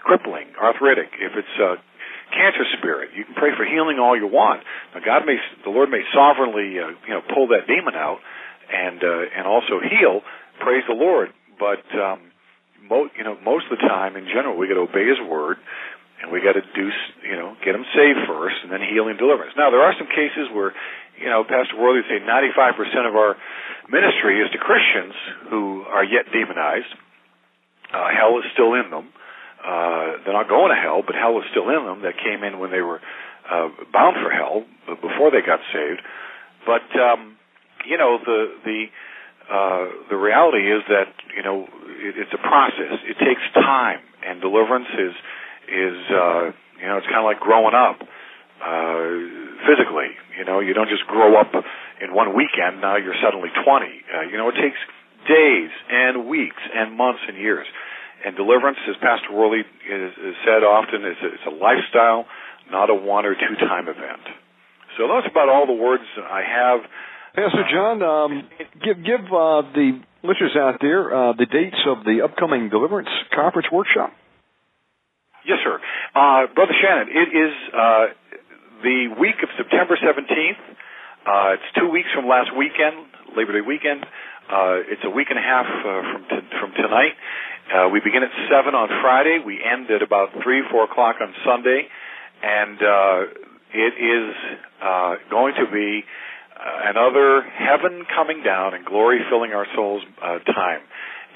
[0.05, 1.77] crippling, arthritic, if it's a
[2.31, 3.11] cancer spirit.
[3.15, 4.63] You can pray for healing all you want.
[4.95, 8.19] Now God may, the Lord may sovereignly, uh, you know, pull that demon out
[8.71, 10.23] and uh, and also heal.
[10.63, 11.35] Praise the Lord.
[11.59, 12.30] But um,
[12.91, 15.57] mo- you know, most of the time, in general, we got to obey His word
[16.21, 16.93] and we got to do,
[17.25, 19.57] you know, get them saved first, and then healing deliverance.
[19.57, 20.77] Now, there are some cases where,
[21.17, 22.77] you know, Pastor Worley would say 95%
[23.09, 23.41] of our
[23.89, 25.17] ministry is to Christians
[25.49, 26.93] who are yet demonized.
[27.89, 29.09] Uh, hell is still in them.
[29.65, 32.03] Uh, they're not going to hell, but hell is still in them.
[32.05, 33.01] That came in when they were
[33.49, 34.65] uh, bound for hell
[35.01, 36.01] before they got saved.
[36.65, 37.37] But um,
[37.85, 38.85] you know, the the
[40.09, 41.67] the reality is that you know
[42.01, 43.03] it, it's a process.
[43.05, 45.15] It takes time, and deliverance is
[45.69, 46.45] is uh,
[46.79, 48.01] you know it's kind of like growing up
[48.61, 50.15] uh, physically.
[50.39, 51.53] You know, you don't just grow up
[52.01, 52.81] in one weekend.
[52.81, 53.65] Now you're suddenly 20.
[53.67, 54.79] Uh, you know, it takes
[55.29, 57.67] days and weeks and months and years.
[58.25, 60.13] And deliverance, as Pastor Worley is
[60.45, 62.27] said often, is a, it's a lifestyle,
[62.71, 64.21] not a one or two time event.
[64.99, 66.81] So that's about all the words I have.
[67.35, 68.49] Pastor John, um,
[68.83, 73.69] give give uh, the listeners out there uh, the dates of the upcoming Deliverance Conference
[73.71, 74.11] Workshop.
[75.47, 75.79] Yes, sir.
[76.15, 78.05] Uh, Brother Shannon, it is uh,
[78.83, 80.61] the week of September 17th.
[81.25, 84.05] Uh, it's two weeks from last weekend, Labor Day weekend.
[84.51, 85.67] Uh, it's a week and a half
[86.11, 87.15] from t- from tonight.
[87.71, 89.39] Uh, we begin at seven on Friday.
[89.39, 91.87] We end at about three, four o'clock on Sunday,
[92.43, 93.21] and uh,
[93.73, 94.35] it is
[94.83, 96.03] uh, going to be
[96.61, 100.81] another heaven coming down and glory filling our souls uh, time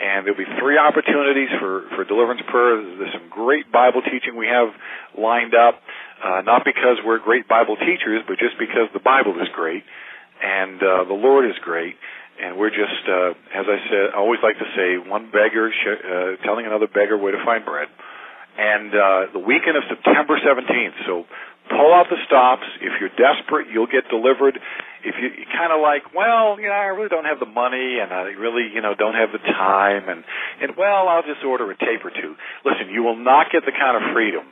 [0.01, 2.83] and there'll be three opportunities for, for deliverance prayer.
[2.99, 4.75] There's some great Bible teaching we have
[5.15, 5.79] lined up,
[6.19, 9.85] uh, not because we're great Bible teachers, but just because the Bible is great
[10.43, 11.95] and uh, the Lord is great.
[12.35, 16.03] And we're just, uh, as I said, I always like to say, one beggar sh-
[16.03, 17.87] uh, telling another beggar where to find bread.
[18.59, 21.07] And uh, the weekend of September 17th.
[21.07, 21.25] So
[21.71, 22.67] pull out the stops.
[22.83, 24.59] If you're desperate, you'll get delivered
[25.05, 28.01] if you, you kind of like, well, you know, I really don't have the money,
[28.01, 30.25] and I really, you know, don't have the time, and
[30.61, 32.35] and well, I'll just order a tape or two.
[32.65, 34.49] Listen, you will not get the kind of freedom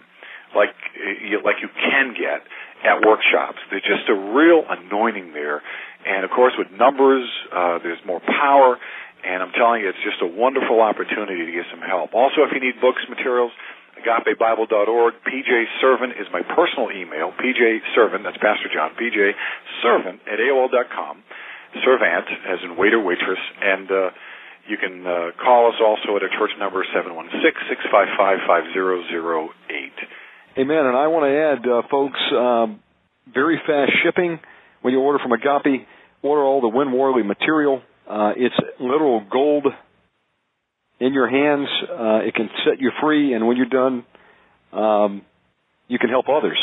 [0.55, 0.76] like
[1.24, 2.44] you, like you can get
[2.84, 3.58] at workshops.
[3.70, 5.62] There's just a real anointing there,
[6.06, 8.78] and of course, with numbers, uh, there's more power.
[9.22, 12.10] And I'm telling you, it's just a wonderful opportunity to get some help.
[12.10, 13.55] Also, if you need books, materials,
[13.98, 15.14] agapebible.org.
[15.26, 17.32] PJ Servant is my personal email.
[17.32, 18.94] PJ Servant, that's Pastor John.
[18.96, 19.34] PJ
[19.82, 21.22] Servant at AOL.com.
[21.84, 23.38] Servant, as in waiter, waitress.
[23.60, 24.10] And uh,
[24.68, 29.48] you can uh, call us also at our church number, 716-655-5008.
[30.58, 30.86] Amen.
[30.86, 32.80] And I want to add, uh, folks, um,
[33.32, 34.38] very fast shipping
[34.82, 35.88] when you order from Agape.
[36.22, 37.80] Order all the Win Worley material.
[38.08, 39.66] Uh, it's literal gold
[41.02, 41.68] in your hands.
[41.90, 44.05] Uh, it can set you free, and when you're done,
[44.72, 45.22] um,
[45.89, 46.58] you can help others.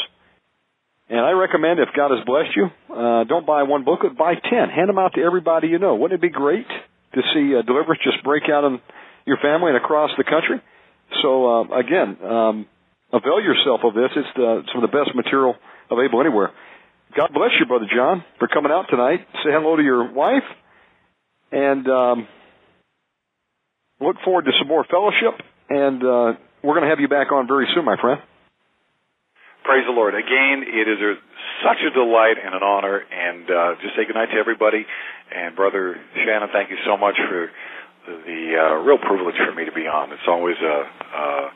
[1.09, 4.35] And I recommend if God has blessed you, uh, don't buy one book, but buy
[4.35, 4.69] ten.
[4.69, 5.95] Hand them out to everybody you know.
[5.95, 6.68] Wouldn't it be great
[7.16, 8.80] to see uh, deliverance just break out in
[9.26, 10.61] your family and across the country?
[11.22, 12.68] So uh, again, um,
[13.11, 14.11] avail yourself of this.
[14.16, 15.56] It's the, some of the best material
[15.92, 16.51] available anywhere.
[17.18, 19.26] God bless you, Brother John, for coming out tonight.
[19.43, 20.45] Say hello to your wife,
[21.51, 22.27] and um,
[24.00, 25.40] look forward to some more fellowship.
[25.69, 28.22] And uh, we're going to have you back on very soon, my friend.
[29.64, 30.16] Praise the Lord.
[30.16, 31.14] Again, it is a,
[31.61, 33.03] such a delight and an honor.
[33.06, 34.86] And uh, just say goodnight to everybody.
[35.30, 37.52] And Brother Shannon, thank you so much for
[38.08, 40.11] the uh, real privilege for me to be on.
[40.11, 40.78] It's always a
[41.14, 41.50] uh,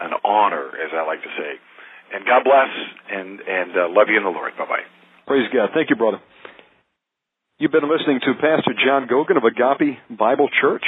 [0.00, 1.60] an honor, as I like to say.
[2.12, 2.68] And God bless,
[3.08, 4.52] and and uh, love you in the Lord.
[4.58, 4.86] Bye bye.
[5.26, 5.70] Praise God.
[5.72, 6.20] Thank you, brother.
[7.58, 10.84] You've been listening to Pastor John Goguen of Agape Bible Church.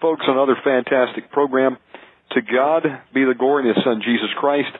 [0.00, 1.76] Folks, another fantastic program.
[2.32, 2.82] To God
[3.12, 4.72] be the glory in His Son Jesus Christ,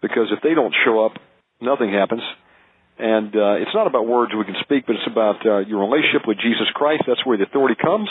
[0.00, 1.12] because if they don't show up,
[1.60, 2.22] nothing happens.
[2.98, 6.22] And uh, it's not about words we can speak, but it's about uh, your relationship
[6.26, 7.04] with Jesus Christ.
[7.06, 8.08] That's where the authority comes.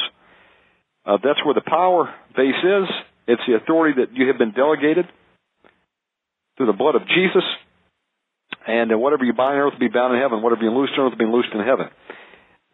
[1.05, 2.87] Uh, that's where the power base is.
[3.27, 5.05] It's the authority that you have been delegated
[6.57, 7.45] through the blood of Jesus.
[8.67, 10.41] And uh, whatever you bind on earth will be bound in heaven.
[10.41, 11.87] Whatever you loose on earth will be loosed in heaven.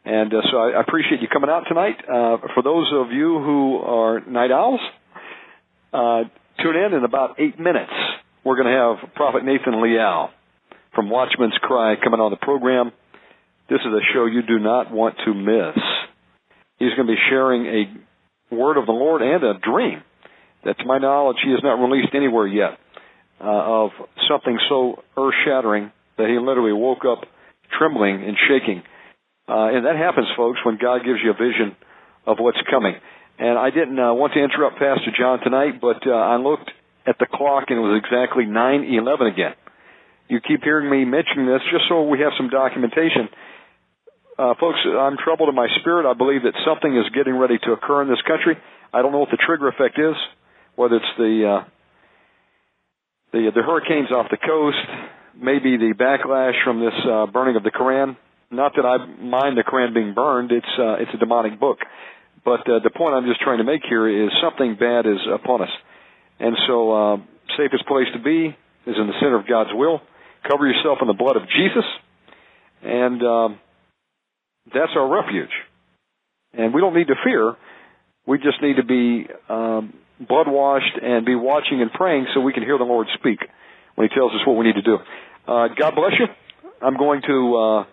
[0.07, 1.97] And uh, so I appreciate you coming out tonight.
[2.07, 4.79] Uh, for those of you who are night owls,
[5.91, 6.23] uh,
[6.63, 7.91] tune in in about eight minutes.
[8.45, 10.29] We're going to have Prophet Nathan Leal
[10.95, 12.93] from Watchman's Cry coming on the program.
[13.69, 15.75] This is a show you do not want to miss.
[16.79, 20.03] He's going to be sharing a word of the Lord and a dream
[20.63, 22.79] that, to my knowledge, he has not released anywhere yet
[23.41, 23.89] uh, of
[24.29, 27.27] something so earth shattering that he literally woke up
[27.77, 28.83] trembling and shaking.
[29.47, 31.75] Uh, and that happens, folks, when God gives you a vision
[32.25, 32.95] of what's coming.
[33.39, 36.69] And I didn't uh, want to interrupt Pastor John tonight, but uh, I looked
[37.05, 39.53] at the clock and it was exactly 9:11 again.
[40.27, 43.29] You keep hearing me mention this just so we have some documentation.
[44.37, 46.09] Uh, folks, I'm troubled in my spirit.
[46.09, 48.57] I believe that something is getting ready to occur in this country.
[48.93, 50.15] I don't know what the trigger effect is,
[50.75, 51.63] whether it's the uh,
[53.31, 54.77] the the hurricanes off the coast,
[55.39, 58.17] maybe the backlash from this uh, burning of the Koran.
[58.49, 61.79] Not that I mind the Koran being burned; it's uh, it's a demonic book.
[62.45, 65.63] But uh, the point I'm just trying to make here is something bad is upon
[65.63, 65.73] us,
[66.39, 67.17] and so uh,
[67.57, 68.55] safest place to be
[68.87, 69.99] is in the center of God's will.
[70.49, 71.83] Cover yourself in the blood of Jesus,
[72.83, 73.59] and um,
[74.73, 75.51] that's our refuge.
[76.53, 77.55] And we don't need to fear.
[78.25, 82.53] We just need to be um, blood washed and be watching and praying so we
[82.53, 83.39] can hear the Lord speak
[83.95, 84.97] when He tells us what we need to do.
[85.47, 86.27] Uh, God bless you.
[86.81, 87.83] I'm going to uh,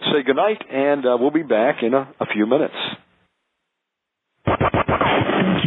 [0.00, 2.74] say goodnight, and uh, we'll be back in a, a few minutes.